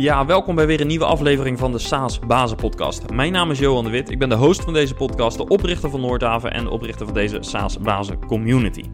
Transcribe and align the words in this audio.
Ja, 0.00 0.26
welkom 0.26 0.54
bij 0.54 0.66
weer 0.66 0.80
een 0.80 0.86
nieuwe 0.86 1.04
aflevering 1.04 1.58
van 1.58 1.72
de 1.72 1.78
SaaS 1.78 2.18
Bazen 2.18 2.56
Podcast. 2.56 3.10
Mijn 3.10 3.32
naam 3.32 3.50
is 3.50 3.58
Johan 3.58 3.84
de 3.84 3.90
Wit. 3.90 4.10
Ik 4.10 4.18
ben 4.18 4.28
de 4.28 4.34
host 4.34 4.62
van 4.62 4.72
deze 4.72 4.94
podcast, 4.94 5.36
de 5.36 5.48
oprichter 5.48 5.90
van 5.90 6.00
Noordhaven 6.00 6.52
en 6.52 6.64
de 6.64 6.70
oprichter 6.70 7.06
van 7.06 7.14
deze 7.14 7.38
SaaS 7.40 7.78
Bazen 7.78 8.26
Community. 8.26 8.84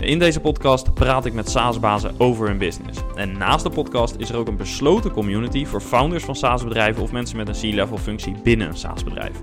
In 0.00 0.18
deze 0.18 0.40
podcast 0.40 0.94
praat 0.94 1.24
ik 1.24 1.32
met 1.32 1.50
SaaS-bazen 1.50 2.14
over 2.18 2.48
hun 2.48 2.58
business. 2.58 2.98
En 3.14 3.38
naast 3.38 3.64
de 3.64 3.70
podcast 3.70 4.14
is 4.18 4.30
er 4.30 4.36
ook 4.36 4.48
een 4.48 4.56
besloten 4.56 5.10
community 5.10 5.66
voor 5.66 5.80
founders 5.80 6.24
van 6.24 6.36
SaaS-bedrijven 6.36 7.02
of 7.02 7.12
mensen 7.12 7.36
met 7.36 7.48
een 7.48 7.70
C-level 7.70 7.98
functie 7.98 8.34
binnen 8.42 8.68
een 8.68 8.76
SaaS-bedrijf. 8.76 9.42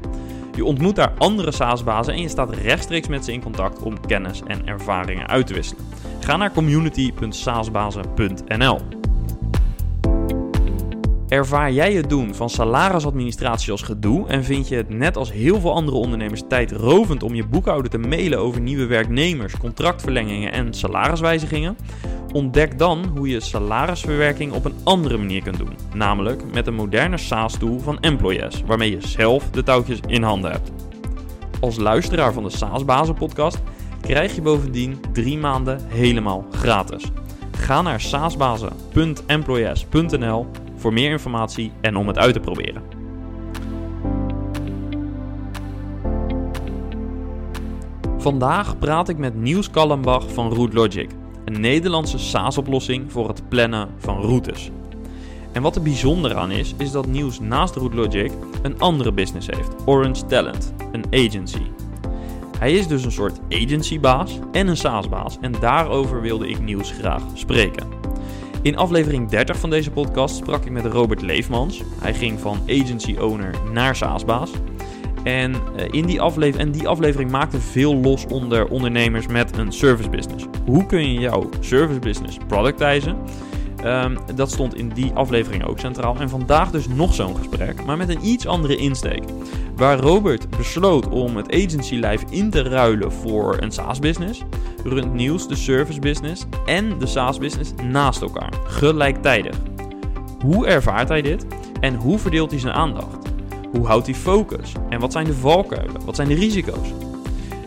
Je 0.55 0.65
ontmoet 0.65 0.95
daar 0.95 1.13
andere 1.17 1.51
SaaS-bazen 1.51 2.13
en 2.13 2.21
je 2.21 2.29
staat 2.29 2.55
rechtstreeks 2.55 3.07
met 3.07 3.25
ze 3.25 3.33
in 3.33 3.43
contact 3.43 3.81
om 3.81 4.05
kennis 4.07 4.41
en 4.47 4.67
ervaringen 4.67 5.27
uit 5.27 5.47
te 5.47 5.53
wisselen. 5.53 5.83
Ga 6.19 6.37
naar 6.37 6.51
community.saasbazen.nl. 6.51 8.94
Ervaar 11.29 11.71
jij 11.71 11.93
het 11.93 12.09
doen 12.09 12.35
van 12.35 12.49
salarisadministratie 12.49 13.71
als 13.71 13.81
gedoe 13.81 14.27
en 14.27 14.43
vind 14.43 14.67
je 14.67 14.75
het 14.75 14.89
net 14.89 15.17
als 15.17 15.31
heel 15.31 15.59
veel 15.59 15.73
andere 15.73 15.97
ondernemers 15.97 16.43
tijdrovend 16.47 17.23
om 17.23 17.35
je 17.35 17.47
boekhouder 17.47 17.91
te 17.91 17.97
mailen 17.97 18.39
over 18.39 18.61
nieuwe 18.61 18.85
werknemers, 18.85 19.57
contractverlengingen 19.57 20.51
en 20.51 20.73
salariswijzigingen? 20.73 21.77
Ontdek 22.33 22.77
dan 22.77 23.05
hoe 23.17 23.27
je 23.27 23.39
salarisverwerking 23.39 24.53
op 24.53 24.65
een 24.65 24.75
andere 24.83 25.17
manier 25.17 25.43
kunt 25.43 25.57
doen, 25.57 25.77
namelijk 25.93 26.43
met 26.53 26.67
een 26.67 26.73
moderne 26.73 27.17
SaaS-tool 27.17 27.79
van 27.79 27.99
Employees, 27.99 28.63
waarmee 28.65 28.91
je 28.91 29.07
zelf 29.07 29.49
de 29.49 29.63
touwtjes 29.63 29.99
in 30.07 30.23
handen 30.23 30.51
hebt. 30.51 30.71
Als 31.59 31.77
luisteraar 31.77 32.33
van 32.33 32.43
de 32.43 32.49
SaaS 32.49 32.85
Bazen 32.85 33.15
podcast 33.15 33.61
krijg 34.01 34.35
je 34.35 34.41
bovendien 34.41 34.97
drie 35.13 35.37
maanden 35.37 35.79
helemaal 35.87 36.45
gratis. 36.51 37.11
Ga 37.57 37.81
naar 37.81 38.01
saasbazen.employees.nl 38.01 40.47
voor 40.85 40.93
meer 40.93 41.11
informatie 41.11 41.71
en 41.81 41.95
om 41.95 42.07
het 42.07 42.17
uit 42.17 42.33
te 42.33 42.39
proberen. 42.39 42.83
Vandaag 48.17 48.79
praat 48.79 49.09
ik 49.09 49.17
met 49.17 49.35
Niels 49.35 49.69
Kallenbach 49.69 50.33
van 50.33 50.53
RouteLogic, 50.53 51.09
een 51.45 51.59
Nederlandse 51.59 52.17
SaaS-oplossing 52.17 53.11
voor 53.11 53.27
het 53.27 53.49
plannen 53.49 53.89
van 53.97 54.21
routes. 54.21 54.71
En 55.51 55.61
wat 55.61 55.75
er 55.75 55.81
bijzonder 55.81 56.35
aan 56.35 56.51
is, 56.51 56.73
is 56.77 56.91
dat 56.91 57.07
Niels 57.07 57.39
naast 57.39 57.75
RouteLogic 57.75 58.31
een 58.61 58.79
andere 58.79 59.11
business 59.11 59.47
heeft, 59.47 59.73
Orange 59.85 60.25
Talent, 60.25 60.73
een 60.91 61.05
agency. 61.11 61.65
Hij 62.59 62.73
is 62.73 62.87
dus 62.87 63.05
een 63.05 63.11
soort 63.11 63.39
agencybaas 63.49 64.39
en 64.51 64.67
een 64.67 64.77
SaaS-baas 64.77 65.37
en 65.41 65.51
daarover 65.59 66.21
wilde 66.21 66.47
ik 66.47 66.59
Niels 66.59 66.91
graag 66.91 67.23
spreken. 67.33 68.04
In 68.65 68.77
aflevering 68.77 69.29
30 69.29 69.59
van 69.59 69.69
deze 69.69 69.91
podcast 69.91 70.35
sprak 70.35 70.65
ik 70.65 70.71
met 70.71 70.85
Robert 70.85 71.21
Leefmans. 71.21 71.83
Hij 72.01 72.13
ging 72.13 72.39
van 72.39 72.59
agency 72.69 73.15
owner 73.17 73.53
naar 73.71 73.95
SaaS-baas. 73.95 74.51
En, 75.23 75.53
eh, 75.53 75.85
in 75.91 76.05
die 76.05 76.21
aflevering, 76.21 76.67
en 76.67 76.71
die 76.71 76.87
aflevering 76.87 77.31
maakte 77.31 77.59
veel 77.59 77.95
los 77.95 78.25
onder 78.25 78.67
ondernemers 78.67 79.27
met 79.27 79.57
een 79.57 79.71
service 79.71 80.09
business. 80.09 80.45
Hoe 80.65 80.85
kun 80.85 81.13
je 81.13 81.19
jouw 81.19 81.49
service 81.59 81.99
business 81.99 82.37
productizen? 82.47 83.17
Um, 83.85 84.17
dat 84.35 84.51
stond 84.51 84.75
in 84.75 84.89
die 84.89 85.11
aflevering 85.13 85.65
ook 85.65 85.79
centraal. 85.79 86.15
En 86.19 86.29
vandaag 86.29 86.71
dus 86.71 86.87
nog 86.87 87.13
zo'n 87.13 87.35
gesprek, 87.35 87.85
maar 87.85 87.97
met 87.97 88.09
een 88.09 88.27
iets 88.27 88.47
andere 88.47 88.75
insteek. 88.75 89.23
Waar 89.75 89.99
Robert 89.99 90.49
besloot 90.57 91.09
om 91.09 91.37
het 91.37 91.53
agency 91.53 91.95
lijf 91.95 92.23
in 92.29 92.49
te 92.49 92.61
ruilen 92.61 93.11
voor 93.11 93.57
een 93.59 93.71
SaaS-business, 93.71 94.43
runt 94.83 95.13
Niels 95.13 95.47
de 95.47 95.55
service 95.55 95.99
business 95.99 96.45
en 96.65 96.99
de 96.99 97.05
SaaS-business 97.05 97.73
naast 97.91 98.21
elkaar, 98.21 98.53
gelijktijdig. 98.67 99.55
Hoe 100.39 100.67
ervaart 100.67 101.09
hij 101.09 101.21
dit 101.21 101.45
en 101.79 101.95
hoe 101.95 102.19
verdeelt 102.19 102.51
hij 102.51 102.59
zijn 102.59 102.73
aandacht? 102.73 103.27
Hoe 103.71 103.85
houdt 103.85 104.05
hij 104.05 104.15
focus? 104.15 104.71
En 104.89 104.99
wat 104.99 105.11
zijn 105.11 105.25
de 105.25 105.33
valkuilen? 105.33 106.05
Wat 106.05 106.15
zijn 106.15 106.27
de 106.27 106.35
risico's? 106.35 106.93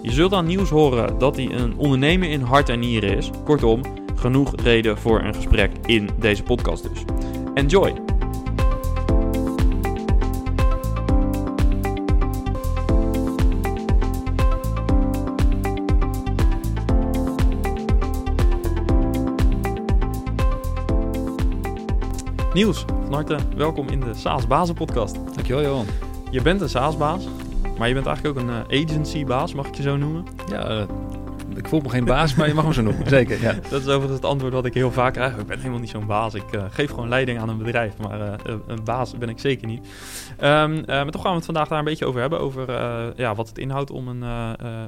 Je 0.03 0.13
zult 0.13 0.33
aan 0.33 0.47
Niels 0.47 0.71
horen 0.71 1.19
dat 1.19 1.37
hij 1.37 1.51
een 1.51 1.77
ondernemer 1.77 2.31
in 2.31 2.41
hart 2.41 2.69
en 2.69 2.81
nieren 2.81 3.17
is. 3.17 3.31
Kortom, 3.45 3.81
genoeg 4.19 4.55
reden 4.57 4.99
voor 4.99 5.23
een 5.23 5.35
gesprek 5.35 5.71
in 5.87 6.09
deze 6.19 6.43
podcast 6.43 6.83
dus. 6.83 7.05
Enjoy! 7.55 7.93
Niels, 22.55 22.85
van 23.05 23.13
harte 23.13 23.37
welkom 23.57 23.89
in 23.89 24.01
de 24.01 24.15
SaaS 24.15 24.47
Bazen 24.47 24.75
podcast. 24.75 25.15
Dankjewel 25.35 25.63
Johan. 25.63 25.87
Je 26.31 26.43
bent 26.43 26.61
een 26.61 26.69
SaaS-baas, 26.69 27.29
maar 27.79 27.89
je 27.89 27.95
bent 27.95 28.07
eigenlijk 28.07 28.39
ook 28.39 28.45
een 28.45 28.65
uh, 28.71 28.83
agency-baas, 28.83 29.55
mag 29.55 29.67
ik 29.67 29.75
je 29.75 29.83
zo 29.83 29.97
noemen? 29.97 30.25
Ja, 30.49 30.71
uh, 30.71 30.83
ik 31.59 31.69
voel 31.69 31.81
me 31.81 31.89
geen 31.89 32.05
baas, 32.05 32.35
maar 32.35 32.49
je 32.49 32.55
mag 32.55 32.67
me 32.67 32.73
zo 32.73 32.83
noemen. 32.83 33.09
Zeker, 33.09 33.41
ja. 33.41 33.53
Dat 33.53 33.81
is 33.81 33.87
overigens 33.87 34.13
het 34.13 34.25
antwoord 34.25 34.53
wat 34.53 34.65
ik 34.65 34.75
heel 34.75 34.93
vaak 34.93 35.13
krijg. 35.13 35.37
Ik 35.37 35.47
ben 35.47 35.59
helemaal 35.59 35.79
niet 35.79 35.89
zo'n 35.89 36.07
baas. 36.07 36.35
Ik 36.35 36.53
uh, 36.55 36.65
geef 36.71 36.91
gewoon 36.91 37.09
leiding 37.09 37.39
aan 37.39 37.49
een 37.49 37.59
bedrijf, 37.59 37.99
maar 37.99 38.21
uh, 38.21 38.55
een 38.67 38.85
baas 38.85 39.19
ben 39.19 39.29
ik 39.29 39.39
zeker 39.39 39.67
niet. 39.67 39.87
Um, 40.43 40.85
maar 40.87 41.11
toch 41.11 41.23
gaan 41.23 41.31
we 41.31 41.37
het 41.37 41.45
vandaag 41.45 41.69
daar 41.69 41.79
een 41.79 41.85
beetje 41.85 42.07
over 42.07 42.21
hebben. 42.21 42.41
Over 42.41 42.73
ja, 43.17 43.35
wat 43.35 43.49
het 43.49 43.59
inhoudt 43.59 43.91
om, 43.91 44.09
een, 44.09 44.25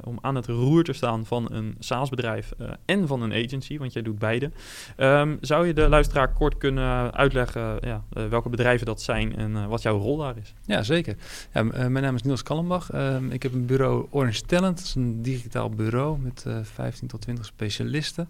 om 0.03 0.17
aan 0.21 0.35
het 0.35 0.47
roer 0.47 0.83
te 0.83 0.93
staan 0.93 1.25
van 1.25 1.47
een 1.51 1.75
SaaS-bedrijf 1.79 2.51
en 2.85 3.07
van 3.07 3.21
een 3.21 3.33
agency, 3.33 3.77
want 3.77 3.93
jij 3.93 4.01
doet 4.01 4.19
beide. 4.19 4.51
Um, 4.97 5.37
zou 5.41 5.67
je 5.67 5.73
de 5.73 5.89
luisteraar 5.89 6.33
kort 6.33 6.57
kunnen 6.57 7.13
uitleggen 7.13 7.77
ja, 7.81 8.03
welke 8.29 8.49
bedrijven 8.49 8.85
dat 8.85 9.01
zijn 9.01 9.35
en 9.35 9.67
wat 9.67 9.81
jouw 9.81 9.97
rol 9.97 10.17
daar 10.17 10.37
is? 10.41 10.53
Ja, 10.65 10.83
zeker. 10.83 11.15
Ja, 11.53 11.63
mijn 11.63 12.01
naam 12.01 12.15
is 12.15 12.23
Niels 12.23 12.43
Kallenbach. 12.43 12.93
Um, 12.95 13.31
ik 13.31 13.43
heb 13.43 13.53
een 13.53 13.65
bureau 13.65 14.05
Orange 14.09 14.41
Talent. 14.41 14.77
Dat 14.77 14.85
is 14.85 14.95
een 14.95 15.21
digitaal 15.21 15.69
bureau 15.69 16.19
met 16.19 16.45
15 16.71 17.07
tot 17.07 17.21
20 17.21 17.45
specialisten. 17.45 18.27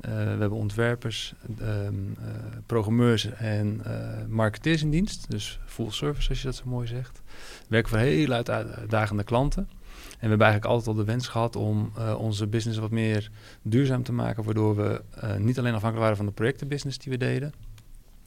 Uh, 0.00 0.10
we 0.10 0.18
hebben 0.18 0.50
ontwerpers, 0.50 1.34
um, 1.60 2.16
uh, 2.20 2.26
programmeurs 2.66 3.24
en 3.24 3.80
uh, 3.86 4.26
marketeers 4.28 4.82
in 4.82 4.90
dienst. 4.90 5.30
Dus 5.30 5.60
full 5.66 5.90
service, 5.90 6.28
als 6.28 6.38
je 6.38 6.44
dat 6.46 6.56
zo 6.56 6.62
mooi 6.66 6.86
zegt. 6.86 7.22
We 7.58 7.66
werken 7.68 7.90
voor 7.90 7.98
heel 7.98 8.32
uitdagende 8.32 9.24
klanten. 9.24 9.68
En 9.98 10.24
we 10.24 10.28
hebben 10.28 10.46
eigenlijk 10.46 10.74
altijd 10.74 10.96
al 10.96 11.04
de 11.04 11.10
wens 11.12 11.28
gehad 11.28 11.56
om 11.56 11.92
onze 12.16 12.46
business 12.46 12.78
wat 12.78 12.90
meer 12.90 13.30
duurzaam 13.62 14.02
te 14.02 14.12
maken. 14.12 14.44
Waardoor 14.44 14.76
we 14.76 15.02
niet 15.38 15.58
alleen 15.58 15.74
afhankelijk 15.74 16.00
waren 16.00 16.16
van 16.16 16.26
de 16.26 16.32
projectenbusiness 16.32 16.98
die 16.98 17.12
we 17.12 17.18
deden. 17.18 17.52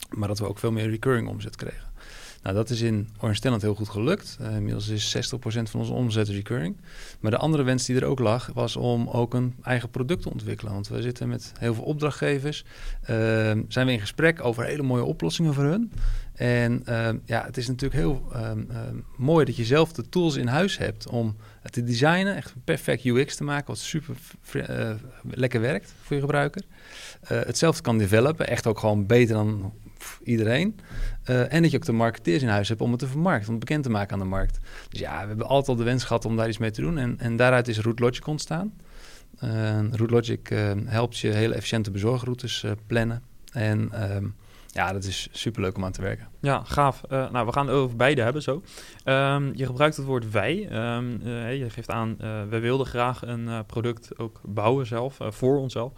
Maar 0.10 0.28
dat 0.28 0.40
we 0.40 0.48
ook 0.48 0.60
veel 0.60 0.72
meer 0.72 0.90
recurring 0.90 1.28
omzet 1.28 1.56
kregen. 1.56 1.91
Nou, 2.42 2.56
dat 2.56 2.70
is 2.70 2.82
in 2.82 3.10
Orange 3.20 3.40
Talent 3.40 3.62
heel 3.62 3.76
goed 3.76 3.90
gelukt. 3.90 4.38
Uh, 4.42 4.56
inmiddels 4.56 4.88
is 4.88 5.16
60% 5.16 5.40
van 5.42 5.80
onze 5.80 5.94
omzet 5.94 6.30
recurring. 6.30 6.76
Maar 7.20 7.32
de 7.32 7.38
andere 7.38 7.64
wens 7.64 7.86
die 7.86 7.96
er 7.96 8.06
ook 8.06 8.20
lag, 8.20 8.50
was 8.54 8.76
om 8.76 9.10
ook 9.10 9.34
een 9.34 9.56
eigen 9.64 9.90
product 9.90 10.22
te 10.22 10.30
ontwikkelen. 10.30 10.74
Want 10.74 10.88
we 10.88 11.02
zitten 11.02 11.28
met 11.28 11.52
heel 11.60 11.74
veel 11.74 11.84
opdrachtgevers. 11.84 12.64
Uh, 13.02 13.08
zijn 13.68 13.86
we 13.86 13.92
in 13.92 14.00
gesprek 14.00 14.44
over 14.44 14.66
hele 14.66 14.84
mooie 14.84 15.04
oplossingen 15.04 15.54
voor 15.54 15.64
hun. 15.64 15.92
En 16.34 16.84
uh, 16.90 17.10
ja, 17.26 17.46
het 17.46 17.58
is 17.58 17.68
natuurlijk 17.68 18.02
heel 18.02 18.32
mooi 19.18 19.46
dat 19.46 19.56
je 19.56 19.66
zelf 19.66 19.94
de 19.94 20.10
tools 20.10 20.36
in 20.36 20.48
huis 20.48 20.78
hebt 20.78 21.08
om 21.08 21.36
te 21.64 21.84
designen. 21.84 22.36
Echt 22.36 22.54
perfect 22.64 23.06
UX 23.06 23.36
te 23.36 23.44
maken, 23.44 23.68
wat 23.68 23.78
super 23.78 24.16
lekker 25.24 25.62
werkt 25.62 25.94
voor 26.02 26.16
je 26.16 26.22
gebruiker. 26.22 26.64
hetzelfde 27.24 27.82
kan 27.82 27.98
developen, 27.98 28.48
echt 28.48 28.68
ook 28.68 28.80
gewoon 28.80 29.06
beter 29.06 29.36
dan 29.36 29.74
iedereen. 30.24 30.80
Uh, 31.30 31.54
en 31.54 31.62
dat 31.62 31.72
je 31.72 31.78
ook 31.78 31.86
de 31.86 31.92
marketeers 31.92 32.42
in 32.42 32.48
huis 32.48 32.70
hebt 32.70 32.82
om 32.82 32.92
het 32.92 33.00
te 33.00 33.08
vermarkten, 33.08 33.48
om 33.48 33.56
het 33.56 33.64
bekend 33.64 33.84
te 33.84 33.90
maken 33.90 34.14
aan 34.14 34.20
de 34.20 34.26
markt. 34.26 34.60
Dus 34.90 35.00
ja, 35.00 35.22
we 35.22 35.28
hebben 35.28 35.48
altijd 35.48 35.68
al 35.68 35.76
de 35.76 35.84
wens 35.84 36.04
gehad 36.04 36.26
om 36.26 36.36
daar 36.36 36.48
iets 36.48 36.58
mee 36.58 36.72
te 36.72 36.82
doen. 36.82 36.98
En, 36.98 37.20
en 37.20 37.36
daaruit 37.36 37.68
is 37.68 37.80
RouteLogic 37.80 38.28
ontstaan. 38.28 38.74
Uh, 39.44 39.50
RouteLogic 39.92 40.50
uh, 40.52 40.72
helpt 40.86 41.18
je 41.18 41.30
hele 41.30 41.54
efficiënte 41.54 41.92
bezorgroutes 41.92 42.66
plannen. 42.88 43.24
En 43.52 43.90
ehm, 43.92 44.26
ja, 44.74 44.94
dat 44.94 45.04
is 45.04 45.28
super 45.32 45.62
leuk 45.62 45.78
om 45.78 45.86
aan 45.86 45.92
te 45.92 46.02
werken. 46.02 46.28
Ja, 46.42 46.64
gaaf. 46.64 47.02
Uh, 47.10 47.32
nou, 47.32 47.46
we 47.46 47.52
gaan 47.52 47.68
het 47.68 47.76
over 47.76 47.96
beide 47.96 48.22
hebben 48.22 48.42
zo. 48.42 48.64
Um, 49.06 49.52
je 49.56 49.66
gebruikt 49.66 49.96
het 49.98 50.06
woord 50.06 50.32
wij. 50.32 50.70
Um, 50.96 51.22
uh, 51.24 51.58
je 51.58 51.70
geeft 51.70 51.90
aan, 51.90 52.18
uh, 52.22 52.44
we 52.50 52.60
wilden 52.60 52.86
graag 52.86 53.26
een 53.26 53.66
product 53.66 54.18
ook 54.18 54.42
bouwen 54.44 54.86
zelf, 54.86 55.18
voor 55.20 55.58
onszelf. 55.58 55.92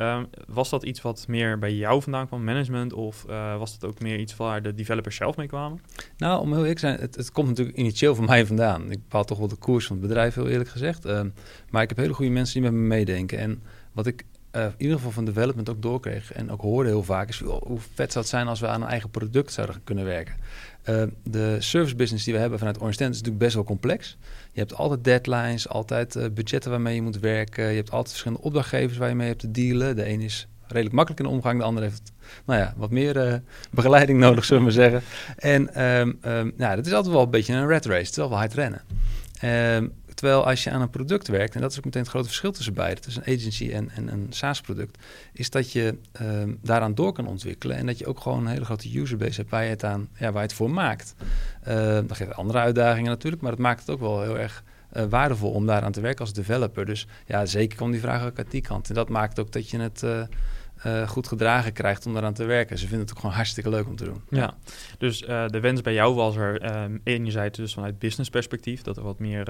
Um, 0.00 0.26
was 0.46 0.70
dat 0.70 0.84
iets 0.84 1.02
wat 1.02 1.24
meer 1.28 1.58
bij 1.58 1.74
jou 1.74 2.02
vandaan 2.02 2.26
kwam, 2.26 2.44
management, 2.44 2.92
of 2.92 3.24
was 3.58 3.78
dat 3.78 3.90
ook 3.90 4.00
meer 4.00 4.18
iets 4.18 4.36
waar 4.36 4.62
de 4.62 4.74
developers 4.74 5.16
zelf 5.16 5.36
mee 5.36 5.46
kwamen? 5.46 5.80
Nou, 6.16 6.40
om 6.40 6.48
heel 6.48 6.58
eerlijk 6.58 6.78
te 6.78 6.86
zijn, 6.86 7.00
het, 7.00 7.16
het 7.16 7.32
komt 7.32 7.48
natuurlijk 7.48 7.76
initieel 7.76 8.14
van 8.14 8.24
mij 8.34 8.46
vandaan. 8.46 8.90
Ik 8.90 8.98
bepaal 9.02 9.24
toch 9.24 9.38
wel 9.38 9.48
de 9.48 9.56
koers 9.56 9.86
van 9.86 9.96
het 9.96 10.06
bedrijf, 10.06 10.34
heel 10.34 10.48
eerlijk 10.48 10.70
gezegd. 10.70 11.04
maar 11.70 11.82
ik 11.82 11.88
heb 11.88 11.96
hele 11.96 12.14
goede 12.14 12.30
mensen 12.30 12.60
die 12.60 12.70
met 12.70 12.80
me 12.80 12.86
meedenken. 12.86 13.38
En 13.38 13.62
wat 13.92 14.06
ik 14.06 14.24
uh, 14.56 14.62
in 14.62 14.72
ieder 14.76 14.96
geval 14.96 15.10
van 15.10 15.24
development 15.24 15.68
ook 15.68 15.82
doorkreeg 15.82 16.32
en 16.32 16.50
ook 16.50 16.60
hoorde 16.60 16.88
heel 16.88 17.02
vaak 17.02 17.28
is 17.28 17.40
hoe 17.40 17.78
vet 17.94 18.12
zou 18.12 18.24
het 18.24 18.34
zijn 18.34 18.46
als 18.46 18.60
we 18.60 18.66
aan 18.66 18.82
een 18.82 18.88
eigen 18.88 19.10
product 19.10 19.52
zouden 19.52 19.80
kunnen 19.84 20.04
werken. 20.04 20.34
Uh, 20.88 21.02
de 21.22 21.56
service 21.58 21.96
business 21.96 22.24
die 22.24 22.34
we 22.34 22.40
hebben 22.40 22.58
vanuit 22.58 22.80
Orange 22.80 22.96
Tent 22.96 23.10
is 23.10 23.16
natuurlijk 23.16 23.44
best 23.44 23.54
wel 23.54 23.64
complex. 23.64 24.16
Je 24.52 24.60
hebt 24.60 24.74
altijd 24.74 25.04
deadlines, 25.04 25.68
altijd 25.68 26.14
uh, 26.14 26.24
budgetten 26.34 26.70
waarmee 26.70 26.94
je 26.94 27.02
moet 27.02 27.18
werken. 27.18 27.68
Je 27.68 27.76
hebt 27.76 27.90
altijd 27.90 28.08
verschillende 28.08 28.44
opdrachtgevers 28.44 28.98
waar 28.98 29.08
je 29.08 29.14
mee 29.14 29.28
hebt 29.28 29.40
te 29.40 29.50
dealen. 29.50 29.96
De 29.96 30.08
een 30.08 30.20
is 30.20 30.46
redelijk 30.66 30.94
makkelijk 30.94 31.22
in 31.22 31.28
de 31.28 31.34
omgang. 31.36 31.58
De 31.58 31.64
ander 31.64 31.82
heeft 31.82 32.12
nou 32.44 32.60
ja, 32.60 32.74
wat 32.76 32.90
meer 32.90 33.42
begeleiding 33.70 34.18
nodig, 34.18 34.44
zullen 34.44 34.62
we 34.62 34.68
maar 34.68 34.90
zeggen. 34.90 35.02
En 35.36 35.82
um, 35.82 36.52
ja, 36.56 36.76
dat 36.76 36.86
is 36.86 36.92
altijd 36.92 37.14
wel 37.14 37.22
een 37.22 37.30
beetje 37.30 37.54
een 37.54 37.66
red 37.66 37.86
race. 37.86 37.98
Het 37.98 38.10
is 38.10 38.16
wel 38.16 38.36
hard 38.36 38.54
rennen. 38.54 38.82
Um, 39.44 39.92
Terwijl 40.14 40.46
als 40.46 40.64
je 40.64 40.70
aan 40.70 40.80
een 40.80 40.90
product 40.90 41.28
werkt, 41.28 41.54
en 41.54 41.60
dat 41.60 41.70
is 41.70 41.78
ook 41.78 41.84
meteen 41.84 42.02
het 42.02 42.10
grote 42.10 42.26
verschil 42.26 42.52
tussen 42.52 42.74
beide, 42.74 43.00
tussen 43.00 43.22
een 43.26 43.36
agency 43.36 43.70
en, 43.70 43.90
en 43.90 44.08
een 44.08 44.26
SaaS-product, 44.30 44.98
is 45.32 45.50
dat 45.50 45.72
je 45.72 45.98
um, 46.20 46.58
daaraan 46.62 46.94
door 46.94 47.12
kan 47.12 47.26
ontwikkelen 47.26 47.76
en 47.76 47.86
dat 47.86 47.98
je 47.98 48.06
ook 48.06 48.20
gewoon 48.20 48.38
een 48.38 48.52
hele 48.52 48.64
grote 48.64 48.98
userbase 48.98 49.40
hebt 49.40 49.50
waar 49.50 49.64
je 49.64 49.70
het, 49.70 49.84
aan, 49.84 50.08
ja, 50.18 50.32
waar 50.32 50.42
je 50.42 50.48
het 50.48 50.52
voor 50.52 50.70
maakt. 50.70 51.14
Uh, 51.68 51.74
dat 51.94 52.16
geeft 52.16 52.34
andere 52.34 52.58
uitdagingen 52.58 53.10
natuurlijk, 53.10 53.42
maar 53.42 53.50
het 53.50 53.60
maakt 53.60 53.80
het 53.80 53.90
ook 53.90 54.00
wel 54.00 54.22
heel 54.22 54.38
erg 54.38 54.62
uh, 54.96 55.04
waardevol 55.04 55.50
om 55.50 55.66
daaraan 55.66 55.92
te 55.92 56.00
werken 56.00 56.20
als 56.20 56.32
developer. 56.32 56.86
Dus 56.86 57.06
ja, 57.26 57.46
zeker 57.46 57.78
komt 57.78 57.92
die 57.92 58.00
vraag 58.00 58.24
ook 58.24 58.38
uit 58.38 58.50
die 58.50 58.60
kant. 58.60 58.88
En 58.88 58.94
dat 58.94 59.08
maakt 59.08 59.38
ook 59.38 59.52
dat 59.52 59.70
je 59.70 59.78
het. 59.78 60.02
Uh, 60.02 60.22
uh, 60.86 61.08
goed 61.08 61.28
gedragen 61.28 61.72
krijgt 61.72 62.06
om 62.06 62.12
daaraan 62.12 62.34
te 62.34 62.44
werken. 62.44 62.78
Ze 62.78 62.86
vinden 62.86 63.00
het 63.00 63.10
ook 63.10 63.20
gewoon 63.20 63.36
hartstikke 63.36 63.70
leuk 63.70 63.86
om 63.86 63.96
te 63.96 64.04
doen. 64.04 64.22
Ja, 64.28 64.54
dus 64.98 65.22
uh, 65.22 65.48
de 65.48 65.60
wens 65.60 65.80
bij 65.80 65.92
jou 65.92 66.14
was 66.14 66.36
er 66.36 66.64
uh, 66.64 66.84
enerzijds 67.04 67.58
dus 67.58 67.74
vanuit 67.74 67.98
business 67.98 68.30
perspectief... 68.30 68.82
dat 68.82 68.96
er 68.96 69.02
wat 69.02 69.18
meer 69.18 69.44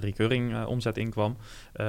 recurring 0.00 0.64
omzet 0.64 0.98
in 0.98 1.10
kwam. 1.10 1.36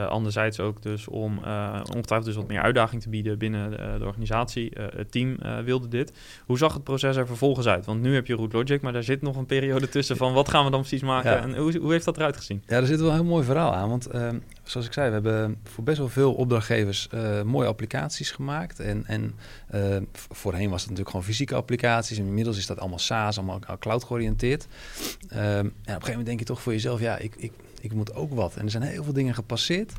anderzijds 0.10 0.60
ook 0.60 0.81
dus 0.81 1.07
om 1.07 1.38
ongetwijfeld 1.38 2.25
dus 2.25 2.36
wat 2.36 2.48
meer 2.48 2.62
uitdaging 2.62 3.01
te 3.01 3.10
bieden 3.10 3.38
binnen 3.38 3.72
de, 3.72 3.96
de 4.00 4.06
organisatie. 4.06 4.72
het 4.96 5.12
team 5.12 5.38
wilde 5.63 5.88
dit. 5.88 6.13
Hoe 6.46 6.57
zag 6.57 6.74
het 6.74 6.84
proces 6.84 7.16
er 7.16 7.28
vervolgens 7.28 7.68
uit? 7.68 7.86
Want 7.86 8.01
nu 8.01 8.13
heb 8.13 8.28
je 8.28 8.34
Root 8.34 8.54
Logic, 8.54 8.81
maar 8.81 8.94
daar 8.94 9.04
zit 9.04 9.22
nog 9.22 9.36
een 9.36 9.46
periode 9.46 9.90
tussen 9.90 10.18
van... 10.18 10.34
wat 10.34 10.50
gaan 10.50 10.66
we 10.66 10.72
dan 10.72 10.80
precies 10.80 11.01
maken 11.01 11.31
ja. 11.31 11.42
en 11.42 11.57
hoe, 11.57 11.78
hoe 11.78 11.92
heeft 11.92 12.06
dat 12.06 12.18
eruit 12.18 12.38
gezien? 12.38 12.63
Ja, 12.68 12.78
er 12.78 12.86
zit 12.86 13.00
wel 13.00 13.10
een 13.10 13.16
heel 13.16 13.24
mooi 13.24 13.44
verhaal 13.44 13.74
aan, 13.74 13.90
want 13.90 14.06
ehm, 14.06 14.38
zoals 14.69 14.86
ik 14.86 14.94
zei, 14.94 15.07
we 15.07 15.13
hebben 15.13 15.57
voor 15.63 15.83
best 15.83 15.98
wel 15.98 16.10
veel 16.10 16.33
opdrachtgevers 16.33 17.10
uh, 17.13 17.42
mooie 17.42 17.68
applicaties 17.68 18.31
gemaakt. 18.31 18.80
En, 18.80 19.06
en 19.06 19.33
uh, 19.75 19.98
voorheen 20.12 20.69
was 20.69 20.81
het 20.81 20.89
natuurlijk 20.89 21.10
gewoon 21.10 21.25
fysieke 21.25 21.56
applicaties. 21.56 22.18
En 22.18 22.25
inmiddels 22.25 22.57
is 22.57 22.66
dat 22.66 22.80
allemaal 22.80 23.00
SaaS, 23.00 23.38
allemaal 23.38 23.60
cloud 23.80 24.04
georiënteerd. 24.04 24.68
En 25.27 25.60
op 25.60 25.66
een 25.66 25.71
gegeven 25.86 26.07
moment 26.07 26.25
denk 26.25 26.39
je 26.39 26.45
toch 26.45 26.62
voor 26.62 26.71
jezelf, 26.71 27.00
ja, 27.00 27.18
ik, 27.18 27.36
ik, 27.36 27.51
ik 27.81 27.94
moet 27.94 28.13
ook 28.13 28.33
wat. 28.33 28.56
En 28.56 28.63
er 28.66 28.71
zijn 28.71 28.83
heel 28.83 29.04
veel 29.04 29.13
dingen 29.13 29.33
gepasseerd. 29.33 29.94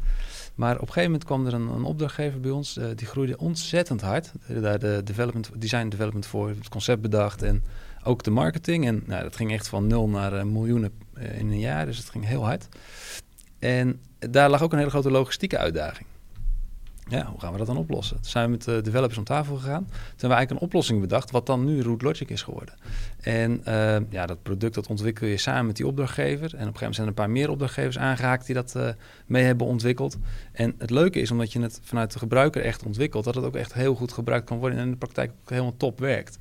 Maar 0.55 0.75
op 0.75 0.81
een 0.81 0.87
gegeven 0.87 1.11
moment 1.11 1.25
kwam 1.25 1.46
er 1.46 1.55
een, 1.55 1.69
een 1.69 1.84
opdrachtgever 1.84 2.40
bij 2.40 2.50
ons, 2.50 2.76
uh, 2.76 2.84
die 2.94 3.06
groeide 3.06 3.38
ontzettend 3.38 4.00
hard. 4.00 4.32
Daar 4.46 4.78
de 4.78 5.00
development, 5.05 5.50
design 5.55 5.88
development 5.88 6.26
voor, 6.26 6.49
het 6.49 6.69
concept 6.69 7.00
bedacht 7.02 7.43
en 7.43 7.64
ook 8.02 8.23
de 8.23 8.31
marketing. 8.31 8.87
En 8.87 9.02
nou, 9.06 9.23
dat 9.23 9.37
ging 9.37 9.52
echt 9.52 9.69
van 9.69 9.87
nul 9.87 10.08
naar 10.08 10.46
miljoenen 10.46 10.93
in 11.14 11.50
een 11.50 11.58
jaar, 11.58 11.87
dus 11.87 11.99
het 11.99 12.11
ging 12.11 12.26
heel 12.26 12.44
hard. 12.44 12.69
En 13.58 14.00
daar 14.31 14.50
lag 14.50 14.62
ook 14.62 14.72
een 14.72 14.78
hele 14.78 14.90
grote 14.90 15.11
logistieke 15.11 15.58
uitdaging. 15.58 16.06
Ja, 17.08 17.26
hoe 17.26 17.40
gaan 17.40 17.52
we 17.52 17.58
dat 17.58 17.67
dan 17.67 17.76
oplossen? 17.76 18.17
Toen 18.17 18.31
zijn 18.31 18.44
we 18.44 18.50
met 18.50 18.64
de 18.64 18.81
developers 18.81 19.19
om 19.19 19.25
tafel 19.25 19.56
gegaan. 19.56 19.84
Toen 19.84 19.96
hebben 19.96 20.28
we 20.28 20.34
eigenlijk 20.34 20.50
een 20.50 20.67
oplossing 20.67 21.00
bedacht, 21.00 21.31
wat 21.31 21.46
dan 21.46 21.64
nu 21.64 21.82
Root 21.82 22.02
Logic 22.02 22.31
is 22.31 22.43
geworden. 22.43 22.75
En 23.20 23.62
uh, 23.69 23.96
ja, 24.11 24.26
dat 24.26 24.43
product 24.43 24.75
dat 24.75 24.87
ontwikkel 24.87 25.26
je 25.26 25.37
samen 25.37 25.67
met 25.67 25.76
die 25.76 25.87
opdrachtgever. 25.87 26.43
En 26.43 26.46
op 26.46 26.52
een 26.52 26.58
gegeven 26.58 26.78
moment 26.78 26.94
zijn 26.94 27.06
er 27.06 27.12
een 27.12 27.25
paar 27.25 27.31
meer 27.31 27.50
opdrachtgevers 27.50 27.99
aangehaakt 27.99 28.46
die 28.46 28.55
dat 28.55 28.75
uh, 28.76 28.88
mee 29.26 29.44
hebben 29.44 29.67
ontwikkeld. 29.67 30.17
En 30.52 30.75
het 30.78 30.90
leuke 30.90 31.20
is, 31.20 31.31
omdat 31.31 31.52
je 31.52 31.61
het 31.61 31.81
vanuit 31.82 32.12
de 32.12 32.19
gebruiker 32.19 32.62
echt 32.62 32.84
ontwikkelt, 32.84 33.25
dat 33.25 33.34
het 33.34 33.44
ook 33.44 33.56
echt 33.56 33.73
heel 33.73 33.94
goed 33.94 34.12
gebruikt 34.12 34.46
kan 34.46 34.58
worden 34.58 34.78
en 34.78 34.84
in 34.84 34.90
de 34.90 34.96
praktijk 34.96 35.32
ook 35.40 35.50
helemaal 35.50 35.76
top 35.76 35.99
werkt. 35.99 36.38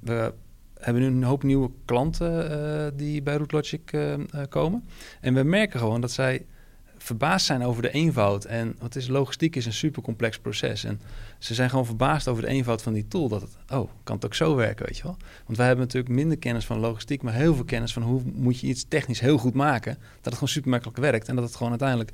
We 0.00 0.32
hebben 0.78 1.02
nu 1.02 1.08
een 1.08 1.22
hoop 1.22 1.42
nieuwe 1.42 1.70
klanten 1.84 2.96
die 2.96 3.22
bij 3.22 3.36
RootLogic 3.36 3.92
uh, 3.92 4.14
komen. 4.48 4.84
En 5.20 5.34
we 5.34 5.42
merken 5.42 5.80
gewoon 5.80 6.00
dat 6.00 6.10
zij 6.10 6.46
verbaasd 7.02 7.46
zijn 7.46 7.64
over 7.64 7.82
de 7.82 7.90
eenvoud. 7.90 8.44
En 8.44 8.76
wat 8.78 8.96
is 8.96 9.08
logistiek 9.08 9.56
is 9.56 9.66
een 9.66 9.72
super 9.72 10.02
complex 10.02 10.38
proces. 10.38 10.84
En 10.84 11.00
ze 11.38 11.54
zijn 11.54 11.70
gewoon 11.70 11.86
verbaasd 11.86 12.28
over 12.28 12.42
de 12.42 12.48
eenvoud 12.48 12.82
van 12.82 12.92
die 12.92 13.08
tool. 13.08 13.28
Dat 13.28 13.40
het, 13.40 13.56
oh, 13.70 13.90
kan 14.02 14.16
het 14.16 14.24
ook 14.24 14.34
zo 14.34 14.54
werken, 14.54 14.86
weet 14.86 14.96
je 14.96 15.02
wel? 15.02 15.16
Want 15.44 15.56
wij 15.56 15.66
hebben 15.66 15.84
natuurlijk 15.84 16.14
minder 16.14 16.38
kennis 16.38 16.64
van 16.64 16.78
logistiek, 16.78 17.22
maar 17.22 17.34
heel 17.34 17.54
veel 17.54 17.64
kennis 17.64 17.92
van 17.92 18.02
hoe 18.02 18.22
moet 18.34 18.60
je 18.60 18.66
iets 18.66 18.84
technisch 18.88 19.20
heel 19.20 19.38
goed 19.38 19.54
maken. 19.54 19.94
Dat 19.94 20.24
het 20.24 20.34
gewoon 20.34 20.48
super 20.48 20.70
makkelijk 20.70 20.98
werkt. 20.98 21.28
En 21.28 21.34
dat 21.34 21.44
het 21.44 21.54
gewoon 21.54 21.70
uiteindelijk 21.70 22.12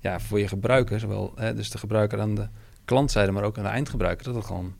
ja, 0.00 0.20
voor 0.20 0.38
je 0.38 0.48
gebruiker, 0.48 1.00
zowel 1.00 1.32
hè, 1.36 1.54
dus 1.54 1.70
de 1.70 1.78
gebruiker 1.78 2.20
aan 2.20 2.34
de 2.34 2.48
klantzijde, 2.84 3.32
maar 3.32 3.44
ook 3.44 3.58
aan 3.58 3.64
de 3.64 3.70
eindgebruiker, 3.70 4.24
dat 4.24 4.34
het 4.34 4.44
gewoon 4.44 4.74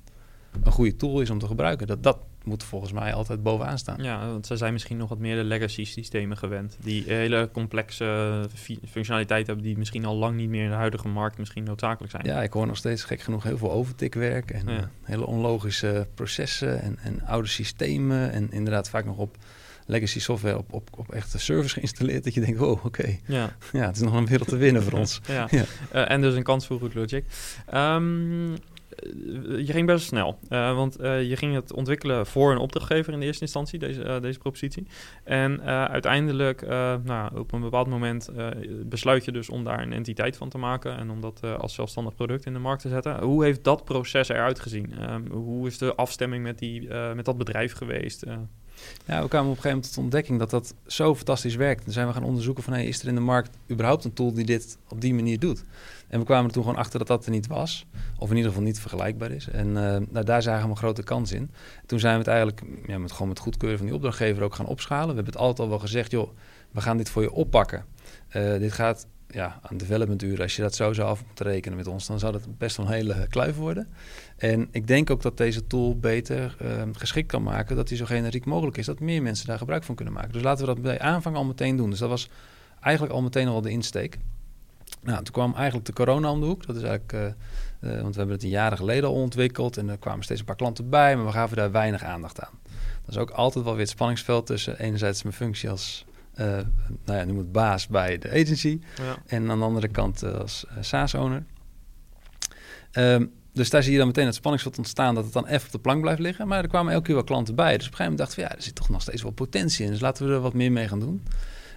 een 0.62 0.72
goede 0.72 0.96
tool 0.96 1.20
is 1.20 1.30
om 1.30 1.38
te 1.38 1.46
gebruiken. 1.46 1.86
Dat 1.86 2.02
dat 2.02 2.18
moet 2.44 2.64
volgens 2.64 2.92
mij 2.92 3.14
altijd 3.14 3.42
bovenaan 3.42 3.78
staan. 3.78 4.02
Ja, 4.02 4.26
want 4.26 4.46
ze 4.46 4.56
zijn 4.56 4.72
misschien 4.72 4.96
nog 4.96 5.08
wat 5.08 5.18
meer 5.18 5.36
de 5.36 5.44
legacy 5.44 5.84
systemen 5.84 6.36
gewend. 6.36 6.76
Die 6.82 7.04
hele 7.06 7.48
complexe 7.52 8.48
functionaliteit 8.90 9.46
hebben 9.46 9.64
die 9.64 9.78
misschien 9.78 10.04
al 10.04 10.16
lang 10.16 10.36
niet 10.36 10.48
meer 10.48 10.64
in 10.64 10.70
de 10.70 10.76
huidige 10.76 11.08
markt 11.08 11.38
misschien 11.38 11.64
noodzakelijk 11.64 12.12
zijn. 12.12 12.24
Ja, 12.26 12.42
ik 12.42 12.52
hoor 12.52 12.66
nog 12.66 12.76
steeds 12.76 13.04
gek 13.04 13.20
genoeg 13.20 13.42
heel 13.42 13.58
veel 13.58 13.72
overtikwerk 13.72 14.50
en 14.50 14.68
ja. 14.68 14.90
hele 15.02 15.26
onlogische 15.26 16.06
processen 16.14 16.82
en, 16.82 16.98
en 17.02 17.22
oude 17.26 17.48
systemen 17.48 18.32
en 18.32 18.52
inderdaad 18.52 18.88
vaak 18.88 19.04
nog 19.04 19.16
op 19.16 19.36
legacy 19.88 20.20
software 20.20 20.58
op, 20.58 20.72
op, 20.72 20.88
op 20.96 21.12
echte 21.12 21.38
servers 21.38 21.72
geïnstalleerd. 21.72 22.24
Dat 22.24 22.34
je 22.34 22.40
denkt, 22.40 22.60
oh, 22.60 22.84
oké. 22.84 23.18
Ja. 23.26 23.56
ja, 23.72 23.86
het 23.86 23.96
is 23.96 24.02
nog 24.02 24.14
een 24.14 24.26
wereld 24.26 24.48
te 24.48 24.56
winnen 24.56 24.82
voor 24.82 24.98
ons. 25.02 25.20
ja. 25.26 25.48
ja. 25.50 25.64
Uh, 25.94 26.10
en 26.10 26.20
dus 26.20 26.34
een 26.34 26.42
kans 26.42 26.66
voor 26.66 26.78
Root 26.78 26.94
Logic. 26.94 27.24
Um, 27.74 28.52
eh, 28.52 28.58
je 29.58 29.72
ging 29.72 29.86
best 29.86 30.06
snel. 30.06 30.38
Uh, 30.48 30.74
want 30.74 31.00
uh, 31.00 31.28
je 31.28 31.36
ging 31.36 31.54
het 31.54 31.72
ontwikkelen 31.72 32.26
voor 32.26 32.52
een 32.52 32.58
opdrachtgever 32.58 33.12
in 33.12 33.20
de 33.20 33.26
eerste 33.26 33.42
instantie, 33.42 33.78
deze, 33.78 34.18
deze 34.22 34.38
propositie. 34.38 34.86
En 35.24 35.62
uiteindelijk, 35.62 36.66
nou, 37.04 37.38
op 37.38 37.52
een 37.52 37.60
bepaald 37.60 37.88
moment 37.88 38.30
besluit 38.84 39.24
je 39.24 39.32
dus 39.32 39.48
om 39.48 39.64
daar 39.64 39.82
een 39.82 39.92
entiteit 39.92 40.36
van 40.36 40.48
te 40.48 40.58
maken 40.58 40.96
en 40.96 41.10
om 41.10 41.20
dat 41.20 41.40
als 41.58 41.74
zelfstandig 41.74 42.14
product 42.14 42.46
in 42.46 42.52
de 42.52 42.58
markt 42.58 42.82
te 42.82 42.88
zetten. 42.88 43.22
Hoe 43.22 43.44
heeft 43.44 43.64
dat 43.64 43.84
proces 43.84 44.28
eruit 44.28 44.60
gezien? 44.60 44.92
Ehm, 44.98 45.30
hoe 45.30 45.66
is 45.66 45.78
de 45.78 45.94
afstemming 45.94 46.42
met, 46.42 46.58
die, 46.58 46.88
met 47.14 47.24
dat 47.24 47.38
bedrijf 47.38 47.72
geweest? 47.72 48.24
Ja, 49.06 49.22
we 49.22 49.28
kwamen 49.28 49.50
op 49.50 49.56
een 49.56 49.62
gegeven 49.62 49.68
moment 49.68 49.84
tot 49.84 49.94
de 49.94 50.00
ontdekking 50.00 50.38
dat 50.38 50.50
dat 50.50 50.74
zo 50.86 51.14
fantastisch 51.14 51.54
werkt. 51.54 51.84
Dan 51.84 51.92
zijn 51.92 52.06
we 52.06 52.12
gaan 52.12 52.22
onderzoeken 52.22 52.62
van, 52.62 52.72
hey, 52.72 52.86
is 52.86 53.00
er 53.00 53.08
in 53.08 53.14
de 53.14 53.20
markt 53.20 53.56
überhaupt 53.70 54.04
een 54.04 54.12
tool 54.12 54.32
die 54.32 54.44
dit 54.44 54.78
op 54.88 55.00
die 55.00 55.14
manier 55.14 55.38
doet? 55.38 55.64
En 56.08 56.18
we 56.18 56.24
kwamen 56.24 56.46
er 56.46 56.52
toen 56.52 56.62
gewoon 56.62 56.78
achter 56.78 56.98
dat 56.98 57.08
dat 57.08 57.24
er 57.24 57.30
niet 57.30 57.46
was. 57.46 57.86
Of 58.18 58.30
in 58.30 58.36
ieder 58.36 58.50
geval 58.50 58.66
niet 58.66 58.80
vergelijkbaar 58.80 59.30
is. 59.30 59.48
En 59.48 59.66
uh, 59.66 59.96
nou, 60.08 60.24
daar 60.24 60.42
zagen 60.42 60.64
we 60.64 60.70
een 60.70 60.76
grote 60.76 61.02
kans 61.02 61.32
in. 61.32 61.50
Toen 61.86 62.00
zijn 62.00 62.12
we 62.12 62.18
het 62.18 62.28
eigenlijk 62.28 62.62
ja, 62.86 62.98
met, 62.98 63.12
gewoon 63.12 63.28
met 63.28 63.38
goedkeuren 63.38 63.78
van 63.78 63.86
die 63.86 63.96
opdrachtgever 63.96 64.42
ook 64.42 64.54
gaan 64.54 64.66
opschalen. 64.66 65.08
We 65.08 65.14
hebben 65.14 65.32
het 65.32 65.42
altijd 65.42 65.60
al 65.60 65.68
wel 65.68 65.78
gezegd, 65.78 66.10
joh, 66.10 66.30
we 66.70 66.80
gaan 66.80 66.96
dit 66.96 67.10
voor 67.10 67.22
je 67.22 67.32
oppakken. 67.32 67.84
Uh, 68.36 68.58
dit 68.58 68.72
gaat 68.72 69.06
ja, 69.30 69.60
aan 69.62 69.76
development 69.76 70.22
uren, 70.22 70.42
als 70.42 70.56
je 70.56 70.62
dat 70.62 70.74
zo 70.74 70.92
zou 70.92 71.08
af 71.08 71.24
moeten 71.26 71.46
rekenen 71.46 71.76
met 71.76 71.86
ons, 71.86 72.06
dan 72.06 72.18
zou 72.18 72.32
dat 72.32 72.58
best 72.58 72.76
wel 72.76 72.86
een 72.86 72.92
hele 72.92 73.26
kluif 73.28 73.56
worden. 73.56 73.88
En 74.36 74.68
ik 74.70 74.86
denk 74.86 75.10
ook 75.10 75.22
dat 75.22 75.36
deze 75.36 75.66
tool 75.66 75.98
beter 75.98 76.56
uh, 76.62 76.82
geschikt 76.92 77.28
kan 77.28 77.42
maken, 77.42 77.76
dat 77.76 77.88
die 77.88 77.96
zo 77.96 78.04
generiek 78.04 78.44
mogelijk 78.44 78.76
is, 78.76 78.86
dat 78.86 79.00
meer 79.00 79.22
mensen 79.22 79.46
daar 79.46 79.58
gebruik 79.58 79.84
van 79.84 79.94
kunnen 79.94 80.14
maken. 80.14 80.32
Dus 80.32 80.42
laten 80.42 80.66
we 80.66 80.74
dat 80.74 80.82
bij 80.82 81.00
aanvang 81.00 81.36
al 81.36 81.44
meteen 81.44 81.76
doen. 81.76 81.90
Dus 81.90 81.98
dat 81.98 82.08
was 82.08 82.30
eigenlijk 82.80 83.14
al 83.14 83.22
meteen 83.22 83.48
al 83.48 83.60
de 83.60 83.70
insteek. 83.70 84.18
Nou, 85.02 85.22
toen 85.22 85.32
kwam 85.32 85.54
eigenlijk 85.54 85.86
de 85.86 85.92
corona 85.92 86.30
om 86.30 86.40
de 86.40 86.46
hoek. 86.46 86.66
Dat 86.66 86.76
is 86.76 86.82
eigenlijk, 86.82 87.12
uh, 87.12 87.90
uh, 87.90 88.00
want 88.00 88.12
we 88.12 88.18
hebben 88.18 88.36
het 88.36 88.42
een 88.42 88.50
jaren 88.50 88.78
geleden 88.78 89.08
al 89.08 89.14
ontwikkeld 89.14 89.76
en 89.76 89.88
er 89.88 89.98
kwamen 89.98 90.24
steeds 90.24 90.40
een 90.40 90.46
paar 90.46 90.56
klanten 90.56 90.88
bij, 90.88 91.16
maar 91.16 91.26
we 91.26 91.32
gaven 91.32 91.56
daar 91.56 91.70
weinig 91.70 92.02
aandacht 92.02 92.40
aan. 92.40 92.58
Dat 93.04 93.14
is 93.14 93.16
ook 93.16 93.30
altijd 93.30 93.64
wel 93.64 93.72
weer 93.72 93.82
het 93.82 93.90
spanningsveld 93.90 94.46
tussen 94.46 94.78
enerzijds 94.78 95.22
mijn 95.22 95.34
functie 95.34 95.70
als 95.70 96.04
nou 97.04 97.18
ja, 97.18 97.24
noem 97.24 97.38
het 97.38 97.52
baas 97.52 97.86
bij 97.86 98.18
de 98.18 98.30
agency. 98.30 98.80
Ja. 98.96 99.16
En 99.26 99.50
aan 99.50 99.58
de 99.58 99.64
andere 99.64 99.88
kant 99.88 100.22
als 100.22 100.66
SaaS-owner. 100.80 101.44
Um, 102.92 103.32
dus 103.52 103.70
daar 103.70 103.82
zie 103.82 103.92
je 103.92 103.98
dan 103.98 104.06
meteen 104.06 104.26
het 104.26 104.34
spanningsveld 104.34 104.78
ontstaan 104.78 105.14
dat 105.14 105.24
het 105.24 105.32
dan 105.32 105.46
even 105.46 105.66
op 105.66 105.72
de 105.72 105.78
plank 105.78 106.00
blijft 106.00 106.20
liggen. 106.20 106.48
Maar 106.48 106.62
er 106.62 106.68
kwamen 106.68 106.92
elke 106.92 107.04
keer 107.04 107.14
wel 107.14 107.24
klanten 107.24 107.54
bij. 107.54 107.76
Dus 107.76 107.86
op 107.86 107.92
een 107.92 107.96
gegeven 107.96 108.12
moment 108.12 108.18
dachten 108.18 108.38
we, 108.38 108.50
ja, 108.50 108.56
er 108.56 108.62
zit 108.62 108.74
toch 108.74 108.88
nog 108.88 109.02
steeds 109.02 109.22
wel 109.22 109.30
potentie 109.30 109.84
in. 109.84 109.90
Dus 109.90 110.00
laten 110.00 110.26
we 110.26 110.32
er 110.32 110.40
wat 110.40 110.54
meer 110.54 110.72
mee 110.72 110.88
gaan 110.88 111.00
doen. 111.00 111.22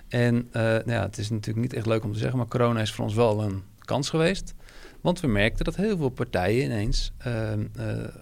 En 0.07 0.35
uh, 0.35 0.61
nou 0.61 0.91
ja, 0.91 1.01
het 1.01 1.17
is 1.17 1.29
natuurlijk 1.29 1.65
niet 1.65 1.73
echt 1.73 1.85
leuk 1.85 2.03
om 2.03 2.13
te 2.13 2.19
zeggen, 2.19 2.37
maar 2.37 2.47
corona 2.47 2.81
is 2.81 2.91
voor 2.91 3.05
ons 3.05 3.13
wel 3.13 3.43
een 3.43 3.63
kans 3.79 4.09
geweest. 4.09 4.53
Want 5.01 5.19
we 5.19 5.27
merkten 5.27 5.65
dat 5.65 5.75
heel 5.75 5.97
veel 5.97 6.09
partijen 6.09 6.63
ineens 6.63 7.11
uh, 7.27 7.51
uh, 7.51 7.57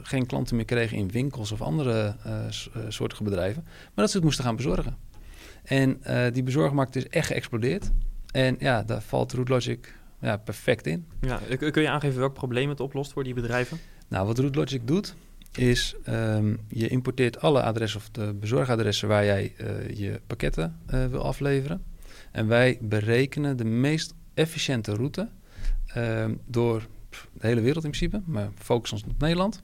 geen 0.02 0.26
klanten 0.26 0.56
meer 0.56 0.66
kregen 0.66 0.98
in 0.98 1.12
winkels 1.12 1.52
of 1.52 1.62
andere 1.62 2.16
soorten 2.88 3.24
bedrijven. 3.24 3.64
Maar 3.64 3.92
dat 3.96 4.10
ze 4.10 4.16
het 4.16 4.26
moesten 4.26 4.44
gaan 4.44 4.56
bezorgen. 4.56 4.98
En 5.64 6.02
die 6.34 6.44
bezorgmarkt 6.44 6.96
is 6.96 7.08
echt 7.08 7.28
geëxplodeerd. 7.28 7.92
En 8.32 8.56
ja, 8.60 8.84
daar 8.84 9.02
valt 9.02 9.34
RootLogic 9.34 9.98
ja, 10.22 10.38
perfect 10.38 10.88
in. 10.88 11.06
Ja, 11.22 11.40
kun 11.58 11.82
je 11.82 11.90
aangeven 11.90 12.20
welk 12.20 12.34
probleem 12.34 12.70
het 12.70 12.80
oplost 12.80 13.14
voor 13.14 13.24
die 13.24 13.34
bedrijven? 13.34 13.78
Nou, 14.08 14.28
wat 14.28 14.40
RootLogic 14.40 14.88
doet, 14.88 15.16
is 15.52 15.96
um, 16.10 16.60
je 16.68 16.88
importeert 16.88 17.42
alle 17.42 17.64
adressen 17.64 18.00
of 18.00 18.10
de 18.10 18.34
bezorgadressen 18.34 19.08
waar 19.08 19.26
jij 19.26 19.54
uh, 19.62 19.98
je 19.98 20.22
pakketten 20.28 20.80
uh, 20.94 21.06
wil 21.06 21.24
afleveren. 21.24 21.84
En 22.32 22.48
wij 22.48 22.78
berekenen 22.82 23.58
de 23.58 23.66
meest 23.66 24.14
efficiënte 24.34 24.94
route 24.94 25.30
uh, 25.98 26.26
door 26.46 26.88
de 27.10 27.48
hele 27.48 27.62
wereld 27.62 27.84
in 27.84 27.92
principe, 27.92 28.22
maar 28.26 28.50
focussen 28.56 28.98
ons 28.98 29.08
op 29.08 29.22
Nederland. 29.22 29.64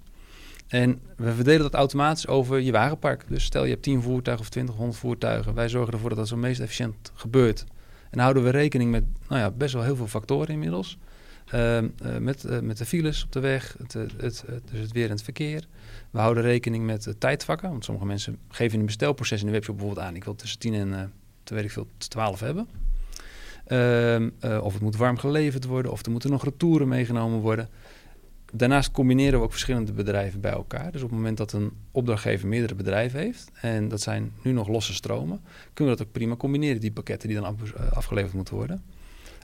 En 0.68 1.02
we 1.18 1.34
verdelen 1.34 1.62
dat 1.62 1.74
automatisch 1.74 2.28
over 2.28 2.60
je 2.60 2.72
wagenpark. 2.72 3.26
Dus 3.28 3.44
stel 3.44 3.64
je 3.64 3.70
hebt 3.70 3.84
10 3.84 4.02
voertuigen 4.02 4.46
of 4.46 4.52
20, 4.52 4.76
100 4.76 5.00
voertuigen. 5.00 5.54
Wij 5.54 5.70
zorgen 5.70 5.94
ervoor 5.94 6.10
dat 6.10 6.18
dat 6.18 6.28
zo 6.28 6.38
meest 6.38 6.60
efficiënt 6.60 7.12
gebeurt. 7.14 7.66
En 8.10 8.20
houden 8.20 8.44
we 8.44 8.50
rekening 8.50 8.92
met 8.92 9.04
nou 9.28 9.42
ja, 9.42 9.52
best 9.52 9.74
wel 9.74 9.84
heel 9.84 9.96
veel 9.96 10.08
factoren 10.08 10.50
inmiddels. 10.50 10.98
Ehm, 11.46 11.88
eh, 12.04 12.18
met, 12.18 12.46
eh, 12.46 12.60
met 12.60 12.78
de 12.78 12.86
files 12.86 13.24
op 13.24 13.32
de 13.32 13.40
weg, 13.40 13.76
het, 13.78 13.94
het, 13.94 14.46
dus 14.72 14.80
het 14.80 14.92
weer 14.92 15.06
en 15.06 15.12
het 15.12 15.24
verkeer. 15.24 15.68
We 16.12 16.20
houden 16.20 16.44
rekening 16.44 16.86
met 16.86 17.16
tijdvakken. 17.18 17.70
Want 17.70 17.84
sommige 17.84 18.08
mensen 18.08 18.38
geven 18.50 18.74
in 18.74 18.80
een 18.80 18.86
bestelproces 18.86 19.40
in 19.40 19.46
de 19.46 19.52
webshop 19.52 19.76
bijvoorbeeld 19.76 20.06
aan... 20.08 20.16
ik 20.16 20.24
wil 20.24 20.36
tussen 20.36 20.60
10 20.60 20.74
en 20.74 20.88
uh, 20.88 21.02
weet 21.44 21.64
ik 21.64 21.72
veel, 21.72 21.88
12 21.98 22.40
hebben. 22.40 22.68
Ehm, 23.66 24.30
of 24.62 24.74
het 24.74 24.82
moet 24.82 24.96
warm 24.96 25.18
geleverd 25.18 25.66
worden, 25.66 25.92
of 25.92 26.06
er 26.06 26.12
moeten 26.12 26.30
nog 26.30 26.44
retouren 26.44 26.88
meegenomen 26.88 27.40
worden. 27.40 27.70
Daarnaast 28.58 28.92
combineren 28.92 29.40
we 29.40 29.46
ook 29.46 29.52
verschillende 29.52 29.92
bedrijven 29.92 30.42
bij 30.42 30.52
elkaar. 30.52 30.92
Dus 30.92 31.02
op 31.02 31.10
het 31.10 31.18
moment 31.18 31.38
dat 31.38 31.54
een 31.54 31.72
opdrachtgever 31.92 32.48
meerdere 32.48 32.76
bedrijven 32.76 33.20
heeft, 33.20 33.52
en 33.54 33.88
dat 33.88 34.02
zijn 34.02 34.32
nu 34.44 34.52
nog 34.52 34.68
losse 34.68 34.94
stromen, 34.94 35.42
kunnen 35.74 35.94
we 35.94 36.00
dat 36.00 36.08
ook 36.08 36.14
prima 36.14 36.36
combineren, 36.36 36.80
die 36.80 36.92
pakketten 36.92 37.30
die 37.30 37.40
dan 37.40 37.58
afgeleverd 37.94 38.34
moeten 38.34 38.56
worden. 38.56 38.84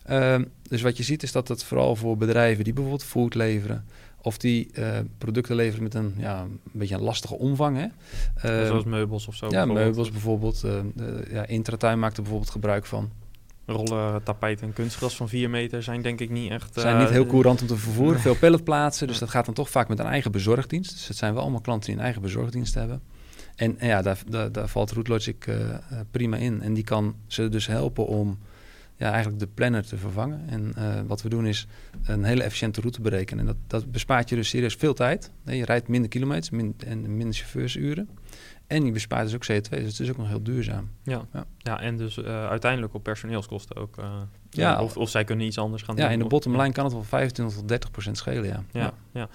Ehm, 0.04 0.44
dus 0.62 0.82
wat 0.82 0.98
je 0.98 1.04
ziet 1.04 1.24
is 1.24 1.32
dat 1.32 1.48
het 1.48 1.64
vooral 1.64 1.96
voor 1.96 2.18
bedrijven 2.18 2.64
die 2.64 2.74
bijvoorbeeld 2.74 3.04
food 3.04 3.36
leveren, 3.36 3.86
of 4.22 4.38
die 4.38 4.70
uh, 4.74 5.00
producten 5.18 5.56
leveren 5.56 5.84
met 5.84 5.94
een, 5.94 6.14
ja, 6.18 6.42
een 6.42 6.60
beetje 6.72 6.96
een 6.96 7.02
lastige 7.02 7.38
omvang. 7.38 7.78
Hè? 7.78 7.86
Uh, 8.62 8.68
Zoals 8.68 8.84
meubels 8.84 9.28
of 9.28 9.36
zo? 9.36 9.48
Ja, 9.50 9.66
meubels 9.66 10.12
bijvoorbeeld. 10.12 10.64
Uh, 10.66 10.80
ja, 11.32 11.46
Intratuin 11.46 12.00
maakt 12.00 12.16
er 12.16 12.22
bijvoorbeeld 12.22 12.52
gebruik 12.52 12.86
van. 12.86 13.12
Rollen, 13.66 14.24
tapijt 14.24 14.62
en 14.62 14.74
kunstgras 14.74 15.16
van 15.16 15.30
4 15.30 15.50
meter 15.50 15.84
zijn 15.84 16.02
denk 16.02 16.20
ik 16.20 16.30
niet 16.30 16.52
echt... 16.52 16.74
zijn 16.74 16.98
niet 16.98 17.10
heel 17.10 17.26
courant 17.26 17.62
om 17.62 17.68
te 17.68 17.78
vervoeren. 17.78 18.20
Veel 18.20 18.36
palletplaatsen, 18.36 19.08
dus 19.08 19.20
dat 19.20 19.30
gaat 19.30 19.46
dan 19.46 19.54
toch 19.54 19.70
vaak 19.70 19.88
met 19.88 20.00
een 20.00 20.06
eigen 20.06 20.32
bezorgdienst. 20.32 20.92
Dus 20.92 21.08
het 21.08 21.18
zijn 21.18 21.34
wel 21.34 21.42
allemaal 21.42 21.62
klanten 21.62 21.86
die 21.86 21.96
een 21.96 22.04
eigen 22.04 22.22
bezorgdienst 22.22 22.74
hebben. 22.74 23.02
En, 23.56 23.78
ja, 23.80 24.02
daar, 24.02 24.20
daar, 24.28 24.52
daar 24.52 24.68
valt 24.68 24.92
Rootlogic 24.92 25.50
prima 26.12 26.38
in. 26.38 26.62
En 26.62 26.74
die 26.74 26.84
kan 26.84 27.16
ze 27.28 27.50
dus 27.50 27.68
helpen 27.68 28.08
om 28.08 28.38
ja, 29.02 29.12
eigenlijk 29.12 29.40
de 29.40 29.48
planner 29.48 29.86
te 29.86 29.98
vervangen. 29.98 30.44
En 30.48 30.74
uh, 30.78 31.02
wat 31.08 31.22
we 31.22 31.30
doen 31.30 31.48
is 31.48 31.68
een 32.04 32.24
hele 32.24 32.44
efficiënte 32.44 32.82
route 32.82 33.02
berekenen. 33.02 33.40
En 33.40 33.46
dat, 33.46 33.56
dat 33.68 33.92
bespaart 33.92 34.30
je 34.30 34.36
dus 34.36 34.50
serieus 34.50 34.76
veel 34.76 34.94
tijd. 34.94 35.32
je 35.46 35.66
rijdt 35.66 35.88
minder 35.88 36.10
kilometers 36.10 36.50
min, 36.50 36.76
en 36.86 37.18
minder 37.18 37.36
chauffeursuren. 37.36 38.10
En 38.72 38.86
je 38.86 38.92
bespaart 38.92 39.30
dus 39.30 39.36
ook 39.36 39.44
CO2, 39.44 39.70
dus 39.70 39.92
het 39.92 40.00
is 40.00 40.10
ook 40.10 40.18
nog 40.18 40.28
heel 40.28 40.44
duurzaam. 40.44 40.90
Ja, 41.04 41.26
ja. 41.34 41.46
ja 41.58 41.82
en 41.82 41.98
dus 41.98 42.18
uh, 42.18 42.48
uiteindelijk 42.48 42.94
op 42.94 43.04
personeelskosten 43.04 43.76
ook. 43.76 43.98
Uh, 43.98 44.22
ja, 44.52 44.82
of, 44.82 44.98
of 44.98 45.10
zij 45.10 45.24
kunnen 45.24 45.46
iets 45.46 45.58
anders 45.58 45.84
gaan 45.84 45.96
ja, 45.96 46.02
doen. 46.02 46.10
Ja, 46.10 46.18
in 46.18 46.24
de 46.24 46.30
bottom 46.30 46.62
line 46.62 46.72
kan 46.72 46.84
het 46.84 46.94
wel 46.94 47.04
25 47.04 47.56
tot 47.56 47.68
30 47.68 47.92
procent 47.92 48.18
schelen, 48.18 48.46
ja. 48.46 48.64
Ja, 48.72 48.94
ja. 49.14 49.30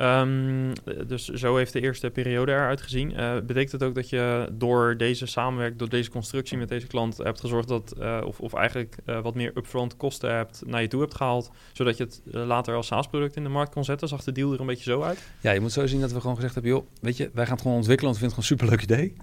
Um, 0.00 0.72
dus 1.06 1.28
zo 1.28 1.56
heeft 1.56 1.72
de 1.72 1.80
eerste 1.80 2.10
periode 2.10 2.52
eruit 2.52 2.82
gezien. 2.82 3.10
Uh, 3.10 3.34
betekent 3.46 3.72
het 3.72 3.82
ook 3.82 3.94
dat 3.94 4.08
je 4.08 4.48
door 4.52 4.96
deze 4.96 5.26
samenwerking, 5.26 5.78
door 5.78 5.88
deze 5.88 6.10
constructie 6.10 6.58
met 6.58 6.68
deze 6.68 6.86
klant 6.86 7.16
hebt 7.16 7.40
gezorgd 7.40 7.68
dat, 7.68 7.94
uh, 7.98 8.20
of, 8.24 8.40
of 8.40 8.54
eigenlijk 8.54 8.96
uh, 9.06 9.20
wat 9.20 9.34
meer 9.34 9.52
upfront 9.54 9.96
kosten 9.96 10.34
hebt 10.34 10.62
naar 10.66 10.82
je 10.82 10.88
toe 10.88 11.00
hebt 11.00 11.14
gehaald, 11.14 11.50
zodat 11.72 11.96
je 11.96 12.04
het 12.04 12.20
later 12.24 12.74
als 12.74 12.86
SaaS-product 12.86 13.36
in 13.36 13.42
de 13.42 13.48
markt 13.48 13.72
kon 13.72 13.84
zetten? 13.84 14.08
Zag 14.08 14.24
de 14.24 14.32
deal 14.32 14.52
er 14.52 14.60
een 14.60 14.66
beetje 14.66 14.90
zo 14.90 15.02
uit? 15.02 15.18
Ja, 15.40 15.50
je 15.50 15.60
moet 15.60 15.72
zo 15.72 15.86
zien 15.86 16.00
dat 16.00 16.12
we 16.12 16.20
gewoon 16.20 16.36
gezegd 16.36 16.54
hebben, 16.54 16.72
joh, 16.72 16.86
weet 17.00 17.16
je, 17.16 17.30
wij 17.32 17.44
gaan 17.44 17.52
het 17.52 17.62
gewoon 17.62 17.76
ontwikkelen, 17.76 18.12
want 18.12 18.22
we 18.24 18.28
vinden 18.28 18.44
het 18.44 18.58
gewoon 18.58 18.68
een 18.70 18.78
superleuk 18.78 19.00
idee. 19.00 19.16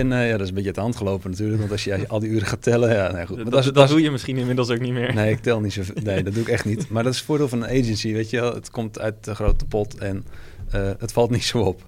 En 0.00 0.26
ja, 0.26 0.32
dat 0.32 0.40
is 0.40 0.48
een 0.48 0.54
beetje 0.54 0.68
uit 0.68 0.74
de 0.74 0.80
hand 0.80 0.96
gelopen 0.96 1.30
natuurlijk, 1.30 1.58
want 1.58 1.72
als 1.72 1.84
je 1.84 2.08
al 2.08 2.20
die 2.20 2.30
uren 2.30 2.46
gaat 2.46 2.62
tellen, 2.62 2.94
ja, 2.94 3.12
nee, 3.12 3.26
goed. 3.26 3.36
Maar 3.36 3.44
dat, 3.44 3.64
dat, 3.64 3.74
dat, 3.74 3.88
doe 3.88 4.02
je 4.02 4.10
misschien 4.10 4.36
inmiddels 4.36 4.70
ook 4.70 4.80
niet 4.82 4.92
meer. 4.92 5.14
Nee, 5.14 5.30
ik 5.30 5.40
tel 5.40 5.60
niet 5.60 5.72
zoveel. 5.72 5.94
Nee, 6.02 6.22
dat 6.22 6.34
doe 6.34 6.42
ik 6.42 6.48
echt 6.48 6.64
niet. 6.64 6.88
Maar 6.88 7.02
dat 7.02 7.12
is 7.12 7.18
het 7.18 7.26
voordeel 7.26 7.48
van 7.48 7.62
een 7.62 7.80
agency, 7.80 8.12
weet 8.12 8.30
je 8.30 8.40
wel. 8.40 8.54
Het 8.54 8.70
komt 8.70 8.98
uit 8.98 9.24
de 9.24 9.34
grote 9.34 9.64
pot 9.64 9.98
en 9.98 10.26
uh, 10.74 10.90
het 10.98 11.12
valt 11.12 11.30
niet 11.30 11.44
zo 11.44 11.58
op. 11.58 11.84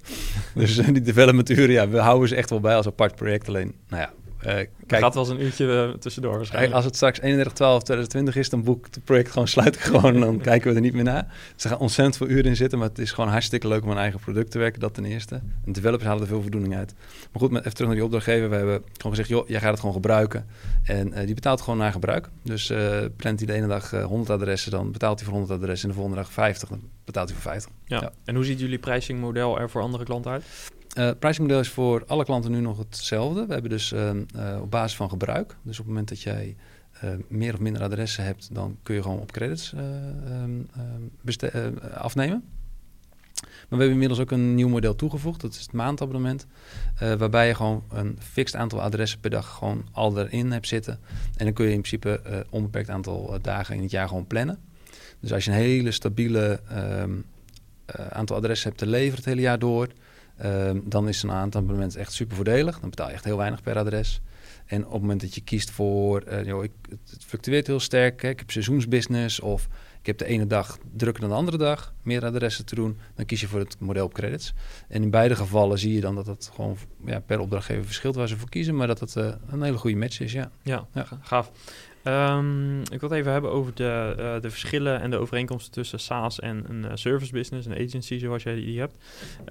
dus 0.54 0.78
uh, 0.78 0.86
die 0.86 1.00
development 1.00 1.50
uren, 1.50 1.70
ja, 1.70 1.88
we 1.88 1.98
houden 1.98 2.28
ze 2.28 2.36
echt 2.36 2.50
wel 2.50 2.60
bij 2.60 2.76
als 2.76 2.86
apart 2.86 3.14
project. 3.14 3.48
Alleen, 3.48 3.74
nou 3.88 4.02
ja, 4.02 4.12
uh, 4.46 4.52
kijk, 4.86 5.02
gaat 5.02 5.14
wel 5.14 5.22
eens 5.22 5.32
een 5.32 5.42
uurtje 5.42 5.66
uh, 5.66 5.94
tussendoor 5.98 6.36
waarschijnlijk. 6.36 6.74
Als 6.74 6.84
het 6.84 6.96
straks 6.96 7.20
31-12-2020 7.20 8.38
is, 8.38 8.48
dan 8.48 8.62
boek 8.62 8.84
het 8.84 9.04
project 9.04 9.30
gewoon, 9.30 9.48
sluit 9.48 9.74
ik 9.74 9.80
gewoon 9.92 10.14
en 10.14 10.20
dan 10.20 10.40
kijken 10.40 10.70
we 10.70 10.76
er 10.76 10.82
niet 10.82 10.94
meer 10.94 11.04
naar. 11.04 11.26
Dus 11.54 11.64
er 11.64 11.70
gaan 11.70 11.78
ontzettend 11.78 12.16
veel 12.16 12.28
uren 12.28 12.44
in 12.44 12.56
zitten, 12.56 12.78
maar 12.78 12.88
het 12.88 12.98
is 12.98 13.12
gewoon 13.12 13.30
hartstikke 13.30 13.68
leuk 13.68 13.82
om 13.82 13.90
een 13.90 13.96
eigen 13.96 14.20
product 14.20 14.50
te 14.50 14.58
werken, 14.58 14.80
dat 14.80 14.94
ten 14.94 15.04
eerste. 15.04 15.40
En 15.64 15.72
developers 15.72 16.04
halen 16.04 16.22
er 16.22 16.28
veel 16.28 16.40
voldoening 16.40 16.76
uit. 16.76 16.94
Maar 17.32 17.42
goed, 17.42 17.50
met, 17.50 17.60
even 17.60 17.72
terug 17.72 17.86
naar 17.86 17.96
die 17.96 18.04
opdrachtgever. 18.04 18.50
We 18.50 18.56
hebben 18.56 18.82
gewoon 18.96 19.12
gezegd, 19.12 19.28
joh, 19.28 19.48
jij 19.48 19.60
gaat 19.60 19.70
het 19.70 19.80
gewoon 19.80 19.94
gebruiken. 19.94 20.46
En 20.84 21.08
uh, 21.08 21.18
die 21.24 21.34
betaalt 21.34 21.60
gewoon 21.60 21.78
naar 21.78 21.92
gebruik. 21.92 22.28
Dus 22.42 22.66
plant 23.16 23.38
hij 23.38 23.46
de 23.46 23.52
ene 23.52 23.66
dag 23.66 23.90
100 23.90 24.30
adressen, 24.30 24.70
dan 24.70 24.92
betaalt 24.92 25.18
hij 25.18 25.28
voor 25.28 25.38
100 25.38 25.60
adressen. 25.60 25.88
En 25.88 25.94
de 25.94 26.00
volgende 26.00 26.22
dag 26.22 26.32
50, 26.32 26.68
dan 26.68 26.80
betaalt 27.04 27.28
hij 27.28 27.38
voor 27.40 27.50
50. 27.50 27.72
Ja. 27.84 28.00
ja. 28.00 28.12
En 28.24 28.34
hoe 28.34 28.44
ziet 28.44 28.60
jullie 28.60 28.78
pricingmodel 28.78 29.60
er 29.60 29.70
voor 29.70 29.82
andere 29.82 30.04
klanten 30.04 30.30
uit? 30.30 30.44
Uh, 30.98 31.10
pricingmodel 31.18 31.60
is 31.60 31.68
voor 31.68 32.04
alle 32.06 32.24
klanten 32.24 32.50
nu 32.50 32.60
nog 32.60 32.78
hetzelfde. 32.78 33.46
We 33.46 33.52
hebben 33.52 33.70
dus 33.70 33.92
uh, 33.92 34.10
uh, 34.10 34.60
op 34.60 34.70
basis 34.70 34.96
van 34.96 35.08
gebruik. 35.08 35.56
Dus 35.62 35.78
op 35.78 35.84
het 35.84 35.86
moment 35.86 36.08
dat 36.08 36.20
jij 36.20 36.56
meer 37.28 37.54
of 37.54 37.60
minder 37.60 37.82
adressen 37.82 38.24
hebt, 38.24 38.54
dan 38.54 38.76
kun 38.82 38.94
je 38.94 39.02
gewoon 39.02 39.20
op 39.20 39.32
credits 39.32 39.72
um, 39.72 40.68
afnemen. 41.94 42.44
Maar 43.42 43.68
we 43.68 43.76
hebben 43.76 43.90
inmiddels 43.90 44.20
ook 44.20 44.30
een 44.30 44.54
nieuw 44.54 44.68
model 44.68 44.94
toegevoegd. 44.94 45.40
Dat 45.40 45.52
is 45.52 45.60
het 45.60 45.72
maandabonnement. 45.72 46.46
waarbij 46.98 47.46
je 47.46 47.54
gewoon 47.54 47.84
een 47.92 48.18
fixed 48.20 48.60
aantal 48.60 48.82
adressen 48.82 49.20
per 49.20 49.30
dag 49.30 49.54
gewoon 49.54 49.86
al 49.92 50.18
erin 50.18 50.52
hebt 50.52 50.68
zitten. 50.68 50.98
En 51.36 51.44
dan 51.44 51.54
kun 51.54 51.64
je 51.64 51.72
in 51.72 51.80
principe 51.80 52.20
een 52.24 52.44
onbeperkt 52.50 52.90
aantal 52.90 53.38
dagen 53.42 53.76
in 53.76 53.82
het 53.82 53.90
jaar 53.90 54.08
gewoon 54.08 54.26
plannen. 54.26 54.58
Dus 55.20 55.32
als 55.32 55.44
je 55.44 55.50
een 55.50 55.56
hele 55.56 55.90
stabiele 55.90 56.60
aantal 58.10 58.36
adressen 58.36 58.68
hebt 58.68 58.80
te 58.80 58.86
leveren 58.86 59.16
het 59.16 59.24
hele 59.24 59.40
jaar 59.40 59.58
door 59.58 59.88
Um, 60.42 60.82
dan 60.84 61.08
is 61.08 61.22
een 61.22 61.30
aantal 61.30 61.60
abonnement 61.60 61.96
echt 61.96 62.12
super 62.12 62.36
voordelig. 62.36 62.80
Dan 62.80 62.90
betaal 62.90 63.08
je 63.08 63.14
echt 63.14 63.24
heel 63.24 63.36
weinig 63.36 63.62
per 63.62 63.78
adres. 63.78 64.20
En 64.66 64.86
op 64.86 64.92
het 64.92 65.00
moment 65.00 65.20
dat 65.20 65.34
je 65.34 65.40
kiest 65.40 65.70
voor, 65.70 66.24
uh, 66.28 66.44
joh, 66.44 66.64
ik, 66.64 66.72
het 66.88 67.24
fluctueert 67.26 67.66
heel 67.66 67.80
sterk. 67.80 68.22
Hè, 68.22 68.28
ik 68.28 68.38
heb 68.38 68.50
seizoensbusiness 68.50 69.40
of 69.40 69.68
ik 70.00 70.06
heb 70.06 70.18
de 70.18 70.24
ene 70.24 70.46
dag 70.46 70.78
drukker 70.92 71.20
dan 71.20 71.30
de 71.30 71.36
andere 71.36 71.56
dag, 71.56 71.94
meer 72.02 72.24
adressen 72.24 72.64
te 72.64 72.74
doen. 72.74 72.98
Dan 73.14 73.24
kies 73.24 73.40
je 73.40 73.46
voor 73.46 73.58
het 73.58 73.76
model 73.78 74.04
op 74.04 74.12
credits. 74.14 74.52
En 74.88 75.02
in 75.02 75.10
beide 75.10 75.36
gevallen 75.36 75.78
zie 75.78 75.94
je 75.94 76.00
dan 76.00 76.14
dat 76.14 76.26
het 76.26 76.50
gewoon 76.54 76.76
ja, 77.04 77.20
per 77.20 77.40
opdrachtgever 77.40 77.84
verschilt 77.84 78.14
waar 78.14 78.28
ze 78.28 78.36
voor 78.36 78.48
kiezen. 78.48 78.76
Maar 78.76 78.86
dat 78.86 79.00
het 79.00 79.14
uh, 79.16 79.32
een 79.48 79.62
hele 79.62 79.76
goede 79.76 79.96
match 79.96 80.20
is, 80.20 80.32
ja. 80.32 80.50
Ja, 80.62 80.86
ja. 80.92 81.06
gaaf. 81.20 81.50
Um, 82.06 82.80
ik 82.80 83.00
wil 83.00 83.08
het 83.08 83.18
even 83.18 83.32
hebben 83.32 83.50
over 83.50 83.74
de, 83.74 84.14
uh, 84.18 84.40
de 84.40 84.50
verschillen 84.50 85.00
en 85.00 85.10
de 85.10 85.16
overeenkomsten 85.16 85.72
tussen 85.72 86.00
SaaS 86.00 86.40
en 86.40 86.64
een 86.68 86.84
uh, 86.84 86.90
service 86.94 87.32
business, 87.32 87.66
een 87.66 87.86
agency 87.86 88.18
zoals 88.18 88.42
jij 88.42 88.54
die 88.54 88.80
hebt. 88.80 88.96